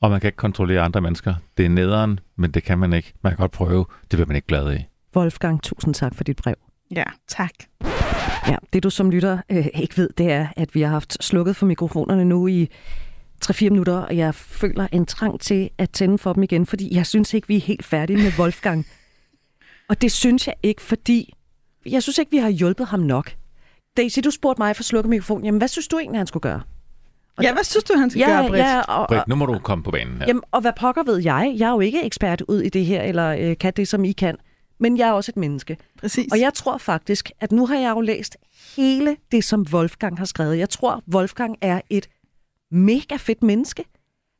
Og 0.00 0.10
man 0.10 0.20
kan 0.20 0.28
ikke 0.28 0.36
kontrollere 0.36 0.80
andre 0.80 1.00
mennesker. 1.00 1.34
Det 1.56 1.64
er 1.64 1.70
nederen, 1.70 2.20
men 2.36 2.50
det 2.50 2.62
kan 2.62 2.78
man 2.78 2.92
ikke. 2.92 3.12
Man 3.22 3.32
kan 3.32 3.36
godt 3.36 3.52
prøve. 3.52 3.84
Det 4.10 4.18
vil 4.18 4.26
man 4.26 4.36
ikke 4.36 4.48
glad 4.48 4.68
af. 4.68 4.88
Wolfgang, 5.16 5.62
tusind 5.62 5.94
tak 5.94 6.14
for 6.14 6.24
dit 6.24 6.36
brev. 6.36 6.54
Ja, 6.96 7.04
tak. 7.28 7.50
Ja, 8.48 8.56
det 8.72 8.82
du 8.82 8.90
som 8.90 9.10
lytter 9.10 9.38
øh, 9.50 9.66
ikke 9.74 9.96
ved, 9.96 10.08
det 10.18 10.32
er, 10.32 10.46
at 10.56 10.74
vi 10.74 10.80
har 10.80 10.88
haft 10.88 11.24
slukket 11.24 11.56
for 11.56 11.66
mikrofonerne 11.66 12.24
nu 12.24 12.46
i 12.46 12.68
3-4 13.44 13.64
minutter, 13.64 13.94
og 13.94 14.16
jeg 14.16 14.34
føler 14.34 14.88
en 14.92 15.06
trang 15.06 15.40
til 15.40 15.70
at 15.78 15.90
tænde 15.90 16.18
for 16.18 16.32
dem 16.32 16.42
igen, 16.42 16.66
fordi 16.66 16.94
jeg 16.94 17.06
synes 17.06 17.34
ikke, 17.34 17.48
vi 17.48 17.56
er 17.56 17.60
helt 17.60 17.84
færdige 17.84 18.16
med 18.16 18.32
Wolfgang. 18.38 18.86
Og 19.88 20.02
det 20.02 20.12
synes 20.12 20.46
jeg 20.46 20.54
ikke, 20.62 20.82
fordi 20.82 21.34
jeg 21.86 22.02
synes 22.02 22.18
ikke, 22.18 22.30
vi 22.30 22.36
har 22.36 22.48
hjulpet 22.48 22.86
ham 22.86 23.00
nok. 23.00 23.32
Daisy, 23.96 24.18
du 24.24 24.30
spurgte 24.30 24.62
mig 24.62 24.76
for 24.76 24.80
at 24.80 24.86
slukke 24.86 25.10
mikrofonen. 25.10 25.44
Jamen, 25.44 25.58
hvad 25.58 25.68
synes 25.68 25.88
du 25.88 25.98
egentlig, 25.98 26.20
han 26.20 26.26
skulle 26.26 26.42
gøre? 26.42 26.60
Og 27.36 27.44
Ja, 27.44 27.52
hvad 27.52 27.64
synes 27.64 27.84
du, 27.84 27.94
han 27.98 28.10
skal 28.10 28.26
gøre, 28.26 28.48
Britt? 28.48 28.64
ja, 28.64 28.80
og, 28.80 29.08
Britt, 29.08 29.28
nu 29.28 29.34
må 29.34 29.46
du 29.46 29.58
komme 29.58 29.84
på 29.84 29.90
banen 29.90 30.18
her. 30.18 30.24
Jamen, 30.26 30.42
og 30.50 30.60
hvad 30.60 30.72
pokker 30.80 31.02
ved 31.02 31.18
jeg? 31.22 31.54
Jeg 31.58 31.66
er 31.68 31.72
jo 31.72 31.80
ikke 31.80 32.04
ekspert 32.04 32.40
ud 32.48 32.60
i 32.60 32.68
det 32.68 32.84
her, 32.84 33.02
eller 33.02 33.28
øh, 33.40 33.56
kan 33.58 33.72
det, 33.76 33.88
som 33.88 34.04
I 34.04 34.12
kan. 34.12 34.36
Men 34.80 34.98
jeg 34.98 35.08
er 35.08 35.12
også 35.12 35.32
et 35.32 35.36
menneske. 35.36 35.76
Præcis. 36.00 36.32
Og 36.32 36.40
jeg 36.40 36.54
tror 36.54 36.78
faktisk, 36.78 37.30
at 37.40 37.52
nu 37.52 37.66
har 37.66 37.76
jeg 37.76 37.90
jo 37.90 38.00
læst 38.00 38.36
hele 38.76 39.16
det, 39.32 39.44
som 39.44 39.66
Wolfgang 39.72 40.18
har 40.18 40.24
skrevet. 40.24 40.58
Jeg 40.58 40.68
tror, 40.70 41.02
Wolfgang 41.14 41.56
er 41.60 41.80
et 41.90 42.06
mega 42.70 43.16
fedt 43.16 43.42
menneske. 43.42 43.84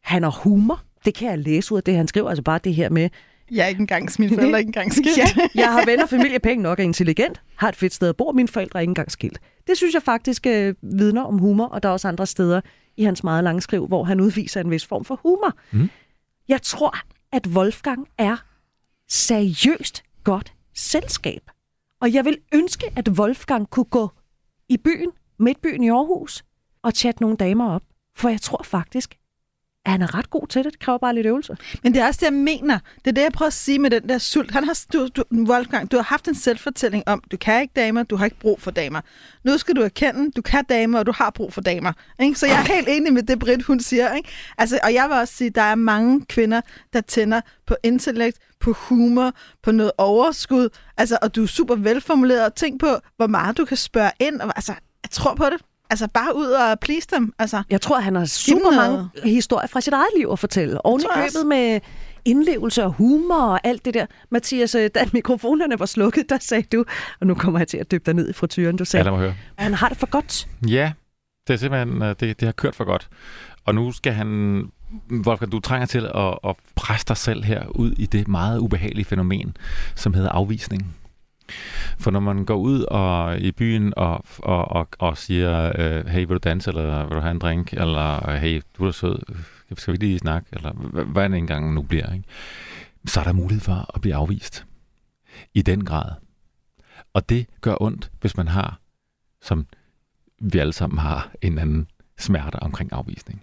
Han 0.02 0.22
har 0.22 0.30
humor. 0.30 0.80
Det 1.04 1.14
kan 1.14 1.28
jeg 1.30 1.38
læse 1.38 1.72
ud 1.72 1.76
af 1.76 1.82
det, 1.82 1.96
han 1.96 2.08
skriver. 2.08 2.28
Altså 2.28 2.42
bare 2.42 2.60
det 2.64 2.74
her 2.74 2.88
med, 2.88 3.08
Jeg 3.50 3.64
er 3.64 3.68
ikke 3.68 3.80
engang 3.80 4.08
mine 4.18 4.34
forældre 4.34 4.52
er 4.52 4.58
ikke 4.58 4.68
engang 4.68 4.92
skilt. 4.92 5.16
ja, 5.16 5.26
jeg 5.62 5.72
har 5.72 5.86
venner, 5.86 6.06
familie, 6.06 6.38
penge 6.38 6.62
nok, 6.62 6.78
er 6.78 6.84
intelligent, 6.84 7.40
har 7.56 7.68
et 7.68 7.76
fedt 7.76 7.94
sted 7.94 8.08
at 8.08 8.16
bo, 8.16 8.32
mine 8.32 8.48
forældre 8.48 8.78
er 8.78 8.80
ikke 8.80 8.90
engang 8.90 9.10
skilt. 9.10 9.40
Det 9.66 9.76
synes 9.76 9.94
jeg 9.94 10.02
faktisk 10.02 10.46
øh, 10.46 10.74
vidner 10.82 11.22
om 11.22 11.38
humor, 11.38 11.66
og 11.66 11.82
der 11.82 11.88
er 11.88 11.92
også 11.92 12.08
andre 12.08 12.26
steder 12.26 12.60
i 12.96 13.04
hans 13.04 13.24
meget 13.24 13.44
lange 13.44 13.60
skriv, 13.60 13.86
hvor 13.86 14.04
han 14.04 14.20
udviser 14.20 14.60
en 14.60 14.70
vis 14.70 14.86
form 14.86 15.04
for 15.04 15.20
humor. 15.22 15.54
Mm. 15.70 15.90
Jeg 16.48 16.62
tror, 16.62 16.96
at 17.32 17.46
Wolfgang 17.46 18.08
er 18.18 18.36
seriøst 19.08 20.02
godt 20.24 20.52
selskab. 20.74 21.50
Og 22.00 22.12
jeg 22.12 22.24
vil 22.24 22.38
ønske, 22.54 22.92
at 22.96 23.08
Wolfgang 23.08 23.70
kunne 23.70 23.84
gå 23.84 24.10
i 24.68 24.76
byen, 24.76 25.10
midtbyen 25.38 25.84
i 25.84 25.88
Aarhus, 25.88 26.44
og 26.82 26.92
chatte 26.92 27.22
nogle 27.22 27.36
damer 27.36 27.70
op. 27.70 27.82
For 28.16 28.28
jeg 28.28 28.40
tror 28.40 28.62
faktisk, 28.62 29.14
at 29.84 29.92
han 29.92 30.02
er 30.02 30.14
ret 30.14 30.30
god 30.30 30.46
til 30.46 30.64
det. 30.64 30.72
Det 30.72 30.80
kræver 30.80 30.98
bare 30.98 31.14
lidt 31.14 31.26
øvelse. 31.26 31.56
Men 31.82 31.94
det 31.94 32.02
er 32.02 32.06
også 32.06 32.18
det, 32.18 32.26
jeg 32.26 32.32
mener. 32.32 32.78
Det 32.96 33.06
er 33.06 33.12
det, 33.12 33.22
jeg 33.22 33.32
prøver 33.32 33.46
at 33.46 33.52
sige 33.52 33.78
med 33.78 33.90
den 33.90 34.08
der 34.08 34.18
sult. 34.18 34.50
Han 34.50 34.64
har, 34.64 34.84
du, 34.92 35.08
du, 35.16 35.24
Wolfgang, 35.32 35.90
du 35.90 35.96
har 35.96 36.04
haft 36.04 36.28
en 36.28 36.34
selvfortælling 36.34 37.04
om, 37.06 37.22
du 37.32 37.36
kan 37.36 37.62
ikke 37.62 37.72
damer, 37.76 38.02
du 38.02 38.16
har 38.16 38.24
ikke 38.24 38.38
brug 38.38 38.60
for 38.60 38.70
damer. 38.70 39.00
Nu 39.44 39.58
skal 39.58 39.76
du 39.76 39.82
erkende, 39.82 40.30
du 40.30 40.42
kan 40.42 40.64
damer, 40.64 40.98
og 40.98 41.06
du 41.06 41.12
har 41.12 41.30
brug 41.30 41.52
for 41.52 41.60
damer. 41.60 41.92
Ikke? 42.20 42.38
Så 42.38 42.46
jeg 42.46 42.60
er 42.60 42.74
helt 42.74 42.88
enig 42.88 43.12
med 43.12 43.22
det, 43.22 43.38
Britt, 43.38 43.62
hun 43.62 43.80
siger. 43.80 44.14
Ikke? 44.14 44.28
Altså, 44.58 44.78
og 44.82 44.94
jeg 44.94 45.08
vil 45.08 45.16
også 45.16 45.34
sige, 45.34 45.50
der 45.50 45.62
er 45.62 45.74
mange 45.74 46.24
kvinder, 46.24 46.60
der 46.92 47.00
tænder 47.00 47.40
på 47.66 47.76
intellekt, 47.82 48.38
på 48.60 48.72
humor, 48.72 49.32
på 49.62 49.72
noget 49.72 49.92
overskud. 49.98 50.68
Altså, 50.96 51.18
og 51.22 51.36
du 51.36 51.42
er 51.42 51.46
super 51.46 51.76
velformuleret. 51.76 52.54
Tænk 52.54 52.80
på, 52.80 52.96
hvor 53.16 53.26
meget 53.26 53.58
du 53.58 53.64
kan 53.64 53.76
spørge 53.76 54.10
ind. 54.20 54.40
Og, 54.40 54.52
altså, 54.56 54.72
jeg 55.02 55.10
tror 55.10 55.34
på 55.34 55.44
det. 55.44 55.69
Altså, 55.90 56.08
bare 56.08 56.36
ud 56.36 56.46
og 56.46 56.80
please 56.80 57.08
dem. 57.16 57.32
Altså, 57.38 57.62
Jeg 57.70 57.80
tror, 57.80 58.00
han 58.00 58.14
har 58.14 58.24
super 58.24 58.76
mange 58.76 59.08
historier 59.24 59.66
fra 59.66 59.80
sit 59.80 59.92
eget 59.92 60.06
liv 60.18 60.28
at 60.32 60.38
fortælle. 60.38 60.86
Oven 60.86 61.00
i 61.00 61.04
købet 61.14 61.46
med 61.46 61.80
indlevelse 62.24 62.84
og 62.84 62.92
humor 62.92 63.40
og 63.42 63.60
alt 63.64 63.84
det 63.84 63.94
der. 63.94 64.06
Mathias, 64.30 64.74
øh, 64.74 64.90
da 64.94 65.04
mikrofonerne 65.12 65.78
var 65.78 65.86
slukket, 65.86 66.30
der 66.30 66.38
sagde 66.40 66.62
du, 66.76 66.84
og 67.20 67.26
nu 67.26 67.34
kommer 67.34 67.60
jeg 67.60 67.68
til 67.68 67.76
at 67.76 67.90
dyppe 67.90 68.06
dig 68.06 68.14
ned 68.14 68.30
i 68.30 68.32
frityren, 68.32 68.76
du 68.76 68.80
Ja, 68.82 68.84
sagde, 68.84 69.10
mig 69.10 69.18
høre. 69.20 69.34
at 69.56 69.64
han 69.64 69.74
har 69.74 69.88
det 69.88 69.98
for 69.98 70.06
godt. 70.10 70.48
Ja, 70.68 70.92
det 71.46 71.54
er 71.54 71.58
simpelthen, 71.58 72.02
øh, 72.02 72.08
det, 72.20 72.20
det 72.40 72.42
har 72.42 72.52
kørt 72.52 72.74
for 72.74 72.84
godt. 72.84 73.08
Og 73.64 73.74
nu 73.74 73.92
skal 73.92 74.12
han, 74.12 74.62
Wolfgang, 75.26 75.52
du 75.52 75.60
trænger 75.60 75.86
til 75.86 76.06
at, 76.14 76.38
at 76.44 76.56
presse 76.74 77.06
dig 77.08 77.16
selv 77.16 77.44
her 77.44 77.66
ud 77.68 77.92
i 77.92 78.06
det 78.06 78.28
meget 78.28 78.58
ubehagelige 78.58 79.04
fænomen, 79.04 79.56
som 79.94 80.14
hedder 80.14 80.30
afvisning. 80.30 80.96
For 81.98 82.10
når 82.10 82.20
man 82.20 82.44
går 82.44 82.56
ud 82.56 82.82
og 82.82 83.38
i 83.40 83.52
byen 83.52 83.92
og, 83.96 84.24
og, 84.38 84.68
og, 84.68 84.88
og 84.98 85.18
siger, 85.18 85.72
øh, 85.78 86.06
hey, 86.06 86.18
vil 86.18 86.28
du 86.28 86.38
danse, 86.38 86.70
eller 86.70 87.06
vil 87.06 87.16
du 87.16 87.20
have 87.20 87.30
en 87.30 87.38
drink, 87.38 87.72
eller 87.72 88.36
hey, 88.36 88.62
du 88.78 88.86
er 88.86 88.90
sød, 88.90 89.18
skal 89.76 89.92
vi 89.92 89.98
lige 89.98 90.18
snakke, 90.18 90.48
eller 90.52 90.72
hvad, 91.04 91.28
det 91.28 91.38
engang 91.38 91.74
nu 91.74 91.82
bliver, 91.82 92.12
ikke? 92.12 92.24
så 93.06 93.20
er 93.20 93.24
der 93.24 93.32
mulighed 93.32 93.60
for 93.60 93.90
at 93.94 94.00
blive 94.00 94.14
afvist. 94.14 94.66
I 95.54 95.62
den 95.62 95.84
grad. 95.84 96.10
Og 97.14 97.28
det 97.28 97.46
gør 97.60 97.74
ondt, 97.80 98.10
hvis 98.20 98.36
man 98.36 98.48
har, 98.48 98.80
som 99.42 99.66
vi 100.40 100.58
alle 100.58 100.72
sammen 100.72 100.98
har, 100.98 101.30
en 101.42 101.58
anden 101.58 101.88
smerte 102.18 102.56
omkring 102.56 102.92
afvisning. 102.92 103.42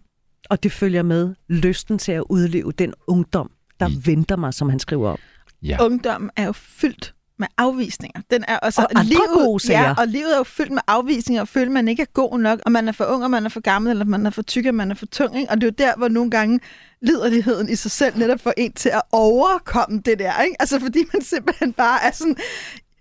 Og 0.50 0.64
det 0.64 0.72
følger 0.72 1.04
med 1.04 1.36
lysten 1.48 1.98
til 1.98 2.12
at 2.12 2.24
udleve 2.30 2.72
den 2.72 2.94
ungdom, 3.08 3.52
der 3.80 3.90
I- 3.90 4.02
venter 4.06 4.36
mig, 4.36 4.54
som 4.54 4.70
han 4.70 4.80
skriver 4.80 5.10
om. 5.10 5.18
Ja, 5.64 5.78
ungdommen 5.84 6.30
er 6.36 6.46
jo 6.46 6.52
fyldt 6.52 7.16
med 7.40 7.48
afvisninger. 7.58 8.22
Den 8.32 8.44
er 8.48 8.58
også, 8.58 8.82
Og 8.82 9.00
andre 9.00 9.18
gode 9.34 9.60
sager. 9.60 9.82
Ja, 9.82 9.94
og 9.98 10.08
livet 10.08 10.34
er 10.34 10.38
jo 10.38 10.44
fyldt 10.44 10.72
med 10.72 10.82
afvisninger, 10.88 11.42
og 11.42 11.48
føler, 11.48 11.72
man 11.72 11.88
ikke 11.88 12.02
er 12.02 12.12
god 12.14 12.40
nok, 12.40 12.60
og 12.66 12.72
man 12.72 12.88
er 12.88 12.92
for 12.92 13.06
ung, 13.06 13.24
og 13.24 13.32
man 13.32 13.46
er 13.46 13.50
for 13.50 13.60
gammel, 13.60 13.92
eller 13.92 14.06
man 14.06 14.26
er 14.26 14.30
for 14.30 14.42
tyk, 14.42 14.66
og 14.66 14.76
man 14.76 14.92
er 14.92 14.96
for 14.96 15.06
tung. 15.06 15.40
Ikke? 15.40 15.50
Og 15.50 15.62
det 15.62 15.64
er 15.64 15.68
jo 15.68 15.90
der, 15.90 15.98
hvor 15.98 16.08
nogle 16.08 16.32
gange 16.32 16.60
liderligheden 17.02 17.70
i 17.70 17.76
sig 17.76 17.92
selv 17.92 18.18
netop 18.18 18.40
får 18.40 18.54
en 18.58 18.74
til 18.74 18.90
at 18.90 19.02
overkomme 19.12 20.02
det 20.06 20.20
der. 20.20 20.42
Ikke? 20.42 20.56
Altså 20.60 20.80
fordi 20.80 21.00
man 21.14 21.22
simpelthen 21.22 21.74
bare 21.74 22.04
er 22.04 22.12
sådan... 22.12 22.36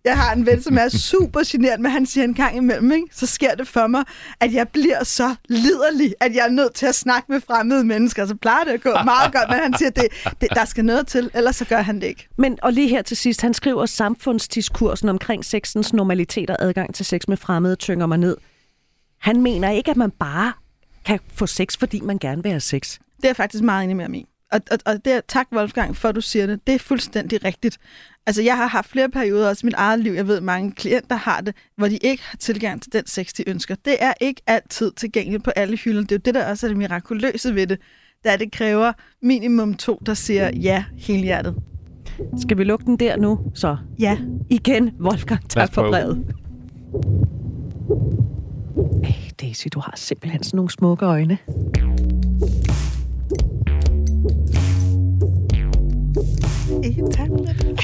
Jeg 0.06 0.16
har 0.16 0.32
en 0.32 0.46
ven, 0.46 0.62
som 0.62 0.78
er 0.78 0.88
super 1.12 1.40
generet, 1.46 1.80
men 1.80 1.90
han 1.90 2.06
siger 2.06 2.24
en 2.24 2.34
gang 2.34 2.56
imellem, 2.56 2.92
ikke? 2.92 3.06
så 3.12 3.26
sker 3.26 3.54
det 3.54 3.68
for 3.68 3.86
mig, 3.86 4.04
at 4.40 4.52
jeg 4.52 4.68
bliver 4.68 5.04
så 5.04 5.34
liderlig, 5.48 6.14
at 6.20 6.34
jeg 6.34 6.44
er 6.46 6.50
nødt 6.50 6.74
til 6.74 6.86
at 6.86 6.94
snakke 6.94 7.32
med 7.32 7.40
fremmede 7.40 7.84
mennesker. 7.84 8.26
Så 8.26 8.34
plejer 8.34 8.64
det 8.64 8.70
at 8.70 8.82
gå 8.82 8.90
meget 9.04 9.32
godt, 9.32 9.50
men 9.50 9.58
han 9.58 9.74
siger, 9.78 9.88
at 9.88 9.96
det, 9.96 10.06
det, 10.40 10.48
der 10.50 10.64
skal 10.64 10.84
noget 10.84 11.06
til, 11.06 11.30
ellers 11.34 11.56
så 11.56 11.64
gør 11.64 11.82
han 11.82 12.00
det 12.00 12.06
ikke. 12.06 12.28
Men, 12.38 12.58
og 12.62 12.72
lige 12.72 12.88
her 12.88 13.02
til 13.02 13.16
sidst, 13.16 13.42
han 13.42 13.54
skriver 13.54 13.86
samfundsdiskursen 13.86 15.08
omkring 15.08 15.44
sexens 15.44 15.92
normalitet 15.92 16.50
og 16.50 16.56
adgang 16.60 16.94
til 16.94 17.06
sex 17.06 17.20
med 17.28 17.36
fremmede 17.36 17.76
tynger 17.76 18.06
mig 18.06 18.18
ned. 18.18 18.36
Han 19.20 19.40
mener 19.40 19.70
ikke, 19.70 19.90
at 19.90 19.96
man 19.96 20.10
bare 20.10 20.52
kan 21.04 21.20
få 21.34 21.46
sex, 21.46 21.78
fordi 21.78 22.00
man 22.00 22.18
gerne 22.18 22.42
vil 22.42 22.50
have 22.52 22.60
sex. 22.60 22.98
Det 23.16 23.24
er 23.24 23.28
jeg 23.28 23.36
faktisk 23.36 23.64
meget 23.64 23.84
enig 23.84 23.96
med 23.96 24.04
ham 24.04 24.14
i. 24.14 24.26
Og, 24.52 24.60
og, 24.70 24.78
og 24.86 25.04
det 25.04 25.12
er, 25.12 25.20
tak, 25.28 25.46
Wolfgang, 25.52 25.96
for 25.96 26.08
at 26.08 26.14
du 26.14 26.20
siger 26.20 26.46
det. 26.46 26.66
Det 26.66 26.74
er 26.74 26.78
fuldstændig 26.78 27.44
rigtigt. 27.44 27.78
Altså, 28.26 28.42
jeg 28.42 28.56
har 28.56 28.66
haft 28.66 28.90
flere 28.90 29.08
perioder 29.08 29.48
også 29.48 29.60
i 29.64 29.66
mit 29.66 29.74
eget 29.74 30.00
liv. 30.00 30.12
Jeg 30.12 30.28
ved, 30.28 30.40
mange 30.40 30.72
klienter 30.72 31.16
har 31.16 31.40
det, 31.40 31.54
hvor 31.76 31.88
de 31.88 31.96
ikke 31.96 32.22
har 32.26 32.36
tilgang 32.36 32.82
til 32.82 32.92
den 32.92 33.06
sex, 33.06 33.32
de 33.32 33.48
ønsker. 33.48 33.74
Det 33.84 33.96
er 34.00 34.12
ikke 34.20 34.42
altid 34.46 34.92
tilgængeligt 34.96 35.44
på 35.44 35.50
alle 35.50 35.76
hylder. 35.76 36.00
Det 36.00 36.12
er 36.12 36.16
jo 36.16 36.20
det, 36.24 36.34
der 36.34 36.50
også 36.50 36.66
er 36.66 36.68
det 36.68 36.76
mirakuløse 36.78 37.54
ved 37.54 37.66
det. 37.66 37.78
Da 38.24 38.36
det 38.36 38.52
kræver 38.52 38.92
minimum 39.22 39.74
to, 39.74 40.02
der 40.06 40.14
siger 40.14 40.50
ja 40.56 40.84
hele 40.98 41.22
hjertet. 41.22 41.54
Skal 42.40 42.58
vi 42.58 42.64
lukke 42.64 42.84
den 42.84 42.96
der 42.96 43.16
nu? 43.16 43.38
Så 43.54 43.76
Ja. 43.98 44.18
igen, 44.50 44.90
Wolfgang, 45.00 45.50
tak 45.50 45.72
for 45.74 45.82
brevet. 45.90 46.24
Hey, 49.04 49.30
Daisy, 49.40 49.66
du 49.74 49.80
har 49.80 49.92
simpelthen 49.96 50.42
sådan 50.42 50.56
nogle 50.56 50.70
smukke 50.70 51.04
øjne. 51.06 51.38
Tak. 57.12 57.28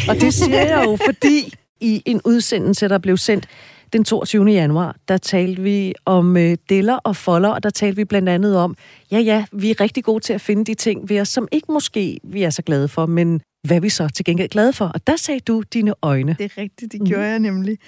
Og 0.08 0.14
det 0.20 0.34
siger 0.34 0.60
jeg 0.60 0.84
jo, 0.84 0.98
fordi 1.06 1.54
i 1.80 2.02
en 2.06 2.20
udsendelse, 2.24 2.88
der 2.88 2.98
blev 2.98 3.16
sendt 3.16 3.48
den 3.92 4.04
22. 4.04 4.44
januar, 4.44 4.96
der 5.08 5.16
talte 5.16 5.62
vi 5.62 5.94
om 6.04 6.36
øh, 6.36 6.56
deller 6.68 6.94
og 6.94 7.16
folder, 7.16 7.48
og 7.48 7.62
der 7.62 7.70
talte 7.70 7.96
vi 7.96 8.04
blandt 8.04 8.28
andet 8.28 8.56
om, 8.56 8.76
ja 9.10 9.18
ja, 9.18 9.44
vi 9.52 9.70
er 9.70 9.80
rigtig 9.80 10.04
gode 10.04 10.24
til 10.24 10.32
at 10.32 10.40
finde 10.40 10.64
de 10.64 10.74
ting 10.74 11.08
ved 11.08 11.20
os, 11.20 11.28
som 11.28 11.48
ikke 11.52 11.72
måske 11.72 12.18
vi 12.24 12.42
er 12.42 12.50
så 12.50 12.62
glade 12.62 12.88
for, 12.88 13.06
men 13.06 13.40
hvad 13.66 13.76
er 13.76 13.80
vi 13.80 13.88
så 13.88 14.08
til 14.08 14.24
gengæld 14.24 14.48
glade 14.48 14.72
for? 14.72 14.84
Og 14.84 15.06
der 15.06 15.16
sagde 15.16 15.40
du 15.40 15.62
dine 15.72 15.94
øjne. 16.02 16.36
Det 16.38 16.44
er 16.44 16.58
rigtigt, 16.58 16.92
det 16.92 17.00
gjorde 17.06 17.24
jeg 17.24 17.38
nemlig. 17.38 17.78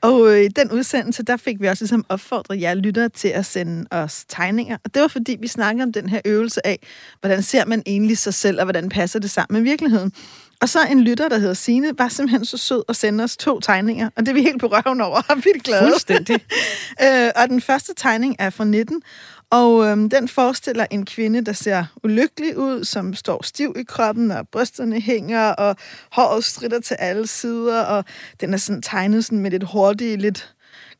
Og 0.00 0.32
øh, 0.32 0.44
i 0.44 0.48
den 0.48 0.72
udsendelse, 0.72 1.22
der 1.22 1.36
fik 1.36 1.60
vi 1.60 1.66
også 1.66 1.84
ligesom 1.84 2.04
opfordret 2.08 2.60
jer 2.60 2.74
lyttere 2.74 3.08
til 3.08 3.28
at 3.28 3.46
sende 3.46 3.86
os 3.90 4.24
tegninger. 4.28 4.76
Og 4.84 4.94
det 4.94 5.02
var 5.02 5.08
fordi, 5.08 5.36
vi 5.40 5.46
snakkede 5.46 5.82
om 5.82 5.92
den 5.92 6.08
her 6.08 6.20
øvelse 6.24 6.66
af, 6.66 6.78
hvordan 7.20 7.42
ser 7.42 7.64
man 7.66 7.82
egentlig 7.86 8.18
sig 8.18 8.34
selv, 8.34 8.58
og 8.58 8.64
hvordan 8.64 8.88
passer 8.88 9.18
det 9.18 9.30
sammen 9.30 9.62
med 9.62 9.70
virkeligheden. 9.70 10.12
Og 10.60 10.68
så 10.68 10.78
en 10.90 11.00
lytter, 11.00 11.28
der 11.28 11.38
hedder 11.38 11.54
Sine, 11.54 11.92
var 11.98 12.08
simpelthen 12.08 12.44
så 12.44 12.56
sød 12.56 12.82
at 12.88 12.96
sende 12.96 13.24
os 13.24 13.36
to 13.36 13.60
tegninger. 13.60 14.10
Og 14.16 14.22
det 14.22 14.28
er 14.28 14.34
vi 14.34 14.42
helt 14.42 14.60
på 14.60 14.66
røven 14.66 15.00
over, 15.00 15.22
og 15.28 15.36
vi 15.44 15.50
er 15.54 15.58
glade. 15.58 15.82
Fuldstændig. 15.82 16.34
øh, 17.04 17.30
og 17.36 17.48
den 17.48 17.60
første 17.60 17.92
tegning 17.96 18.36
er 18.38 18.50
fra 18.50 18.64
19, 18.64 19.02
og 19.50 19.86
øhm, 19.86 20.10
den 20.10 20.28
forestiller 20.28 20.86
en 20.90 21.06
kvinde, 21.06 21.44
der 21.44 21.52
ser 21.52 21.84
ulykkelig 22.04 22.58
ud, 22.58 22.84
som 22.84 23.14
står 23.14 23.42
stiv 23.44 23.74
i 23.78 23.82
kroppen, 23.82 24.30
og 24.30 24.48
brysterne 24.48 25.00
hænger, 25.00 25.48
og 25.48 25.76
håret 26.12 26.44
stritter 26.44 26.80
til 26.80 26.94
alle 26.94 27.26
sider, 27.26 27.80
og 27.82 28.04
den 28.40 28.54
er 28.54 28.58
sådan 28.58 28.82
tegnet 28.82 29.24
sådan 29.24 29.38
med 29.38 29.50
lidt 29.50 29.64
hurtige, 29.72 30.16
lidt 30.16 30.54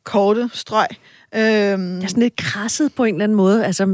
korte 0.05 0.51
strøg. 0.53 0.87
Øhm, 1.35 1.41
Jeg 1.41 2.05
er 2.05 2.09
sådan 2.09 2.23
lidt 2.23 2.37
krasset 2.37 2.95
på 2.95 3.05
en 3.05 3.15
eller 3.15 3.25
anden 3.25 3.37
måde, 3.37 3.67
altså 3.67 3.87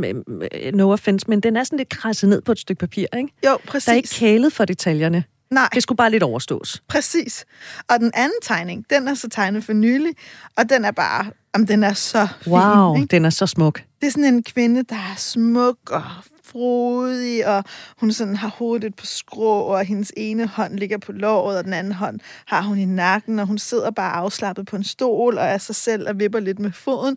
no 0.75 0.93
offense, 0.93 1.27
men 1.29 1.41
den 1.41 1.57
er 1.57 1.65
sådan 1.65 1.77
lidt 1.77 1.89
krasset 1.89 2.29
ned 2.29 2.43
på 2.43 2.53
et 2.53 2.59
stykke 2.59 2.81
papir, 2.81 3.07
ikke? 3.17 3.29
jo, 3.47 3.59
præcis. 3.67 3.85
Der 3.85 3.93
er 3.93 3.97
ikke 3.97 4.09
kælet 4.09 4.53
for 4.53 4.65
detaljerne. 4.65 5.25
Nej, 5.51 5.69
Det 5.75 5.83
skulle 5.83 5.97
bare 5.97 6.11
lidt 6.11 6.23
overstås. 6.23 6.83
præcis. 6.89 7.45
Og 7.89 8.01
den 8.01 8.11
anden 8.15 8.39
tegning, 8.43 8.85
den 8.91 9.09
er 9.09 9.15
så 9.15 9.29
tegnet 9.29 9.65
for 9.65 9.73
nylig, 9.73 10.13
og 10.57 10.69
den 10.69 10.85
er 10.85 10.91
bare, 10.91 11.27
jamen, 11.55 11.69
den 11.69 11.85
er 11.85 11.93
så 11.93 12.29
fin. 12.43 12.53
Wow, 12.53 12.97
ikke? 12.97 13.07
den 13.07 13.25
er 13.25 13.31
så 13.31 13.47
smuk. 13.47 13.83
Det 14.01 14.07
er 14.07 14.11
sådan 14.11 14.25
en 14.25 14.43
kvinde, 14.43 14.83
der 14.83 14.95
er 14.97 15.15
smuk 15.17 15.77
og 15.91 16.03
frodig, 16.45 17.47
og 17.47 17.65
hun 18.01 18.13
sådan 18.13 18.37
har 18.37 18.49
hovedet 18.49 18.95
på 18.95 19.07
skrå, 19.07 19.61
og 19.61 19.85
hendes 19.85 20.13
ene 20.17 20.47
hånd 20.47 20.79
ligger 20.79 20.99
på 20.99 21.13
låret, 21.13 21.59
og 21.59 21.65
den 21.65 21.73
anden 21.73 21.93
hånd 21.93 22.21
har 22.47 22.63
hun 22.63 22.79
i 22.79 22.85
nakken, 22.85 23.39
og 23.39 23.47
hun 23.47 23.59
sidder 23.59 23.91
bare 23.91 24.13
afslappet 24.13 24.67
på 24.67 24.77
en 24.77 24.85
stol, 24.85 25.39
og 25.39 25.45
er 25.45 25.59
sig 25.59 25.75
selv 25.75 26.09
og 26.09 26.19
vipper 26.19 26.41
lidt 26.41 26.59
med 26.59 26.73
foden, 26.73 27.17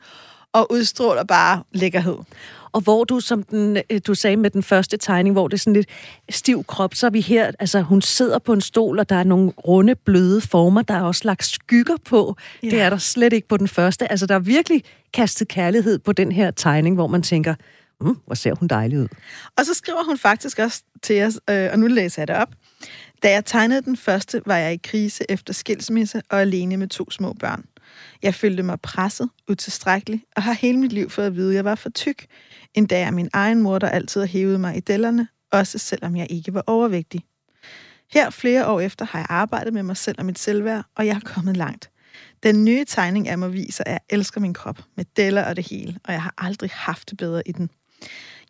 og 0.54 0.72
udstråler 0.72 1.24
bare 1.24 1.64
lækkerhed. 1.72 2.18
Og 2.72 2.82
hvor 2.82 3.04
du, 3.04 3.20
som 3.20 3.44
den, 3.44 3.78
øh, 3.90 4.02
du 4.08 4.16
sagde 4.16 4.38
med 4.38 4.50
den 4.50 4.64
første 4.64 4.98
tegning, 4.98 5.34
hvor 5.34 5.48
det 5.48 5.54
er 5.54 5.60
sådan 5.60 5.74
lidt 5.74 5.90
stiv 6.30 6.64
krop, 6.64 6.96
så 6.96 7.06
er 7.06 7.10
vi 7.10 7.22
her, 7.22 7.52
altså 7.60 7.82
hun 7.82 8.02
sidder 8.02 8.40
på 8.40 8.54
en 8.54 8.62
stol, 8.62 9.00
og 9.00 9.10
der 9.10 9.16
er 9.16 9.24
nogle 9.24 9.50
runde, 9.50 9.96
bløde 9.96 10.42
former, 10.42 10.82
der 10.82 10.94
er 10.94 11.02
også 11.02 11.22
lagt 11.26 11.46
skygger 11.46 11.98
på. 12.06 12.36
Ja. 12.64 12.70
Det 12.70 12.82
er 12.82 12.90
der 12.90 12.98
slet 12.98 13.34
ikke 13.34 13.48
på 13.48 13.58
den 13.58 13.68
første. 13.68 14.12
Altså 14.12 14.26
der 14.26 14.36
er 14.36 14.40
virkelig 14.40 14.84
kastet 15.14 15.48
kærlighed 15.48 16.00
på 16.00 16.12
den 16.12 16.32
her 16.32 16.52
tegning, 16.52 16.96
hvor 16.96 17.08
man 17.08 17.22
tænker, 17.22 17.56
mm, 18.02 18.18
hvor 18.26 18.36
ser 18.36 18.56
hun 18.56 18.68
dejlig 18.68 19.00
ud. 19.00 19.08
Og 19.58 19.66
så 19.66 19.74
skriver 19.74 20.04
hun 20.04 20.18
faktisk 20.18 20.60
også 20.60 20.84
til 21.02 21.24
os, 21.24 21.40
øh, 21.50 21.70
og 21.72 21.80
nu 21.80 21.88
læser 21.88 22.22
jeg 22.22 22.28
det 22.28 22.36
op. 22.36 22.50
Da 23.24 23.32
jeg 23.32 23.46
tegnede 23.46 23.82
den 23.82 23.98
første, 23.98 24.42
var 24.46 24.58
jeg 24.58 24.74
i 24.74 24.80
krise 24.84 25.24
efter 25.30 25.54
skilsmisse 25.54 26.22
og 26.30 26.42
alene 26.42 26.78
med 26.78 26.88
to 26.88 27.12
små 27.12 27.34
børn. 27.34 27.64
Jeg 28.24 28.36
følte 28.36 28.64
mig 28.64 28.82
presset, 28.82 29.30
utilstrækkelig, 29.50 30.24
og 30.36 30.44
har 30.44 30.54
hele 30.54 30.78
mit 30.78 30.94
liv 30.94 31.10
fået 31.10 31.26
at 31.26 31.36
vide, 31.36 31.50
at 31.50 31.56
jeg 31.56 31.66
var 31.66 31.76
for 31.76 31.90
tyk. 31.90 32.26
Endda 32.74 33.02
er 33.02 33.12
min 33.12 33.30
egen 33.34 33.62
mor, 33.62 33.80
der 33.80 33.90
altid 33.90 34.22
har 34.22 34.28
hævet 34.28 34.60
mig 34.60 34.78
i 34.78 34.80
dellerne, 34.80 35.28
også 35.52 35.78
selvom 35.78 36.16
jeg 36.16 36.28
ikke 36.30 36.54
var 36.54 36.64
overvægtig. 36.68 37.24
Her 38.12 38.30
flere 38.30 38.68
år 38.68 38.80
efter 38.80 39.06
har 39.06 39.20
jeg 39.20 39.26
arbejdet 39.30 39.74
med 39.74 39.84
mig 39.84 39.98
selv 39.98 40.20
og 40.20 40.26
mit 40.26 40.40
selvværd, 40.40 40.86
og 40.96 41.06
jeg 41.06 41.16
er 41.16 41.20
kommet 41.20 41.58
langt. 41.58 41.90
Den 42.44 42.66
nye 42.66 42.86
tegning 42.86 43.28
af 43.28 43.38
mig 43.38 43.54
viser, 43.54 43.84
at 43.84 43.92
jeg 43.92 44.00
elsker 44.10 44.42
min 44.42 44.54
krop 44.54 44.80
med 44.98 45.06
deller 45.18 45.46
og 45.46 45.56
det 45.56 45.68
hele, 45.70 46.00
og 46.04 46.14
jeg 46.14 46.22
har 46.22 46.34
aldrig 46.38 46.70
haft 46.74 47.10
det 47.10 47.18
bedre 47.18 47.42
i 47.46 47.52
den. 47.52 47.70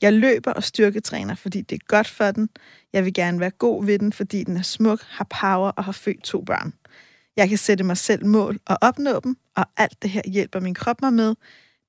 Jeg 0.02 0.14
løber 0.14 0.52
og 0.52 0.64
styrketræner, 0.64 1.36
fordi 1.36 1.62
det 1.62 1.76
er 1.76 1.86
godt 1.88 2.08
for 2.08 2.32
den. 2.32 2.50
Jeg 2.94 3.06
vil 3.06 3.14
gerne 3.14 3.40
være 3.40 3.52
god 3.52 3.86
ved 3.86 4.00
den, 4.00 4.14
fordi 4.14 4.44
den 4.44 4.58
er 4.58 4.62
smuk, 4.62 5.02
har 5.02 5.28
power 5.42 5.70
og 5.70 5.84
har 5.84 5.92
født 5.92 6.24
to 6.24 6.42
børn. 6.42 6.74
Jeg 7.38 7.50
kan 7.50 7.58
sætte 7.58 7.84
mig 7.84 7.98
selv 7.98 8.26
mål 8.26 8.60
og 8.66 8.78
opnå 8.82 9.20
dem, 9.24 9.38
og 9.56 9.66
alt 9.78 10.02
det 10.02 10.10
her 10.10 10.22
hjælper 10.26 10.60
min 10.60 10.74
krop 10.74 11.02
mig 11.02 11.14
med. 11.14 11.36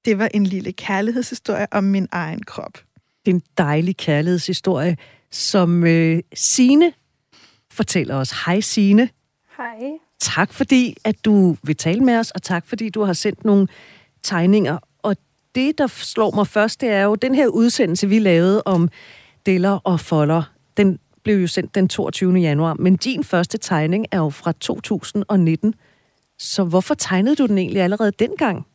Det 0.05 0.19
var 0.19 0.29
en 0.35 0.47
lille 0.47 0.73
kærlighedshistorie 0.73 1.67
om 1.71 1.85
min 1.85 2.09
egen 2.13 2.43
krop. 2.43 2.73
Det 3.25 3.31
er 3.31 3.35
en 3.35 3.43
dejlig 3.59 3.97
kærlighedshistorie, 3.97 4.97
som 5.31 5.85
øh, 5.87 6.23
Sine 6.35 6.93
fortæller 7.73 8.17
os. 8.17 8.45
Hej 8.47 8.61
Sine. 8.61 9.09
Hej. 9.57 9.91
Tak 10.21 10.53
fordi, 10.53 10.97
at 11.05 11.25
du 11.25 11.57
vil 11.63 11.77
tale 11.77 12.01
med 12.01 12.19
os, 12.19 12.31
og 12.31 12.43
tak 12.43 12.67
fordi 12.67 12.89
du 12.89 13.03
har 13.03 13.13
sendt 13.13 13.45
nogle 13.45 13.69
tegninger. 14.23 14.79
Og 14.99 15.17
det, 15.55 15.79
der 15.79 15.87
slår 15.87 16.31
mig 16.35 16.47
først, 16.47 16.81
det 16.81 16.89
er 16.89 17.03
jo 17.03 17.15
den 17.15 17.35
her 17.35 17.47
udsendelse, 17.47 18.09
vi 18.09 18.19
lavede 18.19 18.63
om 18.63 18.89
deller 19.47 19.71
og 19.71 20.01
folder. 20.01 20.43
Den 20.77 20.99
blev 21.23 21.37
jo 21.37 21.47
sendt 21.47 21.75
den 21.75 21.89
22. 21.89 22.35
januar, 22.35 22.75
men 22.75 22.97
din 22.97 23.25
første 23.25 23.59
tegning 23.59 24.07
er 24.11 24.19
jo 24.19 24.31
fra 24.31 24.53
2019. 24.53 25.75
Så 26.39 26.65
hvorfor 26.65 26.95
tegnede 26.95 27.37
du 27.37 27.47
den 27.47 27.59
egentlig 27.59 27.83
allerede 27.83 28.11
dengang? 28.11 28.67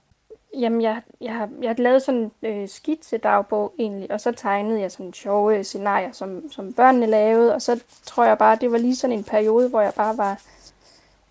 Jamen, 0.60 0.81
jeg, 0.81 1.01
jeg, 1.21 1.34
har, 1.34 1.49
jeg 1.62 1.69
har 1.69 1.84
lavet 1.84 2.01
sådan 2.01 2.31
en 2.41 2.62
øh, 2.62 2.69
skitsedagbog 2.69 3.73
egentlig, 3.79 4.12
og 4.12 4.21
så 4.21 4.31
tegnede 4.31 4.81
jeg 4.81 4.91
sådan 4.91 5.13
sjove 5.13 5.63
scenarier, 5.63 6.12
som, 6.12 6.51
som 6.51 6.73
børnene 6.73 7.05
lavede, 7.05 7.55
og 7.55 7.62
så 7.62 7.79
tror 8.03 8.25
jeg 8.25 8.38
bare, 8.38 8.58
det 8.62 8.71
var 8.71 8.77
lige 8.77 8.95
sådan 8.95 9.17
en 9.17 9.23
periode, 9.23 9.69
hvor 9.69 9.81
jeg 9.81 9.93
bare 9.95 10.17
var 10.17 10.41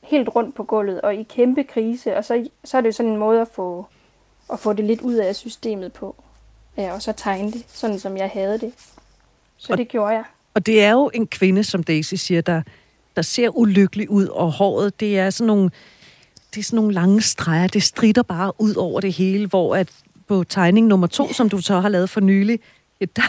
helt 0.03 0.29
rundt 0.29 0.55
på 0.55 0.65
gulvet 0.65 1.01
og 1.01 1.15
i 1.15 1.23
kæmpe 1.23 1.65
krise, 1.65 2.17
og 2.17 2.25
så, 2.25 2.49
så 2.65 2.77
er 2.77 2.81
det 2.81 2.95
sådan 2.95 3.13
en 3.13 3.19
måde 3.19 3.41
at 3.41 3.49
få, 3.49 3.87
at 4.53 4.59
få 4.59 4.73
det 4.73 4.85
lidt 4.85 5.01
ud 5.01 5.15
af 5.15 5.37
systemet 5.37 5.93
på, 5.93 6.17
ja, 6.77 6.93
og 6.93 7.03
så 7.03 7.13
tegne 7.13 7.53
det, 7.53 7.65
sådan 7.69 7.99
som 7.99 8.17
jeg 8.17 8.31
havde 8.31 8.59
det. 8.59 8.75
Så 9.57 9.73
og, 9.73 9.79
det 9.79 9.89
gjorde 9.89 10.15
jeg. 10.15 10.25
Og 10.55 10.67
det 10.67 10.83
er 10.83 10.91
jo 10.91 11.11
en 11.15 11.27
kvinde, 11.27 11.65
som 11.65 11.83
Daisy 11.83 12.15
siger, 12.15 12.41
der, 12.41 12.63
der 13.17 13.23
ser 13.23 13.57
ulykkelig 13.57 14.11
ud, 14.11 14.27
og 14.27 14.53
håret, 14.53 15.01
det 15.01 15.19
er 15.19 15.31
sådan 15.31 15.47
nogle, 15.47 15.71
det 16.55 16.61
er 16.61 16.65
sådan 16.65 16.77
nogle 16.77 16.95
lange 16.95 17.23
streger, 17.23 17.67
det 17.67 17.83
strider 17.83 18.23
bare 18.23 18.53
ud 18.59 18.75
over 18.75 19.01
det 19.01 19.13
hele, 19.13 19.47
hvor 19.47 19.77
at 19.77 19.89
på 20.29 20.45
tegning 20.45 20.87
nummer 20.87 21.07
to, 21.07 21.33
som 21.33 21.49
du 21.49 21.61
så 21.61 21.81
har 21.81 21.89
lavet 21.89 22.11
for 22.11 22.21
nylig, 22.21 22.61
ja, 23.01 23.07
der, 23.17 23.23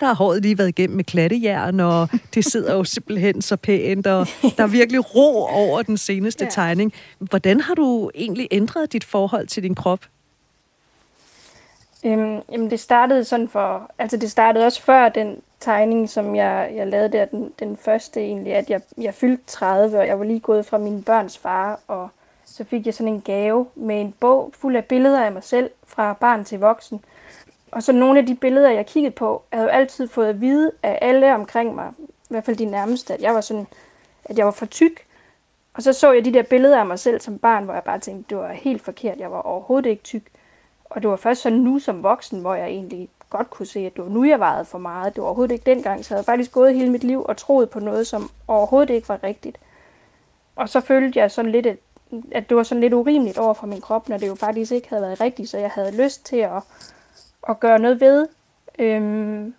der 0.00 0.06
har 0.06 0.14
håret 0.14 0.42
lige 0.42 0.58
været 0.58 0.68
igennem 0.68 0.96
med 0.96 1.04
klattejern, 1.04 1.80
og 1.80 2.08
det 2.34 2.44
sidder 2.44 2.74
jo 2.74 2.84
simpelthen 2.84 3.42
så 3.42 3.56
pænt, 3.56 4.06
og 4.06 4.26
der 4.56 4.62
er 4.62 4.66
virkelig 4.66 5.14
ro 5.14 5.44
over 5.44 5.82
den 5.82 5.98
seneste 5.98 6.44
ja. 6.44 6.50
tegning. 6.50 6.92
Hvordan 7.18 7.60
har 7.60 7.74
du 7.74 8.10
egentlig 8.14 8.48
ændret 8.50 8.92
dit 8.92 9.04
forhold 9.04 9.46
til 9.46 9.62
din 9.62 9.74
krop? 9.74 10.00
Øhm, 12.04 12.40
jamen 12.52 12.70
det 12.70 12.80
startede 12.80 13.24
sådan 13.24 13.48
for, 13.48 13.90
altså 13.98 14.16
det 14.16 14.30
startede 14.30 14.66
også 14.66 14.82
før 14.82 15.08
den 15.08 15.36
tegning, 15.60 16.10
som 16.10 16.36
jeg, 16.36 16.72
jeg 16.74 16.86
lavede 16.86 17.12
der, 17.12 17.24
den, 17.24 17.52
den 17.58 17.76
første 17.76 18.20
egentlig, 18.20 18.54
at 18.54 18.70
jeg, 18.70 18.80
jeg 18.98 19.14
fyldte 19.14 19.44
30, 19.46 19.98
og 19.98 20.06
jeg 20.06 20.18
var 20.18 20.24
lige 20.24 20.40
gået 20.40 20.66
fra 20.66 20.78
min 20.78 21.02
børns 21.02 21.38
far, 21.38 21.80
og 21.88 22.08
så 22.44 22.64
fik 22.64 22.86
jeg 22.86 22.94
sådan 22.94 23.12
en 23.12 23.20
gave 23.20 23.66
med 23.74 24.00
en 24.00 24.14
bog 24.20 24.52
fuld 24.54 24.76
af 24.76 24.84
billeder 24.84 25.24
af 25.24 25.32
mig 25.32 25.44
selv, 25.44 25.70
fra 25.86 26.12
barn 26.12 26.44
til 26.44 26.58
voksen. 26.58 27.04
Og 27.70 27.82
så 27.82 27.92
nogle 27.92 28.18
af 28.18 28.26
de 28.26 28.34
billeder, 28.34 28.70
jeg 28.70 28.86
kiggede 28.86 29.14
på, 29.14 29.42
jeg 29.52 29.58
havde 29.58 29.70
jo 29.70 29.78
altid 29.78 30.08
fået 30.08 30.28
at 30.28 30.40
vide 30.40 30.72
af 30.82 30.98
alle 31.02 31.34
omkring 31.34 31.74
mig, 31.74 31.92
i 31.98 32.04
hvert 32.28 32.44
fald 32.44 32.56
de 32.56 32.64
nærmeste, 32.64 33.14
at 33.14 33.22
jeg 33.22 33.34
var 33.34 33.40
sådan, 33.40 33.66
at 34.24 34.38
jeg 34.38 34.46
var 34.46 34.52
for 34.52 34.66
tyk. 34.66 35.06
Og 35.74 35.82
så 35.82 35.92
så 35.92 36.12
jeg 36.12 36.24
de 36.24 36.32
der 36.32 36.42
billeder 36.42 36.80
af 36.80 36.86
mig 36.86 36.98
selv 36.98 37.20
som 37.20 37.38
barn, 37.38 37.64
hvor 37.64 37.74
jeg 37.74 37.82
bare 37.84 37.98
tænkte, 37.98 38.28
det 38.28 38.38
var 38.38 38.52
helt 38.52 38.82
forkert, 38.82 39.18
jeg 39.18 39.30
var 39.30 39.40
overhovedet 39.40 39.90
ikke 39.90 40.02
tyk. 40.02 40.22
Og 40.84 41.02
det 41.02 41.10
var 41.10 41.16
først 41.16 41.42
sådan 41.42 41.58
nu 41.58 41.78
som 41.78 42.02
voksen, 42.02 42.40
hvor 42.40 42.54
jeg 42.54 42.66
egentlig 42.66 43.08
godt 43.36 43.50
kunne 43.50 43.66
se, 43.66 43.80
at 43.80 43.96
det 43.96 44.04
var 44.04 44.10
nu, 44.10 44.24
jeg 44.24 44.40
vejede 44.40 44.64
for 44.64 44.78
meget. 44.78 45.14
Det 45.14 45.22
var 45.22 45.28
overhovedet 45.28 45.52
ikke 45.52 45.74
dengang, 45.74 46.04
så 46.04 46.14
jeg 46.14 46.16
havde 46.16 46.24
faktisk 46.24 46.52
gået 46.52 46.74
hele 46.74 46.90
mit 46.90 47.04
liv 47.04 47.24
og 47.28 47.36
troet 47.36 47.70
på 47.70 47.80
noget, 47.80 48.06
som 48.06 48.30
overhovedet 48.48 48.94
ikke 48.94 49.08
var 49.08 49.22
rigtigt. 49.22 49.58
Og 50.56 50.68
så 50.68 50.80
følte 50.80 51.18
jeg 51.18 51.30
sådan 51.30 51.50
lidt, 51.50 51.66
at, 51.66 52.48
det 52.48 52.56
var 52.56 52.62
sådan 52.62 52.80
lidt 52.80 52.92
urimeligt 52.92 53.38
over 53.38 53.54
for 53.54 53.66
min 53.66 53.80
krop, 53.80 54.08
når 54.08 54.18
det 54.18 54.28
jo 54.28 54.34
faktisk 54.34 54.72
ikke 54.72 54.88
havde 54.88 55.02
været 55.02 55.20
rigtigt, 55.20 55.50
så 55.50 55.58
jeg 55.58 55.70
havde 55.70 56.02
lyst 56.04 56.26
til 56.26 56.36
at, 56.36 56.62
at 57.48 57.60
gøre 57.60 57.78
noget 57.78 58.00
ved 58.00 58.28
øhm, 58.78 59.54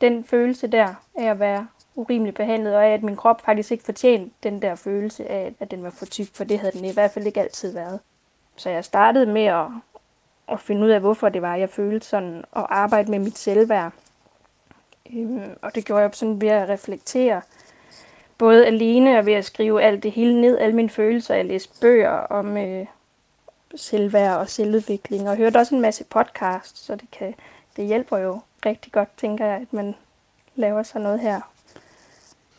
den 0.00 0.24
følelse 0.24 0.66
der 0.66 0.94
af 1.14 1.24
at 1.24 1.40
være 1.40 1.66
urimeligt 1.94 2.36
behandlet, 2.36 2.74
og 2.74 2.84
af 2.84 2.90
at 2.94 3.02
min 3.02 3.16
krop 3.16 3.40
faktisk 3.40 3.72
ikke 3.72 3.84
fortjente 3.84 4.34
den 4.42 4.62
der 4.62 4.74
følelse 4.74 5.30
af, 5.30 5.54
at 5.60 5.70
den 5.70 5.82
var 5.82 5.90
for 5.90 6.06
tyk, 6.06 6.34
for 6.34 6.44
det 6.44 6.58
havde 6.58 6.72
den 6.72 6.84
i 6.84 6.92
hvert 6.92 7.10
fald 7.10 7.26
ikke 7.26 7.40
altid 7.40 7.72
været. 7.72 8.00
Så 8.56 8.70
jeg 8.70 8.84
startede 8.84 9.26
med 9.26 9.44
at, 9.44 9.66
at 10.48 10.60
finde 10.60 10.86
ud 10.86 10.90
af, 10.90 11.00
hvorfor 11.00 11.28
det 11.28 11.42
var, 11.42 11.54
jeg 11.54 11.70
følte 11.70 12.06
sådan, 12.06 12.44
og 12.52 12.76
arbejde 12.76 13.10
med 13.10 13.18
mit 13.18 13.38
selvværd. 13.38 13.92
Øhm, 15.12 15.50
og 15.62 15.74
det 15.74 15.84
gjorde 15.84 16.02
jeg 16.02 16.10
sådan 16.12 16.40
ved 16.40 16.48
at 16.48 16.68
reflektere, 16.68 17.42
både 18.38 18.66
alene 18.66 19.18
og 19.18 19.26
ved 19.26 19.32
at 19.32 19.44
skrive 19.44 19.82
alt 19.82 20.02
det 20.02 20.12
hele 20.12 20.40
ned, 20.40 20.58
alle 20.58 20.76
mine 20.76 20.90
følelser. 20.90 21.34
Jeg 21.34 21.44
læste 21.44 21.80
bøger 21.80 22.10
om 22.10 22.56
øh, 22.56 22.86
selvværd 23.74 24.36
og 24.36 24.48
selvudvikling, 24.48 25.28
og 25.28 25.36
hørte 25.36 25.56
også 25.56 25.74
en 25.74 25.80
masse 25.80 26.04
podcasts, 26.04 26.80
så 26.80 26.94
det, 26.94 27.10
kan, 27.10 27.34
det 27.76 27.86
hjælper 27.86 28.18
jo 28.18 28.40
rigtig 28.66 28.92
godt, 28.92 29.08
tænker 29.16 29.46
jeg, 29.46 29.56
at 29.56 29.72
man 29.72 29.94
laver 30.54 30.82
sådan 30.82 31.02
noget 31.02 31.20
her. 31.20 31.40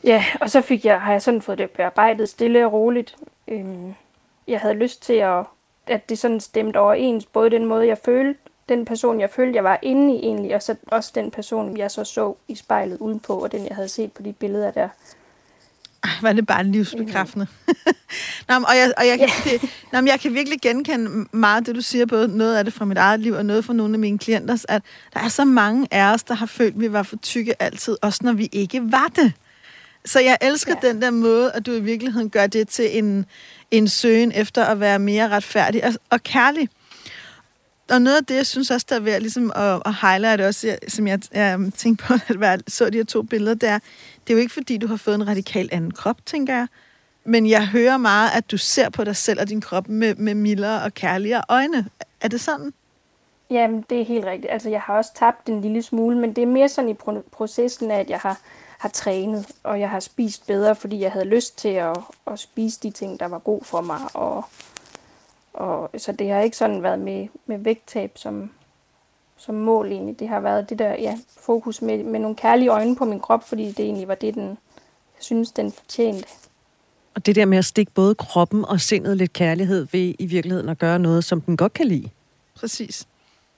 Ja, 0.04 0.26
og 0.42 0.50
så 0.50 0.62
fik 0.62 0.86
jeg, 0.86 1.02
har 1.02 1.12
jeg 1.12 1.22
sådan 1.22 1.42
fået 1.42 1.58
det 1.58 1.72
bearbejdet 1.72 2.30
stille 2.30 2.66
og 2.66 2.74
roligt. 2.74 3.18
Øhm, 3.48 3.96
jeg 4.48 4.60
havde 4.60 4.74
lyst 4.74 5.02
til 5.02 5.14
at 5.14 5.44
at 5.88 6.10
det 6.10 6.20
sådan 6.20 6.40
stemte 6.40 6.78
overens, 6.78 7.26
både 7.26 7.50
den 7.50 7.66
måde, 7.66 7.88
jeg 7.88 7.98
følte, 8.06 8.40
den 8.70 8.86
person, 8.86 9.20
jeg 9.20 9.30
følte, 9.30 9.56
jeg 9.56 9.64
var 9.64 9.80
inde 9.82 10.16
i 10.16 10.18
egentlig, 10.18 10.56
og 10.56 10.62
så 10.62 10.76
også 10.88 11.12
den 11.16 11.32
person, 11.32 11.78
jeg 11.78 11.92
så 11.92 12.04
så 12.04 12.36
i 12.48 12.56
spejlet 12.56 12.98
udenpå, 12.98 13.34
og 13.34 13.52
den, 13.52 13.66
jeg 13.68 13.76
havde 13.76 13.90
set 13.90 14.12
på 14.12 14.22
de 14.24 14.34
billeder 14.34 14.72
der. 14.72 14.90
Ej, 16.04 16.12
var 16.22 16.34
det 16.34 16.48
bare 16.48 16.64
livsbekræftende. 16.64 17.48
nå, 18.50 18.56
og 18.56 18.78
jeg, 18.78 18.94
og 18.98 19.08
jeg, 19.08 19.20
kan, 19.20 19.30
det, 19.44 19.70
nå, 19.92 20.00
jeg 20.06 20.20
kan 20.20 20.34
virkelig 20.34 20.62
genkende 20.62 21.26
meget 21.32 21.58
af 21.58 21.66
det, 21.66 21.76
du 21.76 21.82
siger, 21.82 22.06
både 22.06 22.38
noget 22.38 22.58
af 22.58 22.64
det 22.64 22.74
fra 22.74 22.86
mit 22.86 22.98
eget 22.98 23.20
liv, 23.20 23.34
og 23.34 23.46
noget 23.46 23.66
fra 23.66 23.74
nogle 23.74 23.94
af 23.94 24.00
mine 24.00 24.18
klienter, 24.18 24.66
at 24.70 24.82
der 25.14 25.20
er 25.20 25.28
så 25.28 25.46
mange 25.46 25.88
af 25.92 26.14
os, 26.14 26.24
der 26.24 26.34
har 26.34 26.46
følt, 26.46 26.76
at 26.76 26.82
vi 26.82 26.94
var 26.94 27.04
for 27.04 27.16
tykke 27.16 27.62
altid, 27.62 27.98
også 28.02 28.20
når 28.24 28.34
vi 28.34 28.50
ikke 28.52 28.92
var 28.92 29.12
det. 29.16 29.34
Så 30.06 30.20
jeg 30.20 30.38
elsker 30.42 30.76
ja. 30.84 30.88
den 30.88 31.02
der 31.02 31.12
måde, 31.12 31.52
at 31.52 31.66
du 31.66 31.72
i 31.72 31.80
virkeligheden 31.80 32.30
gør 32.30 32.48
det 32.48 32.68
til 32.68 32.98
en, 32.98 33.26
en 33.72 33.88
søgen 33.88 34.32
efter 34.36 34.66
at 34.66 34.80
være 34.80 35.00
mere 35.00 35.30
retfærdig 35.30 35.86
og, 35.86 35.94
og 36.10 36.24
kærlig. 36.24 36.70
Og 37.92 38.02
noget 38.02 38.18
af 38.18 38.26
det, 38.26 38.36
jeg 38.36 38.46
synes 38.46 38.72
også, 38.72 38.86
der 38.90 38.96
er 38.96 39.00
værd 39.00 39.22
ligesom 39.22 39.52
at, 39.56 39.82
at 39.86 39.96
highlight 40.02 40.42
også, 40.42 40.78
som 40.88 41.08
jeg, 41.08 41.20
jeg 41.34 41.60
tænkte 41.78 42.06
på, 42.06 42.14
at 42.30 42.40
jeg 42.42 42.60
så 42.68 42.90
de 42.90 42.98
her 42.98 43.06
to 43.06 43.22
billeder, 43.22 43.56
det 43.56 43.70
er, 43.70 43.80
det 44.28 44.30
er 44.30 44.34
jo 44.34 44.40
ikke 44.40 44.54
fordi, 44.54 44.78
du 44.78 44.88
har 44.88 44.96
fået 44.96 45.16
en 45.16 45.28
radikal 45.28 45.70
anden 45.72 45.92
krop, 45.92 46.26
tænker 46.26 46.56
jeg. 46.56 46.68
Men 47.24 47.50
jeg 47.50 47.68
hører 47.68 47.98
meget, 47.98 48.30
at 48.34 48.52
du 48.52 48.58
ser 48.58 48.90
på 48.90 49.04
dig 49.04 49.16
selv 49.16 49.40
og 49.42 49.50
din 49.50 49.62
krop 49.62 49.88
med, 49.88 50.16
med 50.16 50.36
mildere 50.36 50.84
og 50.84 50.94
kærligere 50.94 51.42
øjne. 51.50 51.86
Er 52.22 52.28
det 52.28 52.42
sådan? 52.42 52.74
Jamen, 53.50 53.86
det 53.90 54.02
er 54.02 54.06
helt 54.06 54.26
rigtigt. 54.26 54.54
Altså, 54.54 54.70
jeg 54.70 54.82
har 54.82 54.98
også 54.98 55.12
tabt 55.16 55.50
en 55.50 55.62
lille 55.62 55.82
smule, 55.82 56.18
men 56.18 56.34
det 56.34 56.42
er 56.42 56.48
mere 56.48 56.70
sådan 56.70 56.90
i 56.90 56.94
processen 57.32 57.92
af, 57.92 58.00
at 58.00 58.10
jeg 58.10 58.20
har 58.20 58.40
har 58.86 58.90
trænet, 58.90 59.48
og 59.64 59.80
jeg 59.80 59.90
har 59.90 60.00
spist 60.00 60.48
bedre, 60.48 60.76
fordi 60.76 61.00
jeg 61.00 61.12
havde 61.12 61.26
lyst 61.26 61.58
til 61.58 61.70
at, 61.70 61.98
at 62.28 62.40
spise 62.40 62.80
de 62.84 62.92
ting, 62.92 63.20
der 63.20 63.26
var 63.26 63.40
god 63.40 63.64
for 63.64 63.82
mig. 63.82 64.00
Og, 64.14 64.46
og, 65.54 65.90
så 65.98 66.12
det 66.12 66.30
har 66.30 66.40
ikke 66.40 66.58
sådan 66.58 66.84
været 66.84 67.00
med, 67.00 67.28
med 67.46 67.58
vægttab, 67.58 68.12
som, 68.16 68.52
som 69.38 69.56
mål 69.56 69.92
egentlig. 69.92 70.20
Det 70.20 70.28
har 70.28 70.40
været 70.40 70.70
det 70.70 70.80
der 70.80 70.90
ja, 70.90 71.18
fokus 71.40 71.82
med, 71.82 72.04
med 72.04 72.20
nogle 72.20 72.36
kærlige 72.36 72.70
øjne 72.70 72.96
på 72.96 73.06
min 73.06 73.20
krop, 73.20 73.48
fordi 73.48 73.72
det 73.72 73.86
egentlig 73.86 74.08
var 74.08 74.16
det, 74.16 74.34
den, 74.34 74.48
jeg 74.48 75.20
synes, 75.20 75.52
den 75.52 75.72
fortjente. 75.72 76.28
Og 77.16 77.26
det 77.26 77.36
der 77.36 77.46
med 77.46 77.58
at 77.58 77.66
stikke 77.66 77.92
både 77.92 78.16
kroppen 78.16 78.66
og 78.66 78.82
sindet 78.82 79.18
lidt 79.18 79.34
kærlighed 79.34 79.88
ved 79.92 80.16
i 80.20 80.26
virkeligheden 80.26 80.70
at 80.70 80.78
gøre 80.78 81.00
noget, 81.00 81.24
som 81.24 81.42
den 81.42 81.58
godt 81.58 81.74
kan 81.74 81.88
lide. 81.88 82.10
Præcis. 82.56 83.08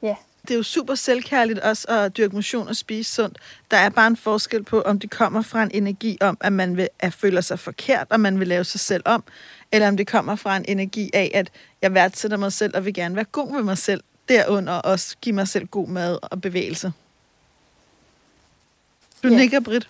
Ja. 0.02 0.16
Det 0.48 0.54
er 0.54 0.58
jo 0.58 0.64
super 0.64 0.96
selvkærligt 0.96 1.60
også 1.60 1.88
at 1.88 2.18
dyrke 2.18 2.36
motion 2.36 2.68
og 2.68 2.76
spise 2.76 3.14
sundt. 3.14 3.38
Der 3.72 3.78
er 3.78 3.90
bare 3.90 4.08
en 4.08 4.18
forskel 4.18 4.64
på, 4.64 4.82
om 4.82 5.00
det 5.00 5.10
kommer 5.10 5.42
fra 5.42 5.64
en 5.64 5.72
energi 5.74 6.18
om, 6.22 6.38
at 6.42 6.54
man 6.54 6.78
vil, 6.78 6.88
at 7.00 7.14
føler 7.14 7.42
sig 7.42 7.60
forkert, 7.60 8.08
og 8.10 8.20
man 8.20 8.40
vil 8.40 8.48
lave 8.48 8.64
sig 8.64 8.80
selv 8.80 9.04
om, 9.06 9.24
eller 9.72 9.88
om 9.88 9.98
det 9.98 10.08
kommer 10.08 10.36
fra 10.36 10.58
en 10.58 10.66
energi 10.68 11.10
af, 11.14 11.32
at 11.34 11.50
jeg 11.82 11.94
værdsætter 11.94 12.38
mig 12.38 12.54
selv 12.54 12.76
og 12.76 12.86
vil 12.86 12.94
gerne 12.94 13.16
være 13.16 13.26
god 13.26 13.52
med 13.52 13.64
mig 13.64 13.78
selv, 13.78 14.04
derunder 14.30 14.74
også 14.74 15.16
give 15.22 15.36
mig 15.36 15.48
selv 15.48 15.68
god 15.68 15.88
mad 15.88 16.18
og 16.22 16.42
bevægelse. 16.42 16.92
Du 19.24 19.28
Ja. 19.28 19.36
nikker, 19.36 19.60
Britt. 19.60 19.90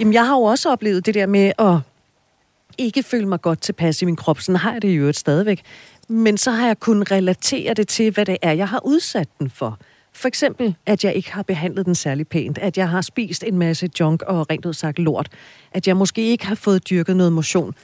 Jamen, 0.00 0.14
jeg 0.14 0.26
har 0.26 0.34
jo 0.36 0.42
også 0.42 0.70
oplevet 0.70 1.06
det 1.06 1.14
der 1.14 1.26
med 1.26 1.52
at 1.58 1.78
ikke 2.78 3.02
føle 3.02 3.26
mig 3.28 3.40
godt 3.40 3.60
tilpas 3.60 4.02
i 4.02 4.04
min 4.04 4.16
krop. 4.16 4.40
Sådan 4.40 4.56
har 4.56 4.72
jeg 4.72 4.82
det 4.82 4.88
i 4.88 4.94
øvrigt 4.94 5.18
stadigvæk. 5.18 5.62
Men 6.08 6.38
så 6.38 6.50
har 6.50 6.66
jeg 6.66 6.80
kunnet 6.80 7.10
relatere 7.10 7.74
det 7.74 7.88
til, 7.88 8.10
hvad 8.10 8.24
det 8.26 8.36
er, 8.42 8.52
jeg 8.52 8.68
har 8.68 8.80
udsat 8.84 9.28
den 9.38 9.50
for. 9.50 9.78
For 10.12 10.28
eksempel, 10.28 10.74
at 10.86 11.04
jeg 11.04 11.14
ikke 11.14 11.32
har 11.32 11.42
behandlet 11.42 11.86
den 11.86 11.94
særlig 11.94 12.28
pænt. 12.28 12.58
At 12.58 12.78
jeg 12.78 12.88
har 12.88 13.00
spist 13.00 13.44
en 13.46 13.58
masse 13.58 13.90
junk 14.00 14.22
og 14.22 14.50
rent 14.50 14.66
ud 14.66 14.72
sagt 14.74 14.98
lort. 14.98 15.28
At 15.72 15.86
jeg 15.86 15.96
måske 15.96 16.22
ikke 16.22 16.46
har 16.46 16.54
fået 16.54 16.90
dyrket 16.90 17.16
noget 17.16 17.32
motion. 17.32 17.74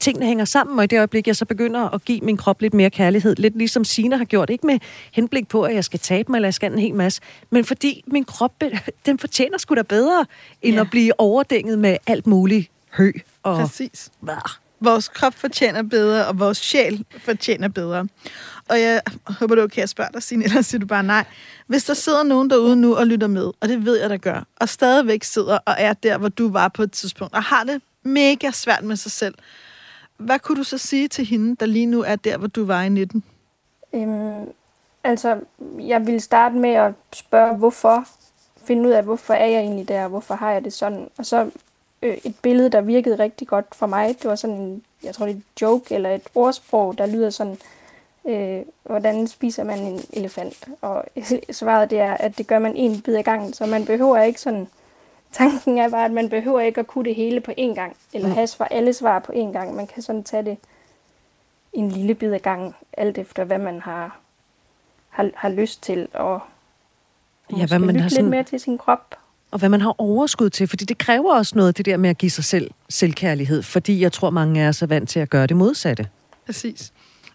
Tingene 0.00 0.26
hænger 0.26 0.44
sammen, 0.44 0.78
og 0.78 0.84
i 0.84 0.86
det 0.86 0.96
øjeblik, 0.98 1.26
jeg 1.26 1.36
så 1.36 1.44
begynder 1.44 1.94
at 1.94 2.04
give 2.04 2.20
min 2.20 2.36
krop 2.36 2.60
lidt 2.60 2.74
mere 2.74 2.90
kærlighed, 2.90 3.36
lidt 3.36 3.56
ligesom 3.56 3.84
Sina 3.84 4.16
har 4.16 4.24
gjort, 4.24 4.50
ikke 4.50 4.66
med 4.66 4.78
henblik 5.12 5.48
på, 5.48 5.62
at 5.62 5.74
jeg 5.74 5.84
skal 5.84 6.00
tabe 6.00 6.32
mig, 6.32 6.36
eller 6.38 6.46
jeg 6.46 6.54
skal 6.54 6.72
en 6.72 6.78
hel 6.78 6.94
masse, 6.94 7.20
men 7.50 7.64
fordi 7.64 8.04
min 8.06 8.24
krop, 8.24 8.52
den 9.06 9.18
fortjener 9.18 9.58
sgu 9.58 9.74
da 9.74 9.82
bedre, 9.82 10.26
end 10.62 10.74
Ja. 10.74 10.80
at 10.80 10.90
blive 10.90 11.20
overdænget 11.20 11.78
med 11.78 11.96
alt 12.06 12.26
muligt 12.26 12.70
hø 12.92 13.12
og... 13.42 13.56
Præcis. 13.58 14.10
Bah. 14.26 14.65
Vores 14.80 15.08
krop 15.08 15.34
fortjener 15.34 15.82
bedre, 15.82 16.26
og 16.26 16.38
vores 16.38 16.58
sjæl 16.58 17.04
fortjener 17.18 17.68
bedre. 17.68 18.08
Og 18.68 18.80
jeg 18.80 19.00
håber, 19.26 19.54
det 19.54 19.62
er 19.62 19.64
okay 19.64 19.82
at 19.82 19.88
spørge 19.88 20.10
dig, 20.14 20.22
Signe, 20.22 20.44
ellers 20.48 20.66
siger 20.66 20.80
du 20.80 20.86
bare 20.86 21.02
nej. 21.02 21.24
Hvis 21.66 21.84
der 21.84 21.94
sidder 21.94 22.22
nogen 22.22 22.50
derude 22.50 22.76
nu 22.76 22.96
og 22.96 23.06
lytter 23.06 23.26
med, 23.26 23.52
og 23.60 23.68
det 23.68 23.84
ved 23.84 24.00
jeg, 24.00 24.10
der 24.10 24.16
gør, 24.16 24.46
og 24.56 24.68
stadigvæk 24.68 25.24
sidder 25.24 25.58
og 25.66 25.74
er 25.78 25.92
der, 25.92 26.18
hvor 26.18 26.28
du 26.28 26.50
var 26.50 26.68
på 26.68 26.82
et 26.82 26.92
tidspunkt, 26.92 27.34
og 27.34 27.42
har 27.42 27.64
det 27.64 27.82
mega 28.02 28.50
svært 28.50 28.84
med 28.84 28.96
sig 28.96 29.12
selv, 29.12 29.34
hvad 30.16 30.38
kunne 30.38 30.58
du 30.58 30.64
så 30.64 30.78
sige 30.78 31.08
til 31.08 31.24
hende, 31.26 31.56
der 31.60 31.66
lige 31.66 31.86
nu 31.86 32.02
er 32.02 32.16
der, 32.16 32.38
hvor 32.38 32.48
du 32.48 32.64
var 32.64 32.82
i 32.82 32.88
19? 32.88 33.24
Øhm, 33.94 34.48
altså, 35.04 35.40
jeg 35.78 36.06
ville 36.06 36.20
starte 36.20 36.54
med 36.56 36.70
at 36.70 36.92
spørge, 37.12 37.56
hvorfor. 37.56 38.08
Finde 38.66 38.88
ud 38.88 38.92
af, 38.92 39.02
hvorfor 39.02 39.34
er 39.34 39.46
jeg 39.46 39.60
egentlig 39.60 39.88
der, 39.88 40.08
hvorfor 40.08 40.34
har 40.34 40.50
jeg 40.50 40.64
det 40.64 40.72
sådan. 40.72 41.08
Og 41.18 41.26
så 41.26 41.50
øh, 42.06 42.18
et 42.24 42.34
billede, 42.42 42.70
der 42.70 42.80
virkede 42.80 43.18
rigtig 43.18 43.48
godt 43.48 43.66
for 43.74 43.86
mig, 43.86 44.16
det 44.22 44.30
var 44.30 44.34
sådan 44.34 44.56
en, 44.56 44.82
jeg 45.02 45.14
tror 45.14 45.26
det 45.26 45.32
er 45.32 45.38
et 45.38 45.62
joke 45.62 45.94
eller 45.94 46.14
et 46.14 46.22
ordsprog, 46.34 46.98
der 46.98 47.06
lyder 47.06 47.30
sådan, 47.30 47.58
øh, 48.24 48.62
hvordan 48.82 49.26
spiser 49.26 49.64
man 49.64 49.78
en 49.78 50.00
elefant? 50.12 50.68
Og 50.80 51.04
svaret 51.50 51.90
det 51.90 51.98
er, 51.98 52.14
at 52.14 52.38
det 52.38 52.46
gør 52.46 52.58
man 52.58 52.76
en 52.76 53.00
bid 53.00 53.16
ad 53.16 53.22
gangen, 53.22 53.52
så 53.52 53.66
man 53.66 53.84
behøver 53.84 54.18
ikke 54.18 54.40
sådan, 54.40 54.68
tanken 55.32 55.78
er 55.78 55.88
bare, 55.88 56.04
at 56.04 56.12
man 56.12 56.28
behøver 56.28 56.60
ikke 56.60 56.80
at 56.80 56.86
kunne 56.86 57.04
det 57.04 57.14
hele 57.14 57.40
på 57.40 57.52
én 57.58 57.74
gang, 57.74 57.96
eller 58.12 58.28
have 58.28 58.46
svar, 58.46 58.68
alle 58.70 58.92
svar 58.92 59.18
på 59.18 59.32
én 59.32 59.52
gang. 59.52 59.74
Man 59.74 59.86
kan 59.86 60.02
sådan 60.02 60.24
tage 60.24 60.42
det 60.42 60.58
en 61.72 61.90
lille 61.90 62.14
bid 62.14 62.32
ad 62.32 62.38
gangen, 62.38 62.74
alt 62.92 63.18
efter 63.18 63.44
hvad 63.44 63.58
man 63.58 63.80
har, 63.80 64.18
har, 65.08 65.30
har 65.34 65.48
lyst 65.48 65.82
til, 65.82 66.08
og 66.14 66.40
Ja, 67.56 67.66
hvad 67.66 67.78
man 67.78 67.96
har 67.96 68.02
lidt 68.02 68.12
sådan, 68.12 68.30
mere 68.30 68.42
til 68.42 68.60
sin 68.60 68.78
krop 68.78 69.14
og 69.50 69.58
hvad 69.58 69.68
man 69.68 69.80
har 69.80 69.94
overskud 69.98 70.50
til, 70.50 70.68
fordi 70.68 70.84
det 70.84 70.98
kræver 70.98 71.34
også 71.34 71.52
noget, 71.56 71.76
det 71.78 71.86
der 71.86 71.96
med 71.96 72.10
at 72.10 72.18
give 72.18 72.30
sig 72.30 72.44
selv 72.44 72.70
selvkærlighed, 72.88 73.62
fordi 73.62 74.00
jeg 74.00 74.12
tror, 74.12 74.30
mange 74.30 74.62
af 74.62 74.68
os 74.68 74.82
er 74.82 74.86
vant 74.86 75.08
til 75.08 75.20
at 75.20 75.30
gøre 75.30 75.46
det 75.46 75.56
modsatte. 75.56 76.06
Præcis. 76.46 76.92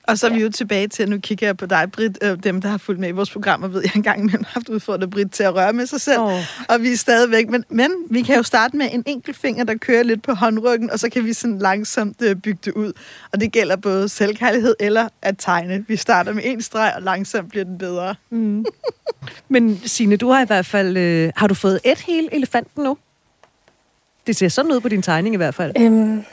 Og 0.07 0.17
så 0.17 0.27
er 0.27 0.33
vi 0.33 0.41
jo 0.41 0.49
tilbage 0.49 0.87
til, 0.87 1.09
nu 1.09 1.17
kigger 1.19 1.47
jeg 1.47 1.57
på 1.57 1.65
dig, 1.65 1.91
Britt, 1.91 2.17
øh, 2.21 2.37
dem, 2.43 2.61
der 2.61 2.69
har 2.69 2.77
fulgt 2.77 2.99
med 2.99 3.09
i 3.09 3.11
vores 3.11 3.31
programmer, 3.31 3.67
ved 3.67 3.81
jeg 3.81 3.91
engang 3.95 4.19
imellem 4.19 4.43
har 4.43 4.51
haft 4.53 4.69
udfordret 4.69 5.09
Britt 5.09 5.31
til 5.31 5.43
at 5.43 5.55
røre 5.55 5.73
med 5.73 5.85
sig 5.85 6.01
selv. 6.01 6.19
Åh. 6.19 6.39
Og 6.69 6.81
vi 6.81 6.91
er 6.91 6.97
stadigvæk, 6.97 7.49
men, 7.49 7.65
men 7.69 7.91
vi 8.09 8.21
kan 8.21 8.35
jo 8.35 8.43
starte 8.43 8.77
med 8.77 8.87
en 8.91 9.03
enkelt 9.05 9.37
finger, 9.37 9.63
der 9.63 9.75
kører 9.75 10.03
lidt 10.03 10.23
på 10.23 10.33
håndryggen, 10.33 10.91
og 10.91 10.99
så 10.99 11.09
kan 11.09 11.25
vi 11.25 11.33
sådan 11.33 11.57
langsomt 11.57 12.21
øh, 12.21 12.35
bygge 12.35 12.59
det 12.65 12.73
ud. 12.73 12.93
Og 13.33 13.41
det 13.41 13.51
gælder 13.51 13.75
både 13.75 14.09
selvkærlighed 14.09 14.75
eller 14.79 15.07
at 15.21 15.35
tegne. 15.37 15.85
Vi 15.87 15.95
starter 15.95 16.33
med 16.33 16.43
en 16.45 16.61
streg, 16.61 16.93
og 16.95 17.01
langsomt 17.01 17.49
bliver 17.49 17.65
den 17.65 17.77
bedre. 17.77 18.15
Men 19.49 19.81
Signe, 19.85 20.17
du 20.17 20.29
har 20.29 20.41
i 20.41 20.45
hvert 20.47 20.65
fald, 20.65 20.97
øh, 20.97 21.31
har 21.35 21.47
du 21.47 21.53
fået 21.53 21.79
et 21.83 21.99
hele 21.99 22.35
elefanten 22.35 22.83
nu? 22.83 22.97
Det 24.27 24.35
ser 24.35 24.49
sådan 24.49 24.71
ud 24.71 24.79
på 24.79 24.89
din 24.89 25.01
tegning 25.01 25.35
i 25.35 25.37
hvert 25.37 25.55
fald. 25.55 25.73
Øhm, 25.79 26.23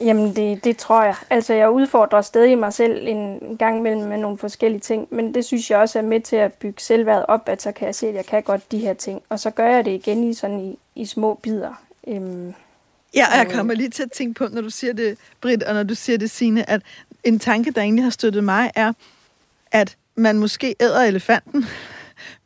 jamen, 0.00 0.36
det, 0.36 0.64
det 0.64 0.76
tror 0.76 1.02
jeg. 1.02 1.14
Altså, 1.30 1.54
jeg 1.54 1.70
udfordrer 1.70 2.22
stadig 2.22 2.58
mig 2.58 2.72
selv 2.72 3.06
en, 3.08 3.56
gang 3.58 3.78
imellem 3.78 4.08
med 4.08 4.18
nogle 4.18 4.38
forskellige 4.38 4.80
ting, 4.80 5.08
men 5.10 5.34
det 5.34 5.44
synes 5.44 5.70
jeg 5.70 5.78
også 5.78 5.98
er 5.98 6.02
med 6.02 6.20
til 6.20 6.36
at 6.36 6.52
bygge 6.52 6.82
selvværd 6.82 7.24
op, 7.28 7.48
at 7.48 7.62
så 7.62 7.72
kan 7.72 7.86
jeg 7.86 7.94
se, 7.94 8.08
at 8.08 8.14
jeg 8.14 8.26
kan 8.26 8.42
godt 8.42 8.72
de 8.72 8.78
her 8.78 8.94
ting. 8.94 9.22
Og 9.28 9.40
så 9.40 9.50
gør 9.50 9.66
jeg 9.66 9.84
det 9.84 9.90
igen 9.90 10.30
i, 10.30 10.34
sådan 10.34 10.60
i, 10.60 10.78
i 10.94 11.06
små 11.06 11.34
bidder. 11.42 11.82
Øhm, 12.08 12.54
Ja, 13.14 13.26
og 13.32 13.38
jeg 13.38 13.50
kommer 13.52 13.74
lige 13.74 13.90
til 13.90 14.02
at 14.02 14.12
tænke 14.12 14.34
på, 14.34 14.48
når 14.52 14.60
du 14.60 14.70
siger 14.70 14.92
det, 14.92 15.18
Britt, 15.40 15.62
og 15.62 15.74
når 15.74 15.82
du 15.82 15.94
siger 15.94 16.18
det, 16.18 16.30
Signe, 16.30 16.70
at 16.70 16.82
en 17.24 17.38
tanke, 17.38 17.70
der 17.70 17.80
egentlig 17.80 18.04
har 18.04 18.10
støttet 18.10 18.44
mig, 18.44 18.70
er, 18.74 18.92
at 19.72 19.96
man 20.14 20.38
måske 20.38 20.74
æder 20.80 21.00
elefanten, 21.00 21.66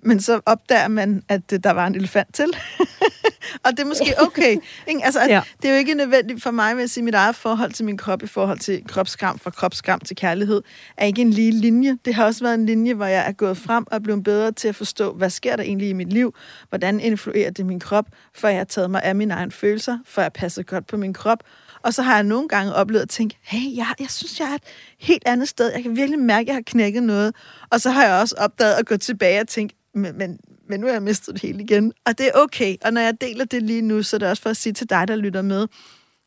men 0.03 0.21
så 0.21 0.41
opdager 0.47 0.89
man, 0.89 1.23
at 1.29 1.53
øh, 1.53 1.59
der 1.65 1.71
var 1.71 1.87
en 1.87 1.95
elefant 1.95 2.35
til. 2.35 2.47
og 3.65 3.71
det 3.71 3.81
er 3.81 3.85
måske 3.85 4.15
okay. 4.19 4.57
Ikke? 4.87 5.05
Altså, 5.05 5.21
Ja. 5.29 5.41
Det 5.63 5.69
er 5.69 5.73
jo 5.73 5.79
ikke 5.79 5.95
nødvendigt 5.95 6.43
for 6.43 6.51
mig 6.51 6.77
med 6.77 6.85
at 6.85 6.91
sige, 6.91 7.05
mit 7.05 7.15
eget 7.15 7.37
forhold 7.37 7.73
til 7.73 7.85
min 7.85 7.97
krop 7.97 8.23
i 8.23 8.27
forhold 8.27 8.59
til 8.59 8.83
kropsskam, 8.89 9.39
fra 9.39 9.51
kropsskam 9.51 10.01
til 10.01 10.17
kærlighed, 10.17 10.63
er 10.97 11.07
ikke 11.07 11.23
en 11.23 11.31
lige 11.31 11.53
linje. 11.53 11.99
Det 12.05 12.15
har 12.15 12.25
også 12.25 12.45
været 12.45 12.55
en 12.55 12.67
linje, 12.67 12.95
hvor 12.95 13.07
jeg 13.07 13.29
er 13.29 13.33
gået 13.33 13.57
frem 13.57 13.85
og 13.91 13.97
er 13.97 14.01
blevet 14.01 14.25
bedre 14.25 14.53
til 14.53 14.69
at 14.69 14.77
forstå, 14.77 15.13
hvad 15.13 15.31
sker 15.31 15.57
der 15.57 15.63
egentlig 15.63 15.89
i 15.89 15.93
mit 15.93 16.13
liv? 16.13 16.35
Hvordan 16.69 17.01
influerer 17.01 17.51
det 17.51 17.67
min 17.67 17.81
krop? 17.81 18.07
For 18.35 18.49
jeg 18.49 18.57
har 18.57 18.65
taget 18.65 18.91
mig 18.91 19.03
af 19.03 19.15
mine 19.15 19.35
egne 19.35 19.53
følelser, 19.53 19.99
for 20.07 20.23
jeg 20.23 20.33
passer 20.33 20.63
godt 20.63 20.87
på 20.87 20.97
min 20.97 21.13
krop. 21.13 21.39
Og 21.83 21.95
så 21.95 22.03
har 22.03 22.15
jeg 22.15 22.25
nogle 22.25 22.49
gange 22.49 22.75
oplevet 22.75 23.03
at 23.03 23.09
tænke, 23.09 23.37
hey, 23.43 23.77
jeg, 23.77 23.87
jeg 24.01 24.11
synes, 24.11 24.41
jeg 24.41 24.51
er 24.51 24.55
et 24.55 24.63
helt 24.99 25.23
andet 25.27 25.49
sted. 25.49 25.73
Jeg 25.73 25.83
kan 25.83 25.97
virkelig 25.97 26.21
mærke, 26.21 26.41
at 26.41 26.47
jeg 26.47 26.55
har 26.55 26.63
knækket 26.67 27.03
noget. 27.03 27.35
Og 27.71 27.81
så 27.81 27.91
har 27.91 28.05
jeg 28.05 28.21
også 28.21 28.35
opdaget 28.39 28.75
at 28.75 28.87
gå 28.87 28.97
tilbage 28.97 29.41
og 29.41 29.49
tænke, 29.49 29.75
men, 29.95 30.19
men, 30.19 30.39
men 30.69 30.81
nu 30.81 30.87
har 30.87 30.93
jeg 30.93 31.03
mistet 31.03 31.35
det 31.35 31.43
hele 31.43 31.63
igen. 31.63 31.93
Og 32.07 32.19
det 32.19 32.27
er 32.27 32.33
okay. 32.35 32.77
Og 32.85 32.93
når 32.93 33.01
jeg 33.01 33.21
deler 33.21 33.45
det 33.45 33.63
lige 33.63 33.83
nu, 33.83 34.03
så 34.03 34.17
er 34.17 34.19
det 34.19 34.29
også 34.29 34.43
for 34.43 34.51
at 34.51 34.57
sige 34.57 34.73
til 34.73 34.91
dig, 34.91 35.09
der 35.09 35.17
lytter 35.17 35.43
med, 35.43 35.69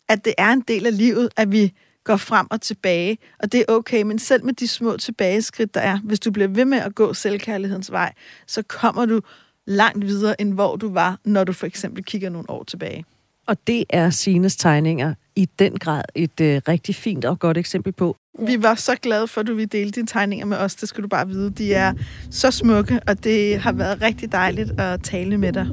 at 0.09 0.25
det 0.25 0.33
er 0.37 0.49
en 0.49 0.61
del 0.61 0.85
af 0.85 0.97
livet, 0.97 1.29
at 1.37 1.51
vi 1.51 1.73
går 2.03 2.17
frem 2.17 2.47
og 2.49 2.61
tilbage, 2.61 3.17
og 3.39 3.51
det 3.51 3.59
er 3.59 3.65
okay, 3.67 4.01
men 4.01 4.19
selv 4.19 4.45
med 4.45 4.53
de 4.53 4.67
små 4.67 4.97
tilbageskridt, 4.97 5.73
der 5.73 5.81
er, 5.81 5.99
hvis 6.03 6.19
du 6.19 6.31
bliver 6.31 6.47
ved 6.47 6.65
med 6.65 6.77
at 6.77 6.95
gå 6.95 7.13
selvkærlighedens 7.13 7.91
vej, 7.91 8.13
så 8.47 8.61
kommer 8.61 9.05
du 9.05 9.21
langt 9.65 10.05
videre, 10.05 10.41
end 10.41 10.53
hvor 10.53 10.75
du 10.75 10.93
var, 10.93 11.19
når 11.23 11.43
du 11.43 11.53
for 11.53 11.65
eksempel 11.65 12.03
kigger 12.03 12.29
nogle 12.29 12.49
år 12.49 12.63
tilbage. 12.63 13.05
Og 13.47 13.57
det 13.67 13.85
er 13.89 14.09
Sines 14.09 14.55
tegninger 14.55 15.13
i 15.35 15.49
den 15.59 15.79
grad 15.79 16.03
et 16.15 16.41
øh, 16.41 16.61
rigtig 16.67 16.95
fint 16.95 17.25
og 17.25 17.39
godt 17.39 17.57
eksempel 17.57 17.93
på. 17.93 18.15
Vi 18.39 18.63
var 18.63 18.75
så 18.75 18.95
glade 19.01 19.27
for, 19.27 19.41
at 19.41 19.47
du 19.47 19.53
ville 19.53 19.67
dele 19.67 19.91
dine 19.91 20.07
tegninger 20.07 20.45
med 20.45 20.57
os, 20.57 20.75
det 20.75 20.89
skal 20.89 21.03
du 21.03 21.07
bare 21.07 21.27
vide. 21.27 21.49
De 21.51 21.73
er 21.73 21.93
så 22.31 22.51
smukke, 22.51 22.99
og 23.07 23.23
det 23.23 23.59
har 23.59 23.71
været 23.71 24.01
rigtig 24.01 24.31
dejligt 24.31 24.79
at 24.79 25.03
tale 25.03 25.37
med 25.37 25.53
dig. 25.53 25.67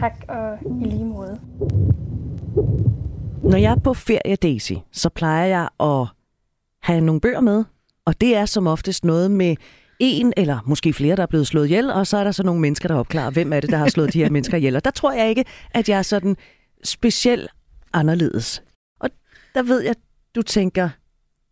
tak, 0.00 0.12
og 0.28 0.58
i 0.80 0.84
lige 0.84 1.04
måde. 1.04 1.40
Når 3.42 3.56
jeg 3.56 3.72
er 3.72 3.78
på 3.78 3.94
ferie, 3.94 4.36
Daisy, 4.36 4.72
så 4.92 5.08
plejer 5.08 5.46
jeg 5.46 5.68
at 5.80 6.06
have 6.82 7.00
nogle 7.00 7.20
bøger 7.20 7.40
med. 7.40 7.64
Og 8.04 8.20
det 8.20 8.36
er 8.36 8.46
som 8.46 8.66
oftest 8.66 9.04
noget 9.04 9.30
med 9.30 9.56
en 9.98 10.32
eller 10.36 10.58
måske 10.66 10.92
flere, 10.92 11.16
der 11.16 11.22
er 11.22 11.26
blevet 11.26 11.46
slået 11.46 11.66
ihjel, 11.66 11.90
og 11.90 12.06
så 12.06 12.16
er 12.16 12.24
der 12.24 12.32
så 12.32 12.42
nogle 12.42 12.60
mennesker, 12.60 12.88
der 12.88 12.94
opklarer, 12.94 13.30
hvem 13.30 13.52
er 13.52 13.60
det, 13.60 13.70
der 13.70 13.76
har 13.76 13.88
slået 13.88 14.12
de 14.12 14.22
her 14.22 14.30
mennesker 14.30 14.56
ihjel. 14.56 14.76
Og 14.76 14.84
der 14.84 14.90
tror 14.90 15.12
jeg 15.12 15.28
ikke, 15.28 15.44
at 15.70 15.88
jeg 15.88 15.98
er 15.98 16.02
sådan 16.02 16.36
specielt 16.84 17.50
anderledes. 17.92 18.62
Og 19.00 19.10
der 19.54 19.62
ved 19.62 19.80
jeg, 19.80 19.94
du 20.34 20.42
tænker, 20.42 20.88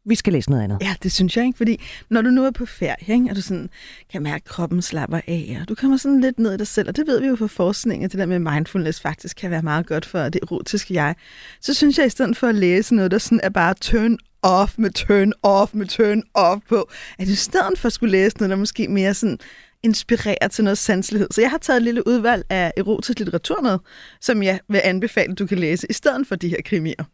vi 0.09 0.15
skal 0.15 0.33
læse 0.33 0.51
noget 0.51 0.63
andet. 0.63 0.79
Ja, 0.81 0.95
det 1.03 1.13
synes 1.13 1.37
jeg 1.37 1.45
ikke, 1.45 1.57
fordi 1.57 1.81
når 2.11 2.23
du 2.23 2.31
nu 2.31 2.45
er 2.45 2.51
på 2.51 2.67
ferie, 2.67 3.15
ikke, 3.15 3.31
og 3.31 3.37
du 3.37 3.43
sådan 3.43 3.71
kan 4.13 4.23
mærke, 4.23 4.43
at 4.43 4.45
kroppen 4.45 4.83
slapper 4.83 5.21
af, 5.27 5.59
og 5.61 5.69
du 5.69 5.75
kommer 5.75 5.97
sådan 5.97 6.21
lidt 6.21 6.39
ned 6.39 6.55
i 6.55 6.57
dig 6.57 6.67
selv, 6.67 6.89
og 6.89 6.97
det 6.97 7.07
ved 7.07 7.21
vi 7.21 7.27
jo 7.27 7.37
fra 7.37 7.47
forskning, 7.47 8.05
at 8.05 8.13
det 8.13 8.19
der 8.19 8.27
med 8.27 8.39
mindfulness 8.39 9.01
faktisk 9.01 9.37
kan 9.37 9.51
være 9.51 9.63
meget 9.63 9.87
godt 9.87 10.07
for 10.07 10.29
det 10.29 10.43
erotiske 10.43 10.95
jeg, 10.95 11.15
så 11.61 11.75
synes 11.75 11.99
jeg, 11.99 12.07
i 12.07 12.11
stedet 12.11 12.37
for 12.37 12.47
at 12.47 12.55
læse 12.55 12.95
noget, 12.95 13.11
der 13.11 13.19
sådan 13.19 13.41
er 13.43 13.49
bare 13.49 13.75
turn 13.75 14.19
off 14.43 14.79
med 14.79 14.91
turn 14.91 15.33
off 15.43 15.75
med 15.75 15.87
turn 15.87 16.23
off 16.35 16.61
på, 16.69 16.91
at 17.19 17.29
i 17.29 17.35
stedet 17.35 17.79
for 17.79 17.87
at 17.87 17.93
skulle 17.93 18.11
læse 18.11 18.37
noget, 18.37 18.51
der 18.51 18.57
måske 18.57 18.89
mere 18.89 19.15
sådan 19.15 19.39
inspirere 19.83 20.49
til 20.51 20.65
noget 20.65 20.79
sanselighed. 20.79 21.29
Så 21.31 21.41
jeg 21.41 21.51
har 21.51 21.59
taget 21.59 21.77
et 21.77 21.83
lille 21.83 22.09
udvalg 22.09 22.45
af 22.51 22.73
erotisk 22.77 23.19
litteratur 23.19 23.63
med, 23.63 23.79
som 24.21 24.43
jeg 24.43 24.61
vil 24.69 24.81
anbefale, 24.85 25.35
du 25.35 25.47
kan 25.47 25.59
læse, 25.59 25.87
i 25.91 25.93
stedet 25.93 26.27
for 26.27 26.37
de 26.37 26.49
her 26.49 26.63
krimier. 26.65 27.05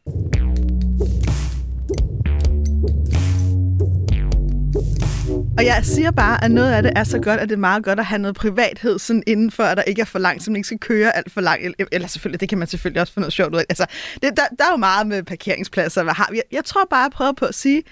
Og 5.58 5.64
jeg 5.64 5.80
siger 5.84 6.10
bare, 6.10 6.44
at 6.44 6.50
noget 6.50 6.72
af 6.72 6.82
det 6.82 6.92
er 6.96 7.04
så 7.04 7.18
godt, 7.18 7.40
at 7.40 7.48
det 7.48 7.54
er 7.54 7.58
meget 7.58 7.84
godt 7.84 7.98
at 7.98 8.04
have 8.04 8.18
noget 8.18 8.36
privathed 8.36 8.98
sådan 8.98 9.22
indenfor, 9.26 9.62
at 9.62 9.76
der 9.76 9.82
ikke 9.82 10.00
er 10.00 10.06
for 10.06 10.18
langt, 10.18 10.42
så 10.42 10.50
man 10.50 10.56
ikke 10.56 10.66
skal 10.66 10.78
køre 10.78 11.16
alt 11.16 11.32
for 11.32 11.40
langt. 11.40 11.82
Eller 11.92 12.08
selvfølgelig, 12.08 12.40
det 12.40 12.48
kan 12.48 12.58
man 12.58 12.68
selvfølgelig 12.68 13.00
også 13.00 13.12
få 13.12 13.20
noget 13.20 13.32
sjovt 13.32 13.54
ud 13.54 13.58
af. 13.58 13.64
Altså, 13.68 13.86
det, 14.14 14.22
der, 14.22 14.42
der 14.58 14.64
er 14.64 14.70
jo 14.70 14.76
meget 14.76 15.06
med 15.06 15.22
parkeringspladser. 15.22 16.02
Hvad 16.02 16.14
har 16.14 16.28
vi? 16.30 16.36
Jeg, 16.36 16.44
jeg 16.52 16.64
tror 16.64 16.86
bare, 16.90 17.02
jeg 17.02 17.10
prøver 17.10 17.32
på 17.32 17.44
at 17.44 17.54
sige, 17.54 17.82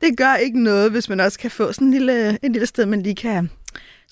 det 0.00 0.16
gør 0.16 0.34
ikke 0.34 0.62
noget, 0.62 0.90
hvis 0.90 1.08
man 1.08 1.20
også 1.20 1.38
kan 1.38 1.50
få 1.50 1.72
sådan 1.72 1.86
en 1.86 1.94
lille, 1.94 2.38
en 2.42 2.52
lille 2.52 2.66
sted, 2.66 2.86
man 2.86 3.02
lige 3.02 3.14
kan 3.14 3.50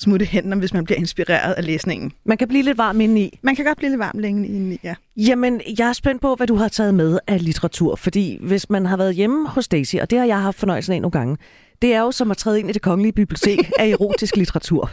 smutte 0.00 0.26
hen, 0.26 0.58
hvis 0.58 0.72
man 0.72 0.84
bliver 0.84 0.98
inspireret 0.98 1.52
af 1.52 1.64
læsningen. 1.64 2.12
Man 2.24 2.38
kan 2.38 2.48
blive 2.48 2.62
lidt 2.62 2.78
varm 2.78 3.00
indeni. 3.00 3.38
Man 3.42 3.56
kan 3.56 3.64
godt 3.64 3.78
blive 3.78 3.90
lidt 3.90 3.98
varm 3.98 4.18
længe 4.18 4.48
indeni, 4.48 4.78
ja. 4.84 4.94
Jamen, 5.16 5.60
jeg 5.78 5.88
er 5.88 5.92
spændt 5.92 6.22
på, 6.22 6.34
hvad 6.34 6.46
du 6.46 6.54
har 6.54 6.68
taget 6.68 6.94
med 6.94 7.18
af 7.26 7.44
litteratur, 7.44 7.96
fordi 7.96 8.38
hvis 8.40 8.70
man 8.70 8.86
har 8.86 8.96
været 8.96 9.14
hjemme 9.14 9.48
hos 9.48 9.68
Daisy, 9.68 9.96
og 9.96 10.10
det 10.10 10.18
har 10.18 10.26
jeg 10.26 10.42
haft 10.42 10.58
fornøjelsen 10.58 10.92
af 10.94 11.02
nogle 11.02 11.12
gange, 11.12 11.36
det 11.82 11.94
er 11.94 12.00
jo 12.00 12.12
som 12.12 12.30
at 12.30 12.36
træde 12.36 12.60
ind 12.60 12.70
i 12.70 12.72
det 12.72 12.82
kongelige 12.82 13.12
bibliotek 13.12 13.70
af 13.78 13.88
erotisk 13.88 14.36
litteratur. 14.36 14.90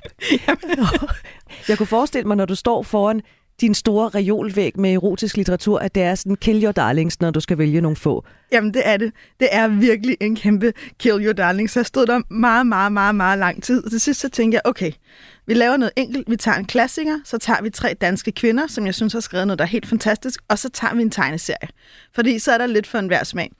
jeg 1.68 1.78
kunne 1.78 1.88
forestille 1.88 2.28
mig, 2.28 2.38
når 2.38 2.46
du 2.46 2.56
står 2.56 2.84
foran 2.84 3.22
din 3.62 3.74
store 3.74 4.10
reolvæg 4.10 4.80
med 4.80 4.94
erotisk 4.94 5.38
litteratur, 5.38 5.80
at 5.80 5.96
det 5.96 6.04
er 6.04 6.16
sådan 6.16 6.36
kill 6.36 6.64
your 6.64 6.72
darlings, 6.72 7.20
når 7.22 7.32
du 7.32 7.40
skal 7.40 7.58
vælge 7.58 7.82
nogle 7.82 7.96
få? 7.96 8.26
Jamen, 8.52 8.74
det 8.74 8.82
er 8.86 8.98
det. 8.98 9.12
Det 9.40 9.48
er 9.52 9.68
virkelig 9.68 10.18
en 10.20 10.36
kæmpe 10.36 10.74
kill 11.00 11.26
your 11.26 11.34
darlings. 11.34 11.74
Så 11.74 11.80
jeg 11.80 11.86
stod 11.86 12.06
der 12.06 12.34
meget, 12.34 12.68
meget, 12.68 12.92
meget, 12.92 13.16
meget 13.16 13.40
lang 13.40 13.64
tid. 13.64 13.84
Og 13.86 13.92
til 13.92 14.00
sidst 14.00 14.20
så 14.20 14.30
tænkte 14.30 14.56
jeg, 14.56 14.62
okay, 14.66 14.92
vi 15.48 15.54
laver 15.54 15.78
noget 15.78 15.92
enkelt. 15.96 16.30
Vi 16.30 16.36
tager 16.36 16.58
en 16.58 16.66
klassiker, 16.66 17.20
så 17.26 17.38
tager 17.38 17.62
vi 17.62 17.70
tre 17.70 17.94
danske 17.94 18.32
kvinder, 18.32 18.68
som 18.68 18.86
jeg 18.86 18.96
synes 18.96 19.14
har 19.14 19.20
skrevet 19.20 19.48
noget, 19.48 19.60
der 19.60 19.66
er 19.66 19.70
helt 19.70 19.88
fantastisk, 19.88 20.42
og 20.48 20.60
så 20.60 20.70
tager 20.70 20.96
vi 20.96 21.02
en 21.02 21.12
tegneserie. 21.12 21.68
Fordi 22.16 22.40
så 22.40 22.52
er 22.52 22.58
der 22.58 22.66
lidt 22.66 22.88
for 22.88 22.98
enhver 23.00 23.24
smag. 23.24 23.52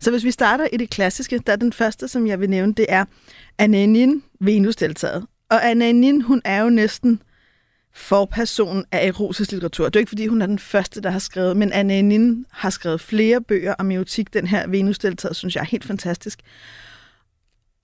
Så 0.00 0.10
hvis 0.10 0.24
vi 0.24 0.30
starter 0.30 0.68
i 0.72 0.76
det 0.76 0.90
klassiske, 0.90 1.38
der 1.46 1.52
er 1.52 1.56
den 1.56 1.72
første, 1.72 2.08
som 2.08 2.26
jeg 2.26 2.40
vil 2.40 2.50
nævne, 2.50 2.74
det 2.74 2.86
er 2.88 3.04
Ananin, 3.58 4.22
Venus-deltaget. 4.40 5.26
Og 5.50 5.70
Ananin, 5.70 6.22
hun 6.22 6.42
er 6.44 6.62
jo 6.62 6.70
næsten 6.70 7.20
forperson 7.96 8.84
af 8.92 9.06
erotisk 9.06 9.52
litteratur. 9.52 9.84
Det 9.84 9.96
er 9.96 10.00
ikke, 10.00 10.08
fordi 10.08 10.26
hun 10.26 10.42
er 10.42 10.46
den 10.46 10.58
første, 10.58 11.00
der 11.00 11.10
har 11.10 11.18
skrevet, 11.18 11.56
men 11.56 11.72
Anne 11.72 12.02
Nin 12.02 12.46
har 12.50 12.70
skrevet 12.70 13.00
flere 13.00 13.40
bøger 13.40 13.74
om 13.78 13.90
erotik. 13.90 14.34
Den 14.34 14.46
her 14.46 14.66
venus 14.66 14.98
synes 15.32 15.54
jeg 15.54 15.60
er 15.60 15.66
helt 15.66 15.84
fantastisk. 15.84 16.40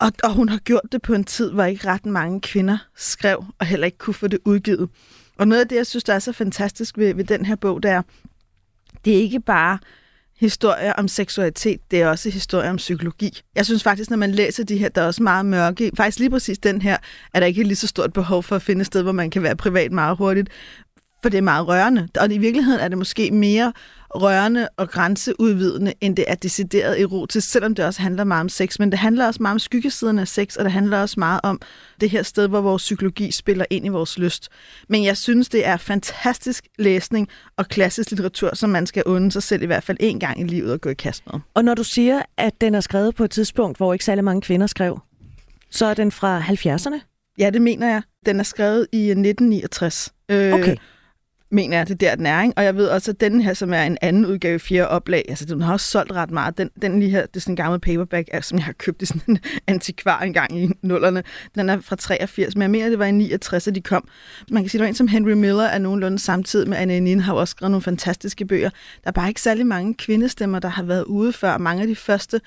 Og, 0.00 0.12
og 0.24 0.32
hun 0.32 0.48
har 0.48 0.58
gjort 0.58 0.92
det 0.92 1.02
på 1.02 1.14
en 1.14 1.24
tid, 1.24 1.50
hvor 1.50 1.64
ikke 1.64 1.86
ret 1.86 2.06
mange 2.06 2.40
kvinder 2.40 2.78
skrev, 2.96 3.44
og 3.58 3.66
heller 3.66 3.86
ikke 3.86 3.98
kunne 3.98 4.14
få 4.14 4.26
det 4.26 4.38
udgivet. 4.44 4.88
Og 5.38 5.48
noget 5.48 5.62
af 5.62 5.68
det, 5.68 5.76
jeg 5.76 5.86
synes, 5.86 6.04
der 6.04 6.14
er 6.14 6.18
så 6.18 6.32
fantastisk 6.32 6.98
ved, 6.98 7.14
ved 7.14 7.24
den 7.24 7.46
her 7.46 7.56
bog, 7.56 7.82
det 7.82 7.90
er, 7.90 8.02
det 9.04 9.12
er 9.12 9.18
ikke 9.18 9.40
bare 9.40 9.78
historier 10.42 10.92
om 10.92 11.08
seksualitet, 11.08 11.80
det 11.90 12.02
er 12.02 12.08
også 12.08 12.30
historier 12.30 12.70
om 12.70 12.76
psykologi. 12.76 13.40
Jeg 13.56 13.66
synes 13.66 13.82
faktisk, 13.82 14.10
når 14.10 14.16
man 14.16 14.32
læser 14.32 14.64
de 14.64 14.76
her, 14.76 14.88
der 14.88 15.02
er 15.02 15.06
også 15.06 15.22
meget 15.22 15.46
mørke. 15.46 15.90
Faktisk 15.96 16.18
lige 16.18 16.30
præcis 16.30 16.58
den 16.58 16.82
her, 16.82 16.96
er 17.34 17.40
der 17.40 17.46
ikke 17.46 17.62
lige 17.62 17.76
så 17.76 17.86
stort 17.86 18.12
behov 18.12 18.42
for 18.42 18.56
at 18.56 18.62
finde 18.62 18.80
et 18.80 18.86
sted, 18.86 19.02
hvor 19.02 19.12
man 19.12 19.30
kan 19.30 19.42
være 19.42 19.56
privat 19.56 19.92
meget 19.92 20.16
hurtigt. 20.16 20.48
For 21.22 21.28
det 21.28 21.38
er 21.38 21.42
meget 21.42 21.68
rørende. 21.68 22.08
Og 22.20 22.32
i 22.32 22.38
virkeligheden 22.38 22.80
er 22.80 22.88
det 22.88 22.98
måske 22.98 23.30
mere 23.30 23.72
rørende 24.14 24.68
og 24.76 24.90
grænseudvidende, 24.90 25.92
end 26.00 26.16
det 26.16 26.24
er 26.28 26.34
decideret 26.34 27.00
erotisk, 27.00 27.50
selvom 27.50 27.74
det 27.74 27.84
også 27.84 28.02
handler 28.02 28.24
meget 28.24 28.40
om 28.40 28.48
sex. 28.48 28.78
Men 28.78 28.90
det 28.90 28.98
handler 28.98 29.26
også 29.26 29.42
meget 29.42 29.54
om 29.54 29.58
skyggesiden 29.58 30.18
af 30.18 30.28
sex, 30.28 30.56
og 30.56 30.64
det 30.64 30.72
handler 30.72 31.00
også 31.00 31.20
meget 31.20 31.40
om 31.42 31.60
det 32.00 32.10
her 32.10 32.22
sted, 32.22 32.48
hvor 32.48 32.60
vores 32.60 32.82
psykologi 32.82 33.30
spiller 33.30 33.64
ind 33.70 33.86
i 33.86 33.88
vores 33.88 34.18
lyst. 34.18 34.48
Men 34.88 35.04
jeg 35.04 35.16
synes, 35.16 35.48
det 35.48 35.66
er 35.66 35.76
fantastisk 35.76 36.66
læsning 36.78 37.28
og 37.56 37.68
klassisk 37.68 38.10
litteratur, 38.10 38.54
som 38.54 38.70
man 38.70 38.86
skal 38.86 39.02
unde 39.06 39.32
sig 39.32 39.42
selv 39.42 39.62
i 39.62 39.66
hvert 39.66 39.82
fald 39.82 39.98
en 40.00 40.20
gang 40.20 40.40
i 40.40 40.44
livet 40.44 40.72
og 40.72 40.80
gå 40.80 40.88
i 40.88 40.94
kast 40.94 41.22
med. 41.32 41.40
Og 41.54 41.64
når 41.64 41.74
du 41.74 41.84
siger, 41.84 42.22
at 42.36 42.60
den 42.60 42.74
er 42.74 42.80
skrevet 42.80 43.14
på 43.14 43.24
et 43.24 43.30
tidspunkt, 43.30 43.76
hvor 43.76 43.92
ikke 43.92 44.04
særlig 44.04 44.24
mange 44.24 44.42
kvinder 44.42 44.66
skrev, 44.66 45.00
så 45.70 45.86
er 45.86 45.94
den 45.94 46.12
fra 46.12 46.40
70'erne? 46.40 47.34
Ja, 47.38 47.50
det 47.50 47.62
mener 47.62 47.88
jeg. 47.88 48.02
Den 48.26 48.40
er 48.40 48.44
skrevet 48.44 48.86
i 48.92 48.98
1969. 48.98 50.12
Øh, 50.28 50.54
okay 50.54 50.76
mener 51.52 51.76
jeg, 51.76 51.88
det 51.88 52.00
der, 52.00 52.14
den 52.14 52.26
er. 52.26 52.42
Ikke? 52.42 52.54
Og 52.56 52.64
jeg 52.64 52.76
ved 52.76 52.88
også, 52.88 53.10
at 53.10 53.20
den 53.20 53.40
her, 53.40 53.54
som 53.54 53.72
er 53.72 53.82
en 53.82 53.98
anden 54.02 54.26
udgave, 54.26 54.58
fire 54.58 54.88
oplag, 54.88 55.24
altså 55.28 55.44
den 55.44 55.62
har 55.62 55.72
også 55.72 55.90
solgt 55.90 56.12
ret 56.12 56.30
meget. 56.30 56.58
Den, 56.58 56.70
den 56.82 57.00
lige 57.00 57.10
her, 57.10 57.26
det 57.26 57.36
er 57.36 57.40
sådan 57.40 57.52
en 57.52 57.56
gammel 57.56 57.80
paperback, 57.80 58.28
som 58.42 58.58
jeg 58.58 58.64
har 58.64 58.72
købt 58.72 59.02
i 59.02 59.06
sådan 59.06 59.22
en 59.28 59.38
antikvar 59.66 60.20
engang 60.20 60.58
i 60.58 60.70
nullerne. 60.82 61.22
Den 61.54 61.68
er 61.68 61.80
fra 61.80 61.96
83, 61.96 62.56
men 62.56 62.62
jeg 62.62 62.70
mener, 62.70 62.88
det 62.88 62.98
var 62.98 63.04
i 63.04 63.10
69, 63.12 63.68
at 63.68 63.74
de 63.74 63.80
kom. 63.80 64.08
Man 64.50 64.62
kan 64.62 64.70
sige, 64.70 64.82
at 64.82 64.88
en 64.88 64.94
som 64.94 65.08
Henry 65.08 65.30
Miller 65.32 65.64
er 65.64 65.78
nogenlunde 65.78 66.18
samtidig 66.18 66.68
med 66.68 66.78
Anne 66.78 67.00
Nin, 67.00 67.20
har 67.20 67.32
også 67.32 67.50
skrevet 67.50 67.70
nogle 67.70 67.82
fantastiske 67.82 68.46
bøger. 68.46 68.70
Der 69.04 69.08
er 69.08 69.12
bare 69.12 69.28
ikke 69.28 69.40
særlig 69.40 69.66
mange 69.66 69.94
kvindestemmer, 69.94 70.58
der 70.58 70.68
har 70.68 70.82
været 70.82 71.04
ude 71.04 71.32
før. 71.32 71.58
Mange 71.58 71.82
af 71.82 71.88
de 71.88 71.96
første 71.96 72.40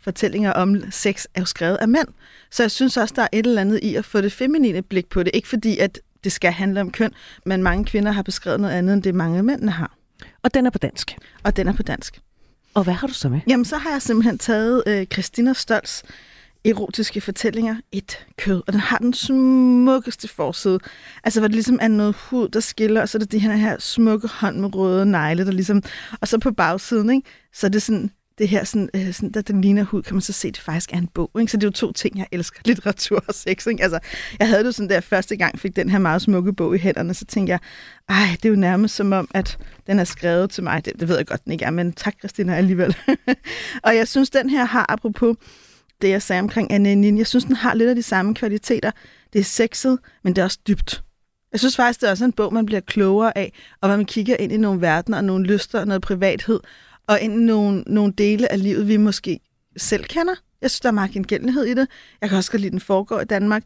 fortællinger 0.00 0.52
om 0.52 0.90
sex 0.90 1.24
er 1.34 1.40
jo 1.40 1.44
skrevet 1.44 1.76
af 1.76 1.88
mænd. 1.88 2.08
Så 2.50 2.62
jeg 2.62 2.70
synes 2.70 2.96
også, 2.96 3.14
der 3.16 3.22
er 3.22 3.28
et 3.32 3.46
eller 3.46 3.60
andet 3.60 3.80
i 3.82 3.94
at 3.94 4.04
få 4.04 4.20
det 4.20 4.32
feminine 4.32 4.82
blik 4.82 5.06
på 5.08 5.22
det. 5.22 5.30
Ikke 5.34 5.48
fordi, 5.48 5.78
at 5.78 6.00
det 6.26 6.32
skal 6.32 6.52
handle 6.52 6.80
om 6.80 6.90
køn, 6.90 7.10
men 7.44 7.62
mange 7.62 7.84
kvinder 7.84 8.12
har 8.12 8.22
beskrevet 8.22 8.60
noget 8.60 8.74
andet, 8.74 8.94
end 8.94 9.02
det 9.02 9.14
mange 9.14 9.42
mænd 9.42 9.68
har. 9.68 9.96
Og 10.42 10.54
den 10.54 10.66
er 10.66 10.70
på 10.70 10.78
dansk? 10.78 11.16
Og 11.42 11.56
den 11.56 11.68
er 11.68 11.72
på 11.72 11.82
dansk. 11.82 12.20
Og 12.74 12.84
hvad 12.84 12.94
har 12.94 13.06
du 13.06 13.12
så 13.12 13.28
med? 13.28 13.40
Jamen, 13.48 13.64
så 13.64 13.76
har 13.76 13.90
jeg 13.90 14.02
simpelthen 14.02 14.38
taget 14.38 14.82
øh, 14.86 15.06
Christina 15.06 15.52
Stolz 15.52 16.02
erotiske 16.64 17.20
fortællinger, 17.20 17.76
et 17.92 18.26
kød, 18.38 18.62
og 18.66 18.72
den 18.72 18.80
har 18.80 18.98
den 18.98 19.14
smukkeste 19.14 20.28
forside. 20.28 20.78
Altså, 21.24 21.40
hvor 21.40 21.48
det 21.48 21.54
ligesom 21.54 21.78
er 21.82 21.88
noget 21.88 22.14
hud, 22.14 22.48
der 22.48 22.60
skiller, 22.60 23.00
og 23.00 23.08
så 23.08 23.18
er 23.18 23.20
det 23.20 23.32
de 23.32 23.38
her, 23.38 23.56
her 23.56 23.76
smukke 23.78 24.28
hånd 24.28 24.60
med 24.60 24.74
røde 24.74 25.06
negle, 25.06 25.46
der 25.46 25.52
ligesom... 25.52 25.82
Og 26.20 26.28
så 26.28 26.38
på 26.38 26.50
bagsiden, 26.50 27.10
ikke? 27.10 27.28
så 27.52 27.66
er 27.66 27.70
det 27.70 27.82
sådan 27.82 28.10
det 28.38 28.48
her, 28.48 28.64
sådan, 28.64 28.88
øh, 28.94 29.12
sådan, 29.12 29.30
der 29.30 29.40
den 29.40 29.60
ligner 29.60 29.84
hud, 29.84 30.02
kan 30.02 30.14
man 30.14 30.20
så 30.20 30.32
se, 30.32 30.48
at 30.48 30.54
det 30.54 30.62
faktisk 30.62 30.92
er 30.92 30.98
en 30.98 31.06
bog. 31.06 31.30
Ikke? 31.40 31.52
Så 31.52 31.56
det 31.56 31.64
er 31.64 31.68
jo 31.68 31.72
to 31.72 31.92
ting, 31.92 32.18
jeg 32.18 32.26
elsker. 32.32 32.60
Litteratur 32.66 33.24
og 33.28 33.34
sex. 33.34 33.66
Ikke? 33.66 33.82
Altså, 33.82 33.98
jeg 34.38 34.48
havde 34.48 34.64
det 34.64 34.74
sådan 34.74 34.90
der 34.90 35.00
første 35.00 35.36
gang, 35.36 35.58
fik 35.58 35.76
den 35.76 35.88
her 35.88 35.98
meget 35.98 36.22
smukke 36.22 36.52
bog 36.52 36.74
i 36.74 36.78
hænderne, 36.78 37.14
så 37.14 37.24
tænkte 37.24 37.50
jeg, 37.50 37.58
ej, 38.08 38.26
det 38.32 38.44
er 38.44 38.48
jo 38.48 38.56
nærmest 38.56 38.94
som 38.94 39.12
om, 39.12 39.28
at 39.34 39.58
den 39.86 39.98
er 39.98 40.04
skrevet 40.04 40.50
til 40.50 40.62
mig. 40.62 40.84
Det, 40.84 40.92
det 41.00 41.08
ved 41.08 41.16
jeg 41.16 41.26
godt, 41.26 41.44
den 41.44 41.52
ikke 41.52 41.64
er, 41.64 41.70
men 41.70 41.92
tak, 41.92 42.14
Christina, 42.18 42.56
alligevel. 42.56 42.96
og 43.86 43.96
jeg 43.96 44.08
synes, 44.08 44.30
den 44.30 44.50
her 44.50 44.64
har, 44.64 44.86
apropos 44.88 45.36
det, 46.02 46.08
jeg 46.08 46.22
sagde 46.22 46.40
omkring 46.40 46.72
Anne 46.72 46.94
Nin, 46.94 47.18
jeg 47.18 47.26
synes, 47.26 47.44
den 47.44 47.56
har 47.56 47.74
lidt 47.74 47.88
af 47.88 47.94
de 47.94 48.02
samme 48.02 48.34
kvaliteter. 48.34 48.90
Det 49.32 49.38
er 49.38 49.44
sexet, 49.44 49.98
men 50.24 50.36
det 50.36 50.40
er 50.40 50.44
også 50.44 50.58
dybt. 50.68 51.02
Jeg 51.52 51.60
synes 51.60 51.76
faktisk, 51.76 52.00
det 52.00 52.06
er 52.06 52.10
også 52.10 52.24
en 52.24 52.32
bog, 52.32 52.54
man 52.54 52.66
bliver 52.66 52.80
klogere 52.80 53.38
af, 53.38 53.52
og 53.80 53.88
man 53.88 54.04
kigger 54.04 54.36
ind 54.36 54.52
i 54.52 54.56
nogle 54.56 54.80
verdener 54.80 55.18
og 55.18 55.24
nogle 55.24 55.46
lyster 55.46 55.80
og 55.80 55.86
noget 55.86 56.02
privathed, 56.02 56.60
og 57.08 57.20
ind 57.20 57.34
i 57.34 57.44
nogle, 57.44 57.82
nogle 57.86 58.12
dele 58.18 58.52
af 58.52 58.62
livet, 58.62 58.88
vi 58.88 58.96
måske 58.96 59.40
selv 59.76 60.04
kender. 60.04 60.34
Jeg 60.62 60.70
synes, 60.70 60.80
der 60.80 60.88
er 60.88 60.92
meget 60.92 61.10
gengældelighed 61.10 61.64
i 61.64 61.74
det. 61.74 61.88
Jeg 62.20 62.28
kan 62.28 62.38
også 62.38 62.50
godt 62.50 62.60
lide, 62.60 62.70
den 62.70 62.80
foregår 62.80 63.20
i 63.20 63.24
Danmark. 63.24 63.62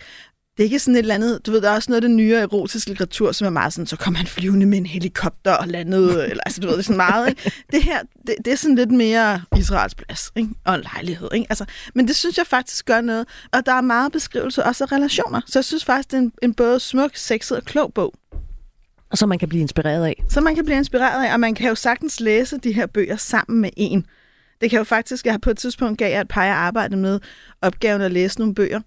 Det 0.57 0.65
er 0.65 0.65
ikke 0.65 0.79
sådan 0.79 0.95
et 0.95 0.99
eller 0.99 1.15
andet, 1.15 1.47
du 1.47 1.51
ved, 1.51 1.61
der 1.61 1.71
er 1.71 1.75
også 1.75 1.91
noget 1.91 2.03
af 2.05 2.09
det 2.09 2.17
nye 2.17 2.35
erotiske 2.35 2.91
litteratur, 2.91 3.33
som 3.33 3.47
er 3.47 3.51
meget 3.51 3.73
sådan, 3.73 3.87
så 3.87 3.97
kommer 3.97 4.19
han 4.19 4.27
flyvende 4.27 4.67
med 4.67 4.79
en 4.79 4.87
helikopter 4.87 5.53
og 5.53 5.69
landede, 5.69 6.25
eller 6.31 6.43
altså, 6.47 6.61
du 6.61 6.67
ved, 6.67 6.75
det 6.75 6.81
er 6.81 6.85
sådan 6.85 6.97
meget, 6.97 7.29
ikke? 7.29 7.53
Det 7.73 7.83
her, 7.83 8.03
det, 8.27 8.35
det 8.45 8.53
er 8.53 8.57
sådan 8.57 8.77
lidt 8.77 8.91
mere 8.91 9.43
Israels 9.57 9.95
plads, 9.95 10.31
ikke? 10.37 10.51
Og 10.65 10.75
en 10.75 10.81
lejlighed, 10.81 11.29
ikke? 11.35 11.47
Altså, 11.49 11.65
men 11.95 12.09
det 12.09 12.17
synes 12.17 12.39
jeg 12.39 12.47
faktisk 12.47 12.87
gør 12.87 13.01
noget, 13.01 13.27
og 13.53 13.67
der 13.67 13.73
er 13.73 13.81
meget 13.81 14.13
beskrivelse 14.13 14.65
også 14.65 14.85
af 14.85 14.93
relationer, 14.93 15.41
så 15.47 15.59
jeg 15.59 15.65
synes 15.65 15.85
faktisk, 15.85 16.11
det 16.11 16.17
er 16.17 16.21
en, 16.21 16.33
en 16.43 16.55
både 16.55 16.81
smuk, 16.81 17.11
sexet 17.15 17.57
og 17.57 17.65
klog 17.65 17.95
bog. 17.95 18.15
Og 19.11 19.19
så 19.19 19.27
man 19.27 19.39
kan 19.39 19.49
blive 19.49 19.61
inspireret 19.61 20.07
af. 20.07 20.25
Så 20.29 20.41
man 20.41 20.55
kan 20.55 20.65
blive 20.65 20.79
inspireret 20.79 21.27
af, 21.27 21.33
og 21.33 21.41
man 21.41 21.55
kan 21.55 21.69
jo 21.69 21.75
sagtens 21.75 22.21
læse 22.21 22.59
de 22.59 22.73
her 22.73 22.87
bøger 22.87 23.17
sammen 23.17 23.61
med 23.61 23.71
en. 23.77 24.07
Det 24.61 24.71
kan 24.71 24.79
jo 24.79 24.85
faktisk, 24.85 25.25
jeg 25.25 25.33
har 25.33 25.39
på 25.39 25.51
et 25.51 25.59
tidspunkt 25.59 25.99
gav 25.99 26.11
jeg 26.11 26.21
et 26.21 26.29
par, 26.29 26.45
jeg 26.45 26.55
arbejdede 26.55 27.01
med 27.01 27.21
opgaven 27.63 28.03
at 28.03 28.13
læse 28.13 28.39
nogle 28.39 28.55
bøger. 28.55 28.81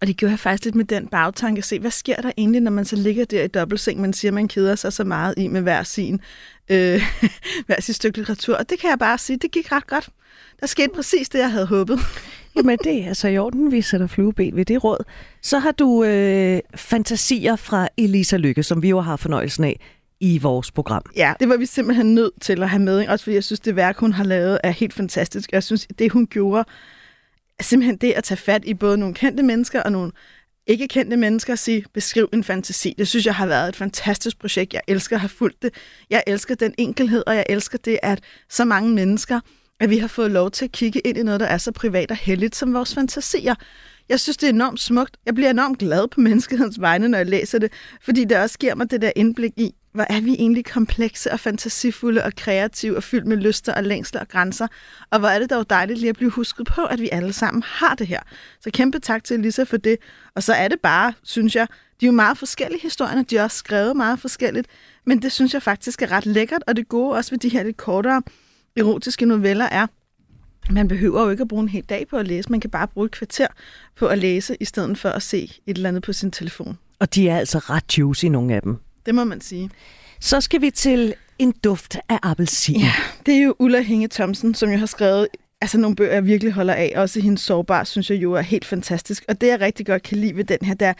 Og 0.00 0.06
det 0.06 0.16
gjorde 0.16 0.30
jeg 0.30 0.38
faktisk 0.38 0.64
lidt 0.64 0.74
med 0.74 0.84
den 0.84 1.08
bagtanke. 1.08 1.62
Se, 1.62 1.78
hvad 1.78 1.90
sker 1.90 2.16
der 2.16 2.32
egentlig, 2.36 2.60
når 2.60 2.70
man 2.70 2.84
så 2.84 2.96
ligger 2.96 3.24
der 3.24 3.42
i 3.42 3.48
dobbeltseng, 3.48 4.00
man 4.00 4.12
siger, 4.12 4.32
man 4.32 4.48
keder 4.48 4.74
sig 4.74 4.92
så 4.92 5.04
meget 5.04 5.34
i 5.36 5.48
med 5.48 5.60
hver 5.60 5.82
sin, 5.82 6.20
øh, 6.70 7.02
hver 7.66 7.80
sin 7.80 7.94
stykke 7.94 8.18
litteratur. 8.18 8.56
Og 8.56 8.70
det 8.70 8.78
kan 8.78 8.90
jeg 8.90 8.98
bare 8.98 9.18
sige, 9.18 9.36
det 9.36 9.50
gik 9.50 9.72
ret 9.72 9.86
godt. 9.86 10.08
Der 10.60 10.66
skete 10.66 10.90
præcis 10.94 11.28
det, 11.28 11.38
jeg 11.38 11.50
havde 11.50 11.66
håbet. 11.66 11.98
Jamen 12.56 12.78
det 12.84 13.02
er 13.02 13.08
altså 13.08 13.28
i 13.28 13.38
orden, 13.38 13.72
vi 13.72 13.82
sætter 13.82 14.06
flueben 14.06 14.56
ved 14.56 14.64
det 14.64 14.84
råd. 14.84 15.04
Så 15.42 15.58
har 15.58 15.72
du 15.72 16.04
øh, 16.04 16.60
fantasier 16.74 17.56
fra 17.56 17.88
Elisa 17.96 18.36
Lykke, 18.36 18.62
som 18.62 18.82
vi 18.82 18.88
jo 18.88 19.00
har 19.00 19.16
fornøjelsen 19.16 19.64
af 19.64 19.80
i 20.20 20.38
vores 20.38 20.70
program. 20.70 21.02
Ja, 21.16 21.32
det 21.40 21.48
var 21.48 21.56
vi 21.56 21.66
simpelthen 21.66 22.14
nødt 22.14 22.32
til 22.40 22.62
at 22.62 22.68
have 22.68 22.82
med, 22.82 23.08
også 23.08 23.24
fordi 23.24 23.34
jeg 23.34 23.44
synes, 23.44 23.60
det 23.60 23.76
værk, 23.76 23.98
hun 23.98 24.12
har 24.12 24.24
lavet, 24.24 24.58
er 24.64 24.70
helt 24.70 24.94
fantastisk. 24.94 25.52
Jeg 25.52 25.62
synes, 25.62 25.86
det 25.98 26.12
hun 26.12 26.26
gjorde, 26.26 26.64
er 27.58 27.62
simpelthen 27.62 27.96
det 27.96 28.12
at 28.12 28.24
tage 28.24 28.38
fat 28.38 28.64
i 28.64 28.74
både 28.74 28.98
nogle 28.98 29.14
kendte 29.14 29.42
mennesker 29.42 29.82
og 29.82 29.92
nogle 29.92 30.12
ikke 30.66 30.88
kendte 30.88 31.16
mennesker 31.16 31.52
og 31.52 31.58
sige, 31.58 31.84
beskriv 31.94 32.28
en 32.32 32.44
fantasi. 32.44 32.94
Det 32.98 33.08
synes 33.08 33.26
jeg 33.26 33.34
har 33.34 33.46
været 33.46 33.68
et 33.68 33.76
fantastisk 33.76 34.38
projekt. 34.38 34.74
Jeg 34.74 34.82
elsker 34.88 35.16
at 35.16 35.20
have 35.20 35.28
fulgt 35.28 35.62
det. 35.62 35.74
Jeg 36.10 36.22
elsker 36.26 36.54
den 36.54 36.74
enkelhed, 36.78 37.22
og 37.26 37.34
jeg 37.34 37.44
elsker 37.48 37.78
det, 37.78 37.98
at 38.02 38.20
så 38.48 38.64
mange 38.64 38.90
mennesker 38.90 39.40
at 39.80 39.90
vi 39.90 39.98
har 39.98 40.08
fået 40.08 40.30
lov 40.30 40.50
til 40.50 40.64
at 40.64 40.72
kigge 40.72 41.00
ind 41.00 41.18
i 41.18 41.22
noget, 41.22 41.40
der 41.40 41.46
er 41.46 41.58
så 41.58 41.72
privat 41.72 42.10
og 42.10 42.16
heldigt 42.16 42.56
som 42.56 42.74
vores 42.74 42.94
fantasier. 42.94 43.54
Jeg 44.08 44.20
synes, 44.20 44.36
det 44.36 44.46
er 44.46 44.52
enormt 44.52 44.80
smukt. 44.80 45.16
Jeg 45.26 45.34
bliver 45.34 45.50
enormt 45.50 45.78
glad 45.78 46.08
på 46.08 46.20
menneskehedens 46.26 46.80
vegne, 46.80 47.08
når 47.08 47.18
jeg 47.18 47.26
læser 47.26 47.58
det, 47.58 47.72
fordi 48.02 48.24
det 48.24 48.36
også 48.36 48.58
giver 48.58 48.74
mig 48.74 48.90
det 48.90 49.02
der 49.02 49.12
indblik 49.16 49.52
i, 49.56 49.74
hvor 49.92 50.06
er 50.10 50.20
vi 50.20 50.32
egentlig 50.32 50.64
komplekse 50.64 51.32
og 51.32 51.40
fantasifulde 51.40 52.24
og 52.24 52.32
kreative 52.36 52.96
og 52.96 53.02
fyldt 53.02 53.26
med 53.26 53.36
lyster 53.36 53.74
og 53.74 53.84
længsler 53.84 54.20
og 54.20 54.28
grænser. 54.28 54.66
Og 55.10 55.18
hvor 55.18 55.28
er 55.28 55.38
det 55.38 55.50
dog 55.50 55.70
dejligt 55.70 55.98
lige 55.98 56.10
at 56.10 56.16
blive 56.16 56.30
husket 56.30 56.66
på, 56.66 56.84
at 56.84 57.00
vi 57.00 57.08
alle 57.12 57.32
sammen 57.32 57.62
har 57.66 57.94
det 57.94 58.06
her. 58.06 58.20
Så 58.60 58.70
kæmpe 58.70 58.98
tak 58.98 59.24
til 59.24 59.38
Elisa 59.38 59.62
for 59.62 59.76
det. 59.76 59.96
Og 60.34 60.42
så 60.42 60.52
er 60.52 60.68
det 60.68 60.80
bare, 60.80 61.12
synes 61.22 61.56
jeg, 61.56 61.66
de 62.00 62.06
er 62.06 62.08
jo 62.08 62.12
meget 62.12 62.38
forskellige 62.38 62.82
historierne, 62.82 63.22
de 63.22 63.36
er 63.36 63.42
også 63.42 63.56
skrevet 63.56 63.96
meget 63.96 64.18
forskelligt, 64.18 64.66
men 65.06 65.22
det 65.22 65.32
synes 65.32 65.54
jeg 65.54 65.62
faktisk 65.62 66.02
er 66.02 66.10
ret 66.10 66.26
lækkert, 66.26 66.62
og 66.66 66.76
det 66.76 66.88
gode 66.88 67.16
også 67.16 67.30
ved 67.30 67.38
de 67.38 67.48
her 67.48 67.62
lidt 67.62 67.76
kortere 67.76 68.22
erotiske 68.80 69.26
noveller 69.26 69.64
er, 69.64 69.86
man 70.70 70.88
behøver 70.88 71.22
jo 71.22 71.30
ikke 71.30 71.40
at 71.40 71.48
bruge 71.48 71.62
en 71.62 71.68
hel 71.68 71.84
dag 71.84 72.06
på 72.08 72.16
at 72.16 72.26
læse, 72.26 72.50
man 72.50 72.60
kan 72.60 72.70
bare 72.70 72.88
bruge 72.88 73.04
et 73.04 73.10
kvarter 73.10 73.46
på 73.96 74.06
at 74.06 74.18
læse, 74.18 74.56
i 74.60 74.64
stedet 74.64 74.98
for 74.98 75.08
at 75.08 75.22
se 75.22 75.52
et 75.66 75.76
eller 75.76 75.88
andet 75.88 76.02
på 76.02 76.12
sin 76.12 76.30
telefon. 76.30 76.78
Og 76.98 77.14
de 77.14 77.28
er 77.28 77.38
altså 77.38 77.58
ret 77.58 77.98
juicy, 77.98 78.26
nogle 78.26 78.54
af 78.54 78.62
dem. 78.62 78.76
Det 79.06 79.14
må 79.14 79.24
man 79.24 79.40
sige. 79.40 79.70
Så 80.20 80.40
skal 80.40 80.60
vi 80.60 80.70
til 80.70 81.14
en 81.38 81.54
duft 81.64 81.98
af 82.08 82.18
appelsin. 82.22 82.80
Ja, 82.80 82.92
det 83.26 83.34
er 83.34 83.42
jo 83.42 83.54
Ulla 83.58 83.80
Hinge 83.80 84.08
Thomsen, 84.08 84.54
som 84.54 84.70
jo 84.70 84.78
har 84.78 84.86
skrevet 84.86 85.28
altså 85.60 85.78
nogle 85.78 85.96
bøger, 85.96 86.12
jeg 86.12 86.26
virkelig 86.26 86.52
holder 86.52 86.74
af. 86.74 86.92
Også 86.96 87.20
hendes 87.20 87.40
sårbar, 87.40 87.84
synes 87.84 88.10
jeg 88.10 88.22
jo 88.22 88.32
er 88.32 88.40
helt 88.40 88.64
fantastisk. 88.64 89.24
Og 89.28 89.40
det, 89.40 89.46
jeg 89.46 89.60
rigtig 89.60 89.86
godt 89.86 90.02
kan 90.02 90.18
lide 90.18 90.36
ved 90.36 90.44
den 90.44 90.58
her, 90.62 90.74
der 90.74 90.92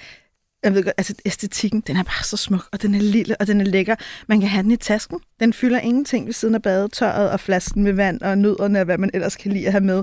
jeg 0.64 0.74
ved 0.74 0.84
godt, 0.84 0.94
altså 0.98 1.14
æstetikken, 1.24 1.80
den 1.80 1.96
er 1.96 2.02
bare 2.02 2.24
så 2.24 2.36
smuk, 2.36 2.68
og 2.72 2.82
den 2.82 2.94
er 2.94 3.00
lille, 3.00 3.36
og 3.40 3.46
den 3.46 3.60
er 3.60 3.64
lækker. 3.64 3.94
Man 4.26 4.40
kan 4.40 4.48
have 4.48 4.62
den 4.62 4.70
i 4.70 4.76
tasken. 4.76 5.18
Den 5.40 5.52
fylder 5.52 5.80
ingenting 5.80 6.26
ved 6.26 6.32
siden 6.32 6.54
af 6.54 6.62
badetøjet 6.62 7.30
og 7.30 7.40
flasken 7.40 7.82
med 7.82 7.92
vand 7.92 8.20
og 8.20 8.38
nødderne 8.38 8.78
og 8.78 8.84
hvad 8.84 8.98
man 8.98 9.10
ellers 9.14 9.36
kan 9.36 9.52
lide 9.52 9.66
at 9.66 9.72
have 9.72 9.84
med. 9.84 10.02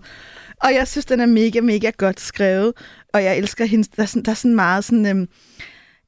Og 0.63 0.73
jeg 0.73 0.87
synes, 0.87 1.05
den 1.05 1.19
er 1.19 1.25
mega, 1.25 1.61
mega 1.61 1.91
godt 1.97 2.19
skrevet, 2.19 2.73
og 3.13 3.23
jeg 3.23 3.37
elsker 3.37 3.65
hende. 3.65 3.89
Der 3.95 4.03
er 4.03 4.07
sådan, 4.07 4.23
der 4.23 4.31
er 4.31 4.35
sådan 4.35 4.55
meget 4.55 4.85
sådan... 4.85 5.05
Øhm, 5.05 5.27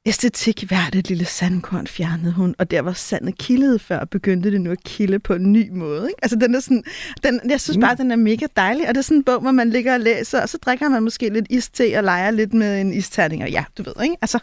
æstetik 0.06 0.64
hvert 0.68 0.94
et 0.94 1.08
lille 1.08 1.24
sandkorn 1.24 1.86
fjernede 1.86 2.32
hun, 2.32 2.54
og 2.58 2.70
der 2.70 2.80
var 2.80 2.92
sandet 2.92 3.38
kildede 3.38 3.78
før, 3.78 4.04
begyndte 4.04 4.50
det 4.50 4.60
nu 4.60 4.70
at 4.70 4.84
kilde 4.84 5.18
på 5.18 5.34
en 5.34 5.52
ny 5.52 5.70
måde. 5.70 6.08
Ikke? 6.08 6.18
Altså 6.22 6.36
den 6.36 6.54
er 6.54 6.60
sådan, 6.60 6.84
den, 7.24 7.40
jeg 7.50 7.60
synes 7.60 7.78
bare, 7.80 7.94
mm. 7.94 7.96
den 7.96 8.10
er 8.10 8.16
mega 8.16 8.46
dejlig, 8.56 8.88
og 8.88 8.94
det 8.94 8.98
er 8.98 9.02
sådan 9.02 9.16
en 9.16 9.24
bog, 9.24 9.40
hvor 9.40 9.50
man 9.50 9.70
ligger 9.70 9.94
og 9.94 10.00
læser, 10.00 10.42
og 10.42 10.48
så 10.48 10.58
drikker 10.58 10.88
man 10.88 11.02
måske 11.02 11.28
lidt 11.28 11.46
iste 11.50 11.92
og 11.96 12.04
leger 12.04 12.30
lidt 12.30 12.54
med 12.54 12.80
en 12.80 12.92
isterning, 12.92 13.42
og 13.42 13.50
ja, 13.50 13.64
du 13.78 13.82
ved, 13.82 13.92
ikke? 14.02 14.16
Altså, 14.22 14.38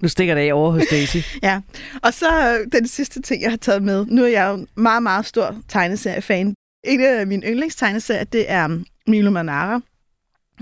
Nu 0.00 0.08
stikker 0.08 0.34
det 0.34 0.48
af 0.48 0.52
over 0.52 0.72
hos 0.72 0.82
Daisy. 0.90 1.16
ja, 1.42 1.60
og 2.02 2.14
så 2.14 2.58
øh, 2.58 2.66
den 2.72 2.88
sidste 2.88 3.22
ting, 3.22 3.42
jeg 3.42 3.50
har 3.50 3.56
taget 3.56 3.82
med. 3.82 4.06
Nu 4.06 4.22
er 4.22 4.28
jeg 4.28 4.48
jo 4.48 4.66
meget, 4.74 5.02
meget 5.02 5.26
stor 5.26 5.56
tegneseriefan. 5.68 6.54
En 6.84 7.00
af 7.00 7.26
mine 7.26 7.46
yndlingstegneserier, 7.46 8.24
det 8.24 8.50
er 8.50 8.82
Milo 9.06 9.30
Manara, 9.30 9.80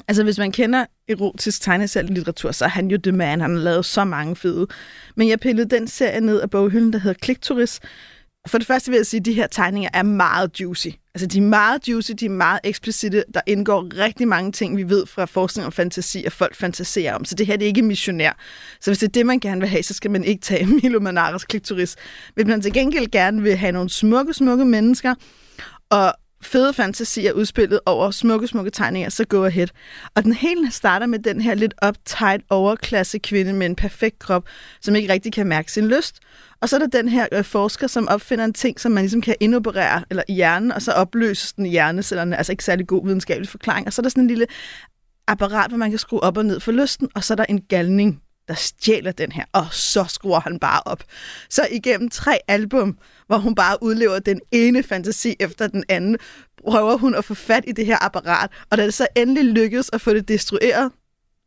Altså, 0.09 0.25
hvis 0.25 0.39
man 0.39 0.53
kender 0.53 0.85
erotisk 1.09 1.63
tegneserielitteratur, 1.63 2.53
så 2.53 2.65
er 2.65 2.69
han 2.69 2.91
jo 2.91 2.99
the 3.03 3.13
man. 3.13 3.41
Han 3.41 3.57
har 3.57 3.63
lavet 3.63 3.85
så 3.85 4.05
mange 4.05 4.37
fede. 4.37 4.67
Men 5.17 5.29
jeg 5.29 5.41
pillede 5.41 5.77
den 5.77 5.89
serie 5.89 6.21
ned 6.21 6.41
af 6.41 6.51
boghylden, 6.51 6.93
der 6.93 6.99
hedder 6.99 7.19
Klikturis. 7.23 7.81
For 8.49 8.59
det 8.59 8.67
første 8.67 8.91
vil 8.91 8.97
jeg 8.97 9.07
sige, 9.07 9.21
at 9.21 9.27
de 9.27 9.33
her 9.33 9.47
tegninger 9.47 9.91
er 9.95 10.03
meget 10.03 10.61
juicy. 10.61 10.89
Altså, 11.15 11.27
de 11.27 11.39
er 11.39 11.43
meget 11.43 11.89
juicy, 11.89 12.13
de 12.13 12.25
er 12.25 12.31
meget 12.31 12.61
eksplicite. 12.65 13.25
Der 13.35 13.41
indgår 13.47 13.99
rigtig 13.99 14.29
mange 14.29 14.53
ting, 14.53 14.77
vi 14.77 14.89
ved 14.89 15.07
fra 15.07 15.25
forskning 15.25 15.67
om 15.67 15.73
fantasi, 15.73 16.25
og 16.27 16.33
folk 16.33 16.57
fantaserer 16.57 17.15
om. 17.15 17.25
Så 17.25 17.35
det 17.35 17.47
her 17.47 17.57
det 17.57 17.65
er 17.65 17.69
ikke 17.69 17.83
missionær. 17.83 18.33
Så 18.81 18.91
hvis 18.91 18.99
det 18.99 19.09
er 19.09 19.13
det, 19.13 19.27
man 19.27 19.41
gerne 19.41 19.61
vil 19.61 19.69
have, 19.69 19.83
så 19.83 19.95
skal 19.95 20.11
man 20.11 20.25
ikke 20.25 20.41
tage 20.41 20.67
Milo 20.83 21.01
Manaras 21.01 21.45
Klikturis. 21.45 21.97
Hvis 22.35 22.47
man 22.47 22.63
til 22.63 22.73
gengæld 22.73 23.11
gerne 23.11 23.43
vil 23.43 23.57
have 23.57 23.73
nogle 23.73 23.91
smukke, 23.91 24.35
smukke 24.35 24.65
mennesker, 24.65 25.15
og 25.91 26.15
fede 26.43 26.73
fantasier 26.73 27.33
udspillet 27.33 27.81
over 27.87 28.11
smukke, 28.11 28.47
smukke 28.47 28.71
tegninger, 28.71 29.09
så 29.09 29.25
go 29.25 29.45
ahead. 29.45 29.69
Og 30.15 30.25
den 30.25 30.33
hele 30.33 30.71
starter 30.71 31.07
med 31.07 31.19
den 31.19 31.41
her 31.41 31.55
lidt 31.55 31.75
uptight 31.87 32.45
overklasse 32.51 33.19
kvinde 33.19 33.53
med 33.53 33.67
en 33.67 33.77
perfekt 33.77 34.19
krop, 34.19 34.45
som 34.81 34.95
ikke 34.95 35.13
rigtig 35.13 35.33
kan 35.33 35.47
mærke 35.47 35.73
sin 35.73 35.89
lyst. 35.89 36.19
Og 36.61 36.69
så 36.69 36.77
er 36.77 36.81
der 36.81 36.87
den 36.87 37.09
her 37.09 37.27
øh, 37.33 37.45
forsker, 37.45 37.87
som 37.87 38.09
opfinder 38.09 38.45
en 38.45 38.53
ting, 38.53 38.81
som 38.81 38.93
man 38.93 39.03
ligesom 39.03 39.21
kan 39.21 39.37
indoperere 39.41 40.05
eller 40.11 40.23
i 40.29 40.33
hjernen, 40.33 40.73
og 40.73 40.83
så 40.83 40.93
opløses 40.93 41.53
den 41.53 41.67
i 41.67 41.71
hjernecellerne. 41.71 42.37
Altså 42.37 42.53
ikke 42.53 42.65
særlig 42.65 42.87
god 42.87 43.07
videnskabelig 43.07 43.49
forklaring. 43.49 43.87
Og 43.87 43.93
så 43.93 44.01
er 44.01 44.03
der 44.03 44.11
sådan 44.11 44.25
en 44.25 44.29
lille 44.29 44.47
apparat, 45.27 45.71
hvor 45.71 45.79
man 45.79 45.91
kan 45.91 45.99
skrue 45.99 46.23
op 46.23 46.37
og 46.37 46.45
ned 46.45 46.61
for 46.61 46.73
lysten, 46.73 47.09
og 47.15 47.25
så 47.25 47.35
er 47.35 47.37
der 47.37 47.45
en 47.49 47.61
galning, 47.61 48.23
der 48.49 48.55
stjæler 48.55 49.13
den 49.13 49.33
her, 49.33 49.45
og 49.53 49.67
så 49.71 50.05
skruer 50.05 50.41
han 50.41 50.59
bare 50.59 50.81
op. 50.85 51.05
Så 51.51 51.69
igennem 51.71 52.09
tre 52.09 52.39
album, 52.49 52.99
hvor 53.27 53.39
hun 53.39 53.55
bare 53.55 53.83
udlever 53.83 54.19
den 54.19 54.41
ene 54.53 54.83
fantasi 54.83 55.37
efter 55.41 55.67
den 55.67 55.85
anden, 55.89 56.17
prøver 56.67 56.97
hun 56.97 57.15
at 57.15 57.25
få 57.25 57.35
fat 57.35 57.65
i 57.67 57.73
det 57.73 57.87
her 57.87 58.05
apparat, 58.05 58.51
og 58.71 58.79
da 58.79 58.85
det 58.85 58.95
så 58.95 59.07
endelig 59.17 59.45
lykkes 59.45 59.91
at 59.93 60.01
få 60.01 60.15
det 60.15 60.29
destrueret, 60.29 60.93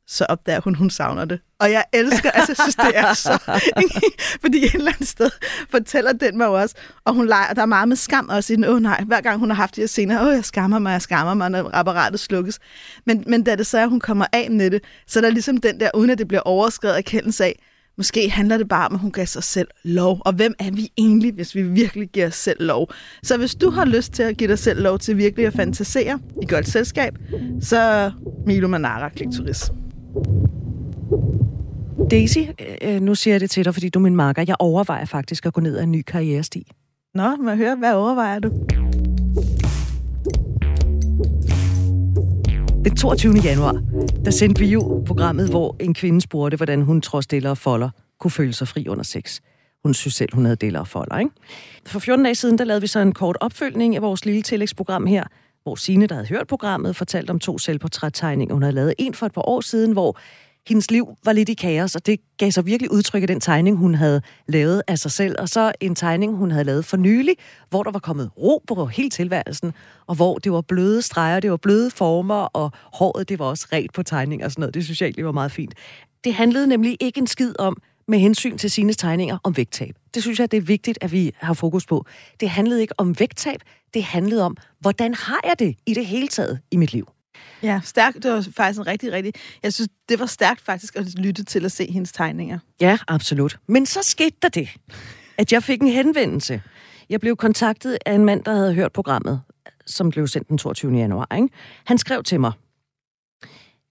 så 0.08 0.26
opdager 0.30 0.62
hun, 0.62 0.76
hun 0.76 0.90
savner 0.90 1.26
det. 1.26 1.40
Og 1.62 1.72
jeg 1.72 1.84
elsker, 1.94 2.32
altså 2.32 2.52
jeg 2.52 2.58
synes, 2.64 2.76
det 2.76 2.98
er 2.98 3.14
så... 3.14 3.62
fordi 4.44 4.58
et 4.66 4.74
eller 4.74 4.92
andet 4.92 5.08
sted 5.08 5.30
fortæller 5.70 6.14
den 6.14 6.38
mig 6.38 6.48
også, 6.48 6.76
og 7.06 7.14
hun 7.14 7.28
leger, 7.28 7.54
der 7.54 7.62
er 7.62 7.66
meget 7.66 7.88
med 7.88 7.96
skam 7.96 8.30
også 8.30 8.54
i 8.54 8.56
den, 8.56 8.66
åh 8.66 8.76
oh, 8.76 8.82
nej, 8.82 9.04
hver 9.08 9.22
gang 9.22 9.40
hun 9.40 9.50
har 9.50 9.56
haft 9.56 9.76
de 9.76 9.82
her 9.82 9.88
scener, 9.88 10.22
åh, 10.22 10.28
oh, 10.28 10.34
jeg 10.34 10.46
skammer 10.46 10.80
mig, 10.80 10.92
jeg 10.92 11.02
skammer 11.02 11.34
mig, 11.34 11.50
når 11.50 11.70
apparatet 11.74 12.20
slukkes. 12.20 12.60
Men, 13.06 13.24
men 13.28 13.44
da 13.44 13.56
det 13.56 13.68
så 13.68 13.78
er, 13.78 13.84
at 13.84 13.90
hun 13.90 14.00
kommer 14.00 14.26
af 14.34 14.52
med 14.52 14.72
det, 14.72 14.84
så 15.08 15.20
er 15.20 15.22
der 15.22 15.30
ligesom 15.30 15.58
den 15.58 15.80
der, 15.80 15.90
uden 15.96 16.10
at 16.10 16.18
det 16.18 16.28
bliver 16.28 16.42
overskrevet 16.42 16.98
erkendelse 16.98 17.46
af, 17.46 17.60
Måske 17.98 18.30
handler 18.30 18.58
det 18.58 18.70
bare 18.70 18.86
om, 18.86 18.94
at 18.94 19.00
hun 19.00 19.12
giver 19.12 19.26
sig 19.26 19.44
selv 19.44 19.68
lov. 19.84 20.22
Og 20.26 20.34
hvem 20.34 20.54
er 20.60 20.72
vi 20.72 20.90
egentlig, 20.98 21.34
hvis 21.34 21.56
vi 21.56 21.62
virkelig 21.62 22.10
giver 22.10 22.28
os 22.28 22.36
selv 22.36 22.66
lov? 22.66 22.92
Så 23.24 23.38
hvis 23.38 23.56
du 23.56 23.70
har 23.70 23.86
lyst 23.86 24.14
til 24.14 24.24
at 24.24 24.38
give 24.38 24.48
dig 24.48 24.60
selv 24.60 24.82
lov 24.82 25.00
til 25.00 25.18
virkelig 25.18 25.48
at 25.48 25.54
fantasere 25.54 26.20
i 26.42 26.46
godt 26.46 26.68
selskab, 26.68 27.14
så 27.62 28.12
Milo 28.46 28.68
Manara 28.68 29.10
Klikturis. 29.10 29.72
Daisy, 32.12 32.38
øh, 32.82 33.02
nu 33.02 33.16
siger 33.16 33.34
jeg 33.34 33.42
det 33.42 33.50
til 33.50 33.66
dig, 33.66 33.74
fordi 33.74 33.90
du 33.90 34.00
er 34.00 34.04
min 34.04 34.16
marker. 34.16 34.44
Jeg 34.48 34.56
overvejer 34.60 35.06
faktisk 35.06 35.46
at 35.46 35.54
gå 35.54 35.62
ned 35.62 35.78
ad 35.78 35.84
en 35.84 35.92
ny 35.92 36.02
karrieresti. 36.02 36.72
Nå, 37.14 37.36
må 37.36 37.56
høre, 37.56 37.76
hvad 37.76 37.94
overvejer 37.94 38.40
du? 38.40 38.50
Den 42.86 42.96
22. 42.96 43.34
januar, 43.34 43.84
der 44.26 44.32
sendte 44.32 44.60
vi 44.60 44.68
jo 44.68 45.04
programmet, 45.06 45.50
hvor 45.50 45.76
en 45.80 45.94
kvinde 45.94 46.22
spurgte, 46.22 46.58
hvordan 46.58 46.82
hun 46.82 47.02
trods 47.02 47.28
deler 47.28 47.50
og 47.50 47.58
folder 47.58 47.90
kunne 48.20 48.32
føle 48.32 48.54
sig 48.54 48.68
fri 48.68 48.88
under 48.88 49.04
sex. 49.04 49.40
Hun 49.84 49.94
synes 49.94 50.14
selv, 50.14 50.30
hun 50.34 50.46
havde 50.46 50.56
deler 50.56 50.80
og 50.80 50.88
folder, 50.88 51.18
ikke? 51.18 51.32
For 51.86 52.00
14 52.00 52.24
dage 52.24 52.36
siden, 52.36 52.58
der 52.58 52.64
lavede 52.64 52.82
vi 52.82 52.88
så 52.88 53.00
en 53.00 53.12
kort 53.14 53.38
opfølgning 53.42 53.96
af 53.96 54.02
vores 54.02 54.26
lille 54.26 54.42
tillægsprogram 54.42 55.06
her, 55.06 55.24
hvor 55.64 55.76
Sine, 55.76 56.08
der 56.08 56.16
havde 56.16 56.28
hørt 56.28 56.48
programmet, 56.48 56.96
fortalte 56.96 57.32
om 57.32 57.40
to 57.40 57.58
selvportrættegninger. 57.58 58.54
Hun 58.54 58.64
havde 58.64 58.76
lavet 58.76 58.94
en 58.98 59.14
for 59.14 59.26
et 59.26 59.34
par 59.34 59.50
år 59.50 59.62
siden, 59.62 59.92
hvor 59.92 60.18
hendes 60.68 60.92
liv 60.92 61.08
var 61.26 61.34
lidt 61.34 61.50
i 61.50 61.54
kaos, 61.54 61.96
og 61.96 62.06
det 62.06 62.20
gav 62.38 62.52
sig 62.52 62.66
virkelig 62.66 62.92
udtryk 62.92 63.24
i 63.24 63.26
den 63.26 63.40
tegning, 63.40 63.78
hun 63.78 63.96
havde 63.96 64.22
lavet 64.48 64.82
af 64.88 65.00
sig 65.00 65.12
selv. 65.12 65.36
Og 65.40 65.50
så 65.50 65.72
en 65.80 65.96
tegning, 65.96 66.36
hun 66.36 66.52
havde 66.52 66.64
lavet 66.64 66.86
for 66.86 66.98
nylig, 66.98 67.36
hvor 67.70 67.84
der 67.84 67.92
var 67.92 68.00
kommet 68.00 68.30
ro 68.38 68.64
på 68.68 68.86
hele 68.86 69.10
tilværelsen, 69.10 69.74
og 70.08 70.16
hvor 70.16 70.38
det 70.38 70.52
var 70.52 70.62
bløde 70.62 71.02
streger, 71.02 71.40
det 71.40 71.52
var 71.52 71.58
bløde 71.58 71.92
former, 71.92 72.36
og 72.36 72.72
håret 72.94 73.30
det 73.30 73.40
var 73.40 73.46
også 73.46 73.68
ret 73.74 73.92
på 73.94 74.04
tegning 74.04 74.44
og 74.44 74.52
sådan 74.52 74.62
noget. 74.62 74.74
Det 74.74 74.84
synes 74.84 75.02
jeg 75.02 75.08
egentlig 75.08 75.26
var 75.26 75.32
meget 75.32 75.52
fint. 75.52 75.74
Det 76.24 76.34
handlede 76.34 76.68
nemlig 76.68 76.98
ikke 77.00 77.20
en 77.20 77.28
skid 77.28 77.60
om, 77.60 77.78
med 78.08 78.20
hensyn 78.20 78.58
til 78.58 78.72
sine 78.72 78.94
tegninger 78.94 79.38
om 79.44 79.58
vægttab. 79.58 79.96
Det 80.14 80.24
synes 80.24 80.40
jeg, 80.40 80.52
det 80.52 80.58
er 80.58 80.62
vigtigt, 80.62 80.98
at 81.02 81.12
vi 81.12 81.32
har 81.38 81.54
fokus 81.54 81.86
på. 81.86 82.06
Det 82.40 82.50
handlede 82.50 82.82
ikke 82.82 82.94
om 82.98 83.20
vægttab, 83.20 83.60
det 83.94 84.04
handlede 84.04 84.44
om, 84.44 84.58
hvordan 84.80 85.14
har 85.14 85.40
jeg 85.44 85.60
det 85.60 85.76
i 85.86 85.94
det 85.94 86.06
hele 86.06 86.28
taget 86.28 86.60
i 86.72 86.78
mit 86.78 86.94
liv. 86.94 87.08
Ja, 87.64 87.82
stærkt. 87.84 88.24
Det 88.24 88.32
var 88.32 88.48
faktisk 88.56 88.80
en 88.80 88.88
rigtig, 88.88 89.12
rigtig... 89.12 89.34
Jeg 89.64 89.74
synes, 89.74 89.90
det 90.10 90.20
var 90.20 90.26
stærkt 90.26 90.62
faktisk 90.62 90.96
at 90.96 91.20
lytte 91.20 91.44
til 91.44 91.66
at 91.66 91.72
se 91.72 91.92
hendes 91.92 92.12
tegninger. 92.12 92.60
Ja, 92.82 92.98
absolut. 93.08 93.60
Men 93.68 93.86
så 93.86 94.00
skete 94.04 94.38
der 94.42 94.50
det, 94.50 94.70
at 95.38 95.52
jeg 95.54 95.64
fik 95.64 95.82
en 95.82 95.88
henvendelse. 95.88 96.62
Jeg 97.10 97.20
blev 97.20 97.36
kontaktet 97.36 97.98
af 98.06 98.14
en 98.14 98.26
mand, 98.26 98.44
der 98.44 98.54
havde 98.56 98.74
hørt 98.74 98.92
programmet, 98.92 99.42
som 99.86 100.10
blev 100.10 100.28
sendt 100.28 100.50
den 100.50 100.58
22. 100.58 100.98
januar. 100.98 101.36
Ikke? 101.36 101.50
Han 101.86 101.98
skrev 101.98 102.24
til 102.24 102.40
mig, 102.40 102.52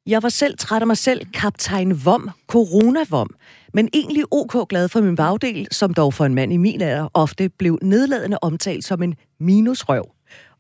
jeg 0.07 0.23
var 0.23 0.29
selv 0.29 0.59
træt 0.59 0.83
af 0.83 0.87
mig 0.87 0.97
selv, 0.97 1.27
kaptajn 1.35 2.05
Vom, 2.05 2.31
corona-vom, 2.47 3.31
men 3.75 3.89
egentlig 3.95 4.25
ok 4.31 4.69
glad 4.69 4.89
for 4.89 5.01
min 5.01 5.17
bagdel, 5.17 5.69
som 5.71 5.95
dog 5.95 6.15
for 6.15 6.25
en 6.25 6.35
mand 6.35 6.53
i 6.53 6.57
min 6.57 6.83
alder 6.83 7.09
ofte 7.15 7.49
blev 7.49 7.79
nedladende 7.83 8.39
omtalt 8.43 8.85
som 8.85 9.03
en 9.03 9.15
minusrøv. 9.41 10.05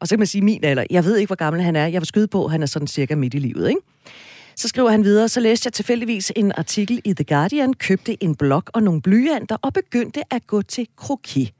Og 0.00 0.08
så 0.08 0.14
kan 0.14 0.18
man 0.18 0.26
sige 0.26 0.42
min 0.42 0.64
alder. 0.64 0.84
Jeg 0.90 1.04
ved 1.04 1.16
ikke, 1.16 1.26
hvor 1.26 1.36
gammel 1.36 1.62
han 1.62 1.76
er. 1.76 1.86
Jeg 1.86 2.00
var 2.00 2.04
skyde 2.04 2.28
på, 2.28 2.44
at 2.44 2.50
han 2.50 2.62
er 2.62 2.66
sådan 2.66 2.88
cirka 2.88 3.14
midt 3.14 3.34
i 3.34 3.38
livet, 3.38 3.68
ikke? 3.68 3.80
Så 4.56 4.68
skriver 4.68 4.90
han 4.90 5.04
videre, 5.04 5.28
så 5.28 5.40
læste 5.40 5.66
jeg 5.66 5.72
tilfældigvis 5.72 6.32
en 6.36 6.52
artikel 6.56 7.00
i 7.04 7.14
The 7.14 7.24
Guardian, 7.24 7.74
købte 7.74 8.24
en 8.24 8.34
blok 8.34 8.70
og 8.74 8.82
nogle 8.82 9.02
blyanter 9.02 9.56
og 9.62 9.72
begyndte 9.72 10.34
at 10.34 10.46
gå 10.46 10.62
til 10.62 10.86
kroki. 10.96 11.52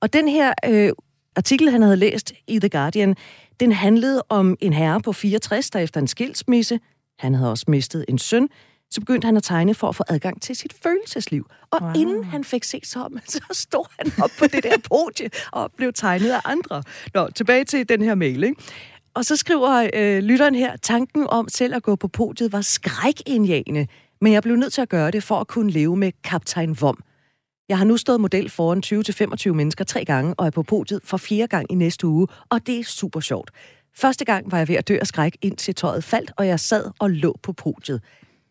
Og 0.00 0.12
den 0.12 0.28
her 0.28 0.52
øh, 0.64 0.92
artikel, 1.36 1.70
han 1.70 1.82
havde 1.82 1.96
læst 1.96 2.32
i 2.46 2.58
The 2.58 2.68
Guardian, 2.68 3.16
den 3.60 3.72
handlede 3.72 4.22
om 4.28 4.56
en 4.60 4.72
herre 4.72 5.00
på 5.00 5.12
64, 5.12 5.70
der 5.70 5.78
efter 5.78 6.00
en 6.00 6.06
skilsmisse, 6.06 6.80
han 7.18 7.34
havde 7.34 7.50
også 7.50 7.64
mistet 7.68 8.04
en 8.08 8.18
søn, 8.18 8.48
så 8.90 9.00
begyndte 9.00 9.26
han 9.26 9.36
at 9.36 9.42
tegne 9.42 9.74
for 9.74 9.88
at 9.88 9.96
få 9.96 10.04
adgang 10.08 10.42
til 10.42 10.56
sit 10.56 10.72
følelsesliv. 10.82 11.46
Og 11.70 11.82
wow. 11.82 11.92
inden 11.94 12.24
han 12.24 12.44
fik 12.44 12.64
set 12.64 12.86
sig 12.86 13.02
om, 13.06 13.18
så 13.26 13.40
stod 13.52 13.86
han 13.98 14.12
op 14.24 14.30
på 14.38 14.46
det 14.46 14.62
der 14.62 14.76
podie 14.78 15.30
og 15.52 15.72
blev 15.76 15.92
tegnet 15.92 16.30
af 16.30 16.40
andre. 16.44 16.82
Nå, 17.14 17.28
tilbage 17.28 17.64
til 17.64 17.88
den 17.88 18.02
her 18.02 18.14
mail, 18.14 18.44
ikke? 18.44 18.62
Og 19.14 19.24
så 19.24 19.36
skriver 19.36 19.90
øh, 19.94 20.22
lytteren 20.22 20.54
her, 20.54 20.76
tanken 20.76 21.26
om 21.28 21.48
selv 21.48 21.74
at 21.74 21.82
gå 21.82 21.96
på 21.96 22.08
podiet 22.08 22.52
var 22.52 22.60
skrækindjagende, 22.60 23.86
men 24.20 24.32
jeg 24.32 24.42
blev 24.42 24.56
nødt 24.56 24.72
til 24.72 24.82
at 24.82 24.88
gøre 24.88 25.10
det 25.10 25.22
for 25.22 25.40
at 25.40 25.48
kunne 25.48 25.70
leve 25.70 25.96
med 25.96 26.12
kaptajn 26.24 26.76
Vom. 26.80 27.02
Jeg 27.68 27.78
har 27.78 27.84
nu 27.84 27.96
stået 27.96 28.20
model 28.20 28.50
foran 28.50 28.82
20-25 29.50 29.52
mennesker 29.52 29.84
tre 29.84 30.04
gange, 30.04 30.34
og 30.34 30.46
er 30.46 30.50
på 30.50 30.62
podiet 30.62 31.00
for 31.04 31.16
fjerde 31.16 31.48
gang 31.48 31.72
i 31.72 31.74
næste 31.74 32.06
uge, 32.06 32.26
og 32.50 32.66
det 32.66 32.78
er 32.78 32.84
super 32.84 33.20
sjovt. 33.20 33.50
Første 33.96 34.24
gang 34.24 34.52
var 34.52 34.58
jeg 34.58 34.68
ved 34.68 34.76
at 34.76 34.88
dø 34.88 34.98
af 35.00 35.06
skræk, 35.06 35.36
indtil 35.42 35.74
tøjet 35.74 36.04
faldt, 36.04 36.32
og 36.36 36.46
jeg 36.46 36.60
sad 36.60 36.90
og 36.98 37.10
lå 37.10 37.36
på 37.42 37.52
podiet. 37.52 38.00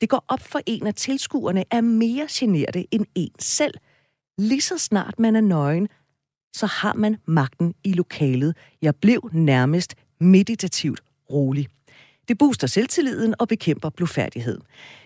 Det 0.01 0.09
går 0.09 0.25
op 0.27 0.41
for 0.41 0.59
en, 0.65 0.87
at 0.87 0.95
tilskuerne 0.95 1.63
er 1.71 1.81
mere 1.81 2.27
generte 2.31 2.85
end 2.91 3.05
en 3.15 3.31
selv. 3.39 3.73
Lige 4.37 4.61
så 4.61 4.77
snart 4.77 5.19
man 5.19 5.35
er 5.35 5.41
nøgen, 5.41 5.87
så 6.55 6.65
har 6.65 6.93
man 6.93 7.17
magten 7.25 7.73
i 7.83 7.93
lokalet. 7.93 8.57
Jeg 8.81 8.95
blev 8.95 9.29
nærmest 9.33 9.95
meditativt 10.19 11.01
rolig. 11.31 11.67
Det 12.27 12.37
booster 12.37 12.67
selvtilliden 12.67 13.35
og 13.39 13.47
bekæmper 13.47 13.89
blufærdighed. 13.89 14.59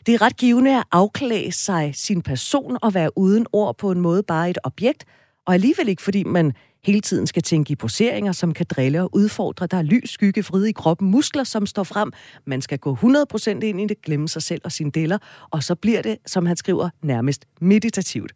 Det 0.05 0.13
er 0.13 0.21
ret 0.21 0.37
givende 0.37 0.77
at 0.77 0.83
afklæde 0.91 1.51
sig 1.51 1.95
sin 1.95 2.21
person 2.21 2.77
og 2.81 2.93
være 2.93 3.17
uden 3.17 3.45
ord 3.53 3.77
på 3.77 3.91
en 3.91 3.99
måde 3.99 4.23
bare 4.23 4.49
et 4.49 4.57
objekt, 4.63 5.05
og 5.45 5.53
alligevel 5.53 5.89
ikke 5.89 6.01
fordi 6.01 6.23
man 6.23 6.53
hele 6.85 7.01
tiden 7.01 7.27
skal 7.27 7.43
tænke 7.43 7.71
i 7.71 7.75
poseringer, 7.75 8.31
som 8.31 8.53
kan 8.53 8.65
drille 8.69 9.01
og 9.01 9.15
udfordre. 9.15 9.67
Der 9.67 9.77
er 9.77 9.81
lys, 9.81 10.09
skygge, 10.09 10.45
vride 10.45 10.69
i 10.69 10.71
kroppen, 10.71 11.11
muskler, 11.11 11.43
som 11.43 11.65
står 11.65 11.83
frem. 11.83 12.11
Man 12.45 12.61
skal 12.61 12.79
gå 12.79 12.95
100% 12.95 13.49
ind 13.49 13.81
i 13.81 13.87
det, 13.87 14.01
glemme 14.01 14.29
sig 14.29 14.41
selv 14.41 14.61
og 14.63 14.71
sine 14.71 14.91
deler, 14.91 15.17
og 15.49 15.63
så 15.63 15.75
bliver 15.75 16.01
det, 16.01 16.17
som 16.25 16.45
han 16.45 16.57
skriver, 16.57 16.89
nærmest 17.03 17.45
meditativt. 17.61 18.31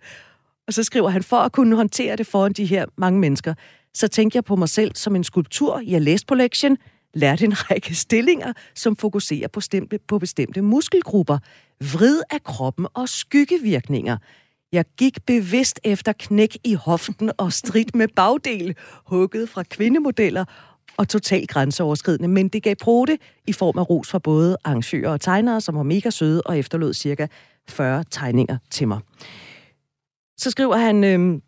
Og 0.68 0.74
så 0.74 0.84
skriver 0.84 1.10
han, 1.10 1.24
for 1.24 1.38
at 1.38 1.52
kunne 1.52 1.76
håndtere 1.76 2.16
det 2.16 2.28
foran 2.28 2.54
de 2.54 2.66
her 2.66 2.86
mange 2.98 3.20
mennesker, 3.20 3.54
så 3.94 4.08
tænker 4.08 4.38
jeg 4.38 4.44
på 4.44 4.56
mig 4.56 4.70
selv 4.70 4.96
som 4.96 5.16
en 5.16 5.24
skulptur, 5.24 5.82
jeg 5.86 6.02
læste 6.02 6.26
på 6.26 6.36
lektien, 6.36 6.78
lærte 7.14 7.46
en 7.46 7.72
række 7.72 7.96
stillinger, 7.96 8.54
som 8.76 8.96
fokuserer 8.96 9.48
på, 9.48 9.62
stemte, 9.62 10.00
på 10.08 10.20
bestemte 10.20 10.62
muskelgrupper, 10.62 11.38
vrid 11.94 12.22
af 12.30 12.44
kroppen 12.44 12.88
og 12.94 13.10
skyggevirkninger. 13.10 14.18
Jeg 14.74 14.86
gik 14.98 15.26
bevidst 15.26 15.80
efter 15.84 16.14
knæk 16.20 16.58
i 16.64 16.74
hoften 16.74 17.32
og 17.38 17.54
strid 17.54 17.86
med 17.94 18.08
bagdel, 18.16 18.76
hugget 19.06 19.50
fra 19.50 19.64
kvindemodeller 19.64 20.46
og 20.98 21.10
totalt 21.10 21.50
grænseoverskridende, 21.50 22.28
men 22.28 22.48
det 22.48 22.64
gav 22.64 22.76
prote 22.76 23.18
i 23.48 23.54
form 23.54 23.78
af 23.78 23.90
ros 23.90 24.10
fra 24.10 24.20
både 24.20 24.58
arrangører 24.64 25.10
og 25.10 25.22
tegnere, 25.22 25.62
som 25.62 25.76
var 25.76 25.84
mega 25.84 26.10
søde 26.10 26.42
og 26.42 26.60
efterlod 26.60 26.94
cirka 26.94 27.28
40 27.70 28.04
tegninger 28.10 28.58
til 28.72 28.88
mig. 28.88 29.00
Så 30.38 30.52
skriver 30.52 30.78
han, 30.78 31.04
øh, 31.04 31.42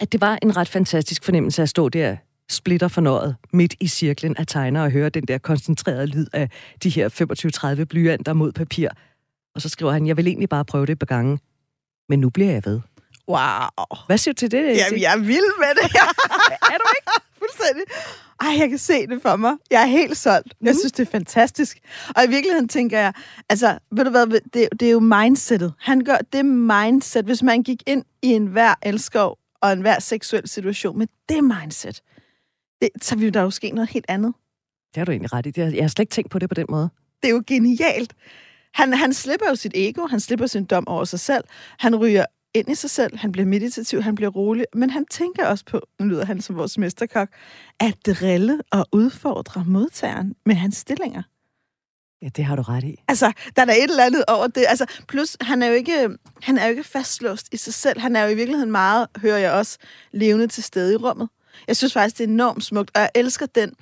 at 0.00 0.12
det 0.12 0.20
var 0.20 0.38
en 0.42 0.56
ret 0.56 0.68
fantastisk 0.68 1.24
fornemmelse 1.24 1.62
at 1.62 1.68
stå 1.68 1.88
der 1.88 2.16
splitter 2.50 2.88
fornøjet 2.88 3.36
midt 3.52 3.74
i 3.80 3.86
cirklen 3.86 4.36
af 4.36 4.46
tegnere 4.46 4.84
og 4.84 4.90
høre 4.90 5.08
den 5.08 5.24
der 5.24 5.38
koncentrerede 5.38 6.06
lyd 6.06 6.26
af 6.32 6.50
de 6.82 6.90
her 6.90 7.78
25-30 7.80 7.84
blyanter 7.84 8.32
mod 8.32 8.52
papir. 8.52 8.88
Og 9.54 9.62
så 9.62 9.68
skriver 9.68 9.92
han, 9.92 10.06
jeg 10.06 10.16
vil 10.16 10.26
egentlig 10.26 10.48
bare 10.48 10.64
prøve 10.64 10.86
det 10.86 10.92
et 10.92 10.98
par 10.98 11.06
gange, 11.06 11.38
men 12.08 12.20
nu 12.20 12.30
bliver 12.30 12.52
jeg 12.52 12.62
ved. 12.64 12.80
Wow. 13.28 13.36
Hvad 14.06 14.18
siger 14.18 14.32
du 14.34 14.38
til 14.38 14.50
det? 14.50 14.76
Jamen, 14.76 15.00
jeg 15.00 15.12
er 15.14 15.18
vild 15.18 15.58
med 15.58 15.68
det. 15.82 15.94
er 16.72 16.78
du 16.78 16.84
ikke? 16.96 17.10
Fuldstændig. 17.38 17.84
Ej, 18.40 18.48
jeg 18.58 18.68
kan 18.68 18.78
se 18.78 19.06
det 19.06 19.22
for 19.22 19.36
mig. 19.36 19.52
Jeg 19.70 19.82
er 19.82 19.86
helt 19.86 20.16
solgt. 20.16 20.54
Jeg 20.62 20.70
Mhm. 20.72 20.78
synes, 20.78 20.92
det 20.92 21.06
er 21.06 21.10
fantastisk. 21.10 21.78
Og 22.16 22.24
i 22.24 22.28
virkeligheden 22.28 22.68
tænker 22.68 22.98
jeg, 22.98 23.12
altså, 23.48 23.78
ved 23.92 24.04
du 24.04 24.10
hvad, 24.10 24.26
det, 24.54 24.68
det 24.80 24.88
er 24.88 24.92
jo 24.92 25.00
mindsetet. 25.00 25.72
Han 25.80 26.00
gør 26.04 26.16
det 26.32 26.44
mindset, 26.46 27.24
hvis 27.24 27.42
man 27.42 27.62
gik 27.62 27.82
ind 27.86 28.04
i 28.22 28.26
en 28.32 28.46
hver 28.46 28.74
elskov 28.82 29.38
og 29.62 29.72
en 29.72 29.80
hver 29.80 29.98
seksuel 30.00 30.48
situation 30.48 30.98
med 30.98 31.06
det 31.28 31.44
mindset, 31.44 32.00
det, 32.82 32.88
så 33.02 33.16
ville 33.16 33.30
der 33.30 33.42
jo 33.42 33.50
ske 33.50 33.70
noget 33.70 33.90
helt 33.90 34.04
andet. 34.08 34.32
Det 34.88 34.96
har 35.00 35.04
du 35.04 35.10
egentlig 35.12 35.32
ret 35.32 35.46
i. 35.46 35.52
Jeg 35.56 35.84
har 35.84 35.88
slet 35.88 35.98
ikke 36.02 36.10
tænkt 36.10 36.30
på 36.30 36.38
det 36.38 36.48
på 36.48 36.54
den 36.54 36.66
måde. 36.68 36.88
Det 37.22 37.28
er 37.28 37.32
jo 37.34 37.42
genialt. 37.46 38.14
Han, 38.76 38.92
han 38.92 39.12
slipper 39.12 39.46
jo 39.48 39.54
sit 39.54 39.72
ego, 39.74 40.06
han 40.06 40.20
slipper 40.20 40.46
sin 40.46 40.64
dom 40.64 40.88
over 40.88 41.04
sig 41.04 41.20
selv, 41.20 41.44
han 41.78 41.96
ryger 41.96 42.24
ind 42.54 42.68
i 42.68 42.74
sig 42.74 42.90
selv, 42.90 43.16
han 43.16 43.32
bliver 43.32 43.46
meditativ, 43.46 44.02
han 44.02 44.14
bliver 44.14 44.30
rolig, 44.30 44.64
men 44.74 44.90
han 44.90 45.06
tænker 45.10 45.46
også 45.46 45.64
på, 45.64 45.80
nu 46.00 46.06
lyder 46.06 46.24
han 46.24 46.40
som 46.40 46.56
vores 46.56 46.78
mesterkok, 46.78 47.28
at 47.80 47.94
drille 48.06 48.60
og 48.72 48.86
udfordre 48.92 49.64
modtageren 49.66 50.34
med 50.46 50.54
hans 50.54 50.76
stillinger. 50.76 51.22
Ja, 52.22 52.28
det 52.28 52.44
har 52.44 52.56
du 52.56 52.62
ret 52.62 52.84
i. 52.84 52.96
Altså, 53.08 53.32
der 53.56 53.62
er 53.62 53.72
et 53.72 53.82
eller 53.82 54.04
andet 54.04 54.24
over 54.28 54.46
det. 54.46 54.64
Altså, 54.68 54.86
plus, 55.08 55.36
han 55.40 55.62
er, 55.62 55.66
jo 55.66 55.72
ikke, 55.72 56.08
han 56.42 56.58
er 56.58 56.64
jo 56.64 56.70
ikke 56.70 56.84
fastlåst 56.84 57.48
i 57.52 57.56
sig 57.56 57.74
selv. 57.74 58.00
Han 58.00 58.16
er 58.16 58.24
jo 58.24 58.28
i 58.30 58.34
virkeligheden 58.34 58.70
meget, 58.70 59.06
hører 59.16 59.38
jeg 59.38 59.52
også, 59.52 59.78
levende 60.12 60.46
til 60.46 60.62
stede 60.62 60.92
i 60.92 60.96
rummet. 60.96 61.28
Jeg 61.68 61.76
synes 61.76 61.92
faktisk, 61.92 62.18
det 62.18 62.24
er 62.24 62.28
enormt 62.28 62.64
smukt, 62.64 62.90
og 62.94 63.00
jeg 63.00 63.10
elsker 63.14 63.46
den, 63.46 63.72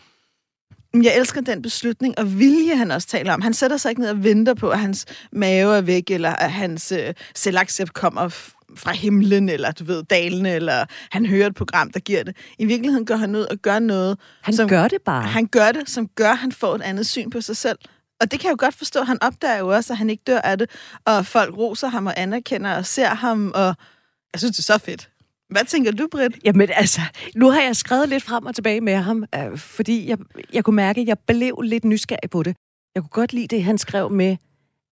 jeg 1.03 1.17
elsker 1.17 1.41
den 1.41 1.63
beslutning 1.63 2.19
og 2.19 2.39
vilje, 2.39 2.77
han 2.77 2.91
også 2.91 3.09
taler 3.09 3.35
om. 3.35 3.43
Han 3.43 3.55
sætter 3.55 3.77
sig 3.77 3.91
ikke 3.91 4.01
ned 4.01 4.11
og 4.11 4.25
venter 4.25 4.55
på, 4.55 4.71
at 4.71 4.79
hans 4.79 5.07
mave 5.33 5.77
er 5.77 5.81
væk, 5.81 6.11
eller 6.11 6.31
at 6.31 6.53
hans 6.53 6.93
øh, 6.93 7.15
selvaccept 7.35 7.93
kommer 7.93 8.29
fra 8.77 8.93
himlen, 8.93 9.49
eller 9.49 9.73
du 9.73 9.85
ved, 9.85 10.03
dalene, 10.03 10.51
eller 10.51 10.85
han 11.11 11.27
hører 11.27 11.47
et 11.47 11.55
program, 11.55 11.91
der 11.91 12.01
giver 12.01 12.23
det. 12.23 12.37
I 12.59 12.65
virkeligheden 12.65 13.07
går 13.07 13.17
han 13.17 13.37
ud 13.37 13.45
og 13.45 13.57
gør 13.57 13.79
noget. 13.79 14.19
Han 14.43 14.55
som, 14.55 14.69
gør 14.69 14.89
det 14.89 15.03
bare. 15.03 15.23
Han 15.23 15.47
gør 15.47 15.73
det, 15.73 15.91
som 15.91 16.09
gør, 16.09 16.31
at 16.31 16.39
han 16.39 16.53
får 16.53 16.75
et 16.75 16.83
andet 16.83 17.07
syn 17.07 17.31
på 17.31 17.41
sig 17.41 17.57
selv. 17.57 17.79
Og 18.21 18.31
det 18.31 18.41
kan 18.41 18.49
jeg 18.49 18.53
jo 18.53 18.65
godt 18.65 18.75
forstå. 18.75 19.03
Han 19.03 19.23
opdager 19.23 19.59
jo 19.59 19.69
også, 19.69 19.93
at 19.93 19.97
han 19.97 20.11
ikke 20.11 20.23
dør 20.27 20.41
af 20.41 20.59
det, 20.59 20.71
og 21.05 21.27
folk 21.27 21.57
roser 21.57 21.89
ham 21.89 22.07
og 22.07 22.13
anerkender 22.17 22.77
og 22.77 22.87
ser 22.87 23.09
ham, 23.09 23.53
og 23.55 23.75
jeg 24.33 24.41
synes, 24.41 24.57
det 24.57 24.59
er 24.59 24.79
så 24.79 24.79
fedt. 24.79 25.09
Hvad 25.49 25.65
tænker 25.65 25.93
du, 25.93 26.09
Britt? 26.11 26.39
Jamen 26.45 26.69
altså, 26.73 27.01
nu 27.37 27.51
har 27.51 27.63
jeg 27.63 27.77
skrevet 27.77 28.09
lidt 28.09 28.23
frem 28.23 28.47
og 28.47 28.55
tilbage 28.55 28.81
med 28.81 28.95
ham, 28.95 29.25
øh, 29.35 29.59
fordi 29.59 30.09
jeg, 30.09 30.19
jeg 30.53 30.65
kunne 30.65 30.77
mærke, 30.77 31.01
at 31.01 31.07
jeg 31.07 31.19
blev 31.19 31.61
lidt 31.61 31.85
nysgerrig 31.85 32.31
på 32.31 32.43
det. 32.43 32.57
Jeg 32.95 33.03
kunne 33.03 33.11
godt 33.11 33.33
lide 33.33 33.47
det, 33.47 33.65
han 33.65 33.79
skrev 33.79 34.11
med, 34.11 34.37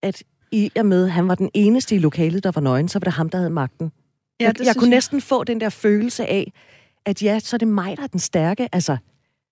at 0.02 0.22
i 0.52 0.70
og 0.76 0.86
med, 0.86 1.04
at 1.04 1.12
han 1.12 1.28
var 1.28 1.34
den 1.34 1.50
eneste 1.54 1.94
i 1.94 1.98
lokalet, 1.98 2.44
der 2.44 2.50
var 2.54 2.60
nøgen, 2.60 2.88
så 2.88 2.98
var 2.98 3.04
det 3.04 3.12
ham, 3.12 3.28
der 3.28 3.38
havde 3.38 3.50
magten. 3.50 3.92
Ja, 4.40 4.46
jeg, 4.46 4.66
jeg 4.66 4.76
kunne 4.76 4.90
næsten 4.90 5.20
få 5.20 5.44
den 5.44 5.60
der 5.60 5.68
følelse 5.68 6.26
af, 6.26 6.52
at 7.06 7.22
ja, 7.22 7.38
så 7.38 7.56
er 7.56 7.58
det 7.58 7.68
mig, 7.68 7.96
der 7.96 8.02
er 8.02 8.06
den 8.06 8.20
stærke. 8.20 8.68
Altså, 8.72 8.96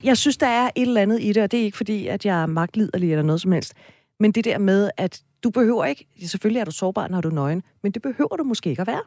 jeg 0.04 0.16
synes, 0.16 0.36
der 0.36 0.46
er 0.46 0.70
et 0.76 0.82
eller 0.82 1.02
andet 1.02 1.22
i 1.22 1.32
det, 1.32 1.42
og 1.42 1.50
det 1.50 1.60
er 1.60 1.64
ikke 1.64 1.76
fordi, 1.76 2.06
at 2.06 2.26
jeg 2.26 2.42
er 2.42 2.46
magtliderlig 2.46 3.10
eller 3.10 3.22
noget 3.22 3.40
som 3.40 3.52
helst. 3.52 3.74
Men 4.20 4.32
det 4.32 4.44
der 4.44 4.58
med, 4.58 4.90
at 4.96 5.20
du 5.44 5.50
behøver 5.50 5.84
ikke, 5.84 6.06
selvfølgelig 6.26 6.60
er 6.60 6.64
du 6.64 6.70
sårbar, 6.70 7.08
når 7.08 7.20
du 7.20 7.28
er 7.28 7.32
nøgen, 7.32 7.62
men 7.82 7.92
det 7.92 8.02
behøver 8.02 8.36
du 8.36 8.44
måske 8.44 8.70
ikke 8.70 8.80
at 8.80 8.86
være. 8.86 9.02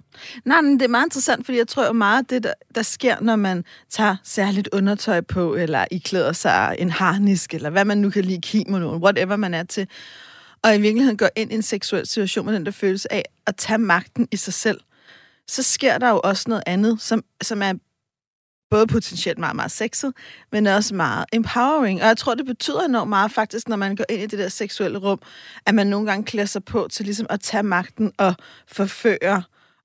Nej, 0.45 0.61
men 0.61 0.74
det 0.74 0.82
er 0.82 0.89
meget 0.89 1.05
interessant, 1.05 1.45
fordi 1.45 1.57
jeg 1.57 1.68
tror 1.68 1.91
meget, 1.91 2.30
det 2.30 2.43
der, 2.43 2.53
der 2.76 2.82
sker, 2.82 3.16
når 3.22 3.36
man 3.36 3.64
tager 3.89 4.16
særligt 4.24 4.70
undertøj 4.72 5.22
på, 5.22 5.55
eller 5.55 5.86
iklæder 5.91 6.34
sig 6.34 6.76
en 6.80 6.89
harnisk, 6.89 7.53
eller 7.53 7.70
hvad 7.70 7.86
man 7.86 7.97
nu 7.97 8.09
kan 8.09 8.26
lide, 8.26 8.41
kimono, 8.41 8.97
whatever 8.97 9.36
man 9.36 9.53
er 9.53 9.64
til, 9.64 9.88
og 10.64 10.76
i 10.76 10.82
virkeligheden 10.82 11.18
går 11.18 11.30
ind 11.36 11.51
i 11.51 11.55
en 11.55 11.61
seksuel 11.61 12.07
situation 12.07 12.45
med 12.45 12.53
den 12.53 12.66
der 12.66 12.72
følelse 12.72 13.14
af 13.14 13.26
at 13.47 13.55
tage 13.55 13.78
magten 13.78 14.28
i 14.32 14.38
sig 14.38 14.53
selv, 14.53 14.80
så 15.47 15.64
sker 15.64 15.97
der 15.97 16.09
jo 16.09 16.22
også 16.24 16.43
noget 16.47 16.64
andet, 16.66 17.01
som, 17.01 17.24
som 17.41 17.61
er 17.61 17.74
både 18.74 18.88
potentielt 18.88 19.38
meget, 19.38 19.55
meget 19.55 19.71
sexet, 19.71 20.13
men 20.51 20.67
også 20.67 20.95
meget 20.95 21.26
empowering. 21.34 22.01
Og 22.01 22.07
jeg 22.07 22.17
tror, 22.17 22.36
det 22.36 22.45
betyder 22.45 22.82
enormt 22.82 23.09
meget 23.09 23.32
faktisk, 23.32 23.69
når 23.69 23.76
man 23.76 23.95
går 23.95 24.05
ind 24.09 24.21
i 24.21 24.26
det 24.26 24.39
der 24.39 24.49
seksuelle 24.49 24.97
rum, 24.97 25.19
at 25.65 25.76
man 25.76 25.88
nogle 25.88 26.07
gange 26.07 26.26
klæder 26.26 26.45
sig 26.45 26.63
på 26.63 26.88
til 26.91 27.05
ligesom 27.05 27.28
at 27.30 27.39
tage 27.39 27.63
magten 27.63 28.11
og 28.17 28.36
forføre 28.67 29.43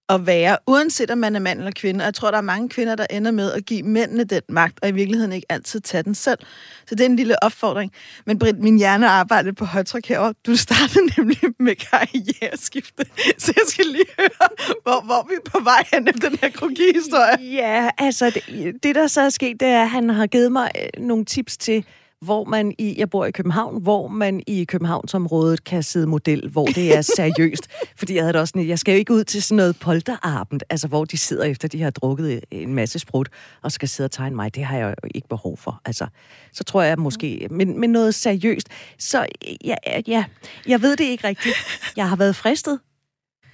at 0.08 0.26
være, 0.26 0.56
uanset 0.66 1.10
om 1.10 1.18
man 1.18 1.36
er 1.36 1.40
mand 1.40 1.58
eller 1.58 1.72
kvinde. 1.76 2.02
Og 2.02 2.04
jeg 2.04 2.14
tror, 2.14 2.30
der 2.30 2.38
er 2.38 2.42
mange 2.42 2.68
kvinder, 2.68 2.94
der 2.94 3.06
ender 3.10 3.30
med 3.30 3.52
at 3.52 3.66
give 3.66 3.82
mændene 3.82 4.24
den 4.24 4.42
magt, 4.48 4.78
og 4.82 4.88
i 4.88 4.92
virkeligheden 4.92 5.32
ikke 5.32 5.46
altid 5.52 5.80
tage 5.80 6.02
den 6.02 6.14
selv. 6.14 6.38
Så 6.86 6.94
det 6.94 7.00
er 7.00 7.06
en 7.06 7.16
lille 7.16 7.42
opfordring. 7.42 7.92
Men 8.26 8.38
Britt, 8.38 8.58
min 8.58 8.78
hjerne 8.78 9.08
arbejder 9.08 9.52
på 9.52 9.64
højtryk 9.64 10.06
herovre. 10.06 10.34
Du 10.46 10.56
startede 10.56 11.06
nemlig 11.16 11.38
med 11.58 11.74
karriereskifte, 11.76 13.04
så 13.38 13.52
jeg 13.56 13.64
skal 13.66 13.86
lige 13.86 14.04
høre, 14.18 14.48
hvor, 14.82 15.04
hvor 15.04 15.28
vi 15.28 15.34
er 15.34 15.50
på 15.50 15.60
vej 15.64 15.84
hen 15.92 16.08
efter 16.08 16.28
den 16.28 16.38
her 16.42 16.50
kroki-historie. 16.50 17.54
Ja, 17.54 17.90
altså 17.98 18.30
det, 18.30 18.74
det, 18.82 18.94
der 18.94 19.06
så 19.06 19.20
er 19.20 19.28
sket, 19.28 19.60
det 19.60 19.68
er, 19.68 19.82
at 19.82 19.90
han 19.90 20.10
har 20.10 20.26
givet 20.26 20.52
mig 20.52 20.70
øh, 20.76 21.02
nogle 21.02 21.24
tips 21.24 21.56
til, 21.56 21.84
hvor 22.20 22.44
man 22.44 22.74
i, 22.78 22.94
jeg 22.98 23.10
bor 23.10 23.26
i 23.26 23.30
København, 23.30 23.82
hvor 23.82 24.08
man 24.08 24.42
i 24.46 24.64
Københavnsområdet 24.64 25.64
kan 25.64 25.82
sidde 25.82 26.06
model, 26.06 26.48
hvor 26.48 26.66
det 26.66 26.96
er 26.96 27.02
seriøst. 27.02 27.68
Fordi 27.98 28.14
jeg 28.14 28.22
havde 28.22 28.32
det 28.32 28.40
også 28.40 28.50
sådan, 28.52 28.68
jeg 28.68 28.78
skal 28.78 28.92
jo 28.92 28.98
ikke 28.98 29.12
ud 29.12 29.24
til 29.24 29.42
sådan 29.42 29.56
noget 29.56 29.78
polterabend, 29.78 30.60
altså 30.70 30.88
hvor 30.88 31.04
de 31.04 31.18
sidder 31.18 31.44
efter, 31.44 31.68
de 31.68 31.82
har 31.82 31.90
drukket 31.90 32.40
en 32.50 32.74
masse 32.74 32.98
sprut, 32.98 33.28
og 33.62 33.72
skal 33.72 33.88
sidde 33.88 34.06
og 34.06 34.10
tegne 34.10 34.36
mig. 34.36 34.54
Det 34.54 34.64
har 34.64 34.78
jeg 34.78 34.86
jo 35.02 35.08
ikke 35.14 35.28
behov 35.28 35.56
for. 35.56 35.80
Altså, 35.84 36.06
så 36.52 36.64
tror 36.64 36.82
jeg 36.82 36.98
måske, 36.98 37.48
men, 37.50 37.80
men 37.80 37.90
noget 37.90 38.14
seriøst. 38.14 38.68
Så 38.98 39.26
ja, 39.64 39.74
ja, 40.06 40.24
jeg 40.66 40.82
ved 40.82 40.96
det 40.96 41.04
ikke 41.04 41.28
rigtigt. 41.28 41.54
Jeg 41.96 42.08
har 42.08 42.16
været 42.16 42.36
fristet, 42.36 42.78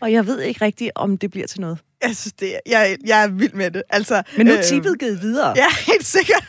og 0.01 0.12
jeg 0.12 0.27
ved 0.27 0.41
ikke 0.41 0.65
rigtigt, 0.65 0.91
om 0.95 1.19
det 1.19 1.31
bliver 1.31 1.47
til 1.47 1.61
noget. 1.61 1.79
Jeg 2.03 2.17
synes, 2.17 2.33
det 2.33 2.55
er, 2.55 2.59
jeg, 2.67 2.97
jeg 3.07 3.25
er 3.25 3.29
vild 3.29 3.53
med 3.53 3.71
det. 3.71 3.83
Altså, 3.91 4.23
Men 4.37 4.47
nu 4.47 4.53
er 4.53 4.62
tippet 4.62 4.99
givet 4.99 5.23
videre. 5.23 5.53
Ja, 5.57 5.67
helt 5.93 6.07
sikkert. 6.07 6.45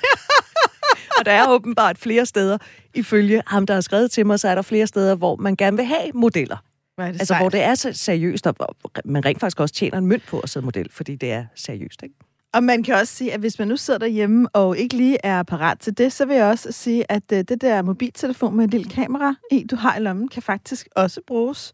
Og 1.19 1.25
der 1.25 1.31
er 1.31 1.49
åbenbart 1.49 1.97
flere 1.97 2.25
steder, 2.25 2.57
ifølge 2.93 3.41
ham, 3.47 3.65
der 3.65 3.73
har 3.73 3.81
skrevet 3.81 4.11
til 4.11 4.25
mig, 4.25 4.39
så 4.39 4.47
er 4.47 4.55
der 4.55 4.61
flere 4.61 4.87
steder, 4.87 5.15
hvor 5.15 5.35
man 5.35 5.55
gerne 5.55 5.77
vil 5.77 5.85
have 5.85 6.11
modeller. 6.13 6.57
Hvor 6.95 7.03
det 7.03 7.11
Altså, 7.11 7.25
sejt. 7.25 7.41
hvor 7.41 7.49
det 7.49 7.61
er 7.63 7.75
så 7.75 7.93
seriøst, 7.93 8.47
og 8.47 8.53
hvor 8.57 8.75
man 9.05 9.25
rent 9.25 9.39
faktisk 9.39 9.59
også 9.59 9.75
tjener 9.75 9.97
en 9.97 10.05
mønt 10.07 10.25
på 10.27 10.39
at 10.39 10.49
sidde 10.49 10.65
model, 10.65 10.91
fordi 10.91 11.15
det 11.15 11.31
er 11.31 11.45
seriøst, 11.55 12.03
ikke? 12.03 12.15
Og 12.53 12.63
man 12.63 12.83
kan 12.83 12.95
også 12.95 13.13
sige, 13.15 13.33
at 13.33 13.39
hvis 13.39 13.59
man 13.59 13.67
nu 13.67 13.77
sidder 13.77 13.99
derhjemme 13.99 14.47
og 14.53 14.77
ikke 14.77 14.97
lige 14.97 15.17
er 15.23 15.43
parat 15.43 15.79
til 15.79 15.97
det, 15.97 16.13
så 16.13 16.25
vil 16.25 16.35
jeg 16.35 16.45
også 16.45 16.71
sige, 16.71 17.11
at 17.11 17.23
øh, 17.33 17.37
det 17.39 17.61
der 17.61 17.81
mobiltelefon 17.81 18.55
med 18.57 18.65
et 18.65 18.71
lille 18.71 18.89
kamera 18.89 19.35
i, 19.51 19.65
du 19.71 19.75
har 19.75 19.97
i 19.97 19.99
lommen, 19.99 20.27
kan 20.27 20.41
faktisk 20.43 20.87
også 20.95 21.21
bruges 21.27 21.73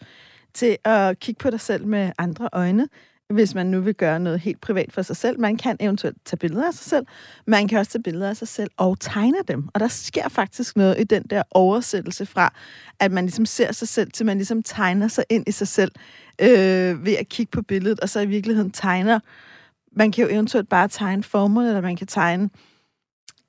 til 0.54 0.78
at 0.86 1.20
kigge 1.20 1.40
på 1.40 1.50
dig 1.50 1.60
selv 1.60 1.88
med 1.88 2.12
andre 2.18 2.50
øjne 2.54 2.88
hvis 3.32 3.56
man 3.56 3.68
nu 3.68 3.82
vil 3.82 3.96
gøre 3.96 4.20
noget 4.20 4.40
helt 4.40 4.62
privat 4.62 4.94
for 4.94 5.02
sig 5.02 5.18
selv. 5.18 5.40
Man 5.40 5.58
kan 5.58 5.78
eventuelt 5.80 6.18
tage 6.26 6.38
billeder 6.38 6.68
af 6.68 6.74
sig 6.74 6.90
selv. 6.90 7.06
Man 7.48 7.68
kan 7.68 7.80
også 7.80 7.92
tage 7.92 8.04
billeder 8.04 8.30
af 8.30 8.38
sig 8.38 8.48
selv 8.48 8.72
og 8.78 9.00
tegne 9.00 9.38
dem. 9.48 9.68
Og 9.74 9.80
der 9.80 9.88
sker 9.88 10.30
faktisk 10.30 10.78
noget 10.78 11.00
i 11.00 11.04
den 11.04 11.24
der 11.24 11.44
oversættelse 11.52 12.26
fra, 12.26 12.54
at 13.00 13.12
man 13.12 13.24
ligesom 13.24 13.46
ser 13.46 13.72
sig 13.72 13.88
selv, 13.88 14.12
til 14.12 14.26
man 14.26 14.38
ligesom 14.38 14.64
tegner 14.64 15.08
sig 15.08 15.24
ind 15.30 15.48
i 15.48 15.52
sig 15.52 15.68
selv 15.68 15.92
øh, 16.42 17.06
ved 17.06 17.16
at 17.20 17.30
kigge 17.30 17.52
på 17.52 17.62
billedet, 17.62 18.00
og 18.00 18.10
så 18.10 18.20
i 18.20 18.26
virkeligheden 18.26 18.72
tegner. 18.72 19.20
Man 19.92 20.12
kan 20.12 20.26
jo 20.26 20.34
eventuelt 20.34 20.70
bare 20.70 20.88
tegne 20.88 21.24
formerne, 21.24 21.68
eller 21.68 21.82
man 21.82 21.96
kan 21.96 22.08
tegne 22.08 22.50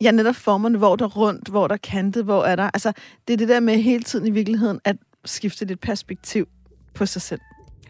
ja, 0.00 0.10
netop 0.10 0.34
formerne, 0.34 0.78
hvor 0.78 0.96
der 0.96 1.04
er 1.04 1.16
rundt, 1.16 1.48
hvor 1.48 1.66
der 1.66 1.74
er 1.74 1.78
kantet, 1.78 2.24
hvor 2.24 2.44
er 2.44 2.56
der... 2.56 2.70
Altså, 2.74 2.92
det 3.28 3.32
er 3.32 3.36
det 3.36 3.48
der 3.48 3.60
med 3.60 3.78
hele 3.78 4.02
tiden 4.02 4.26
i 4.26 4.30
virkeligheden 4.30 4.80
at 4.84 4.96
skifte 5.24 5.64
lidt 5.64 5.80
perspektiv 5.80 6.48
på 6.94 7.06
sig 7.06 7.22
selv. 7.22 7.40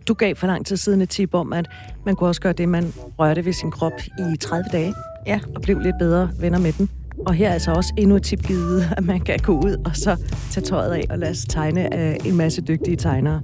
Du 0.08 0.14
gav 0.14 0.36
for 0.36 0.46
lang 0.46 0.66
tid 0.66 0.76
siden 0.76 1.00
et 1.00 1.08
tip 1.08 1.34
om, 1.34 1.52
at 1.52 1.70
man 2.06 2.16
kunne 2.16 2.28
også 2.28 2.40
gøre 2.40 2.52
det, 2.52 2.68
man 2.68 2.92
rørte 3.18 3.44
ved 3.44 3.52
sin 3.52 3.70
krop 3.70 3.92
i 4.18 4.36
30 4.36 4.64
dage. 4.72 4.94
Ja. 5.26 5.40
Og 5.54 5.62
blev 5.62 5.78
lidt 5.78 5.96
bedre 5.98 6.30
venner 6.40 6.58
med 6.58 6.72
den. 6.72 6.90
Og 7.26 7.34
her 7.34 7.48
er 7.48 7.52
altså 7.52 7.72
også 7.72 7.94
endnu 7.98 8.16
et 8.16 8.22
tip 8.22 8.46
givet, 8.46 8.88
at 8.96 9.04
man 9.04 9.20
kan 9.20 9.38
gå 9.38 9.52
ud 9.52 9.76
og 9.84 9.96
så 9.96 10.16
tage 10.50 10.64
tøjet 10.64 10.92
af 10.92 11.04
og 11.10 11.18
lade 11.18 11.34
sig 11.34 11.48
tegne 11.48 11.94
af 11.94 12.16
en 12.24 12.36
masse 12.36 12.62
dygtige 12.62 12.96
tegnere. 12.96 13.42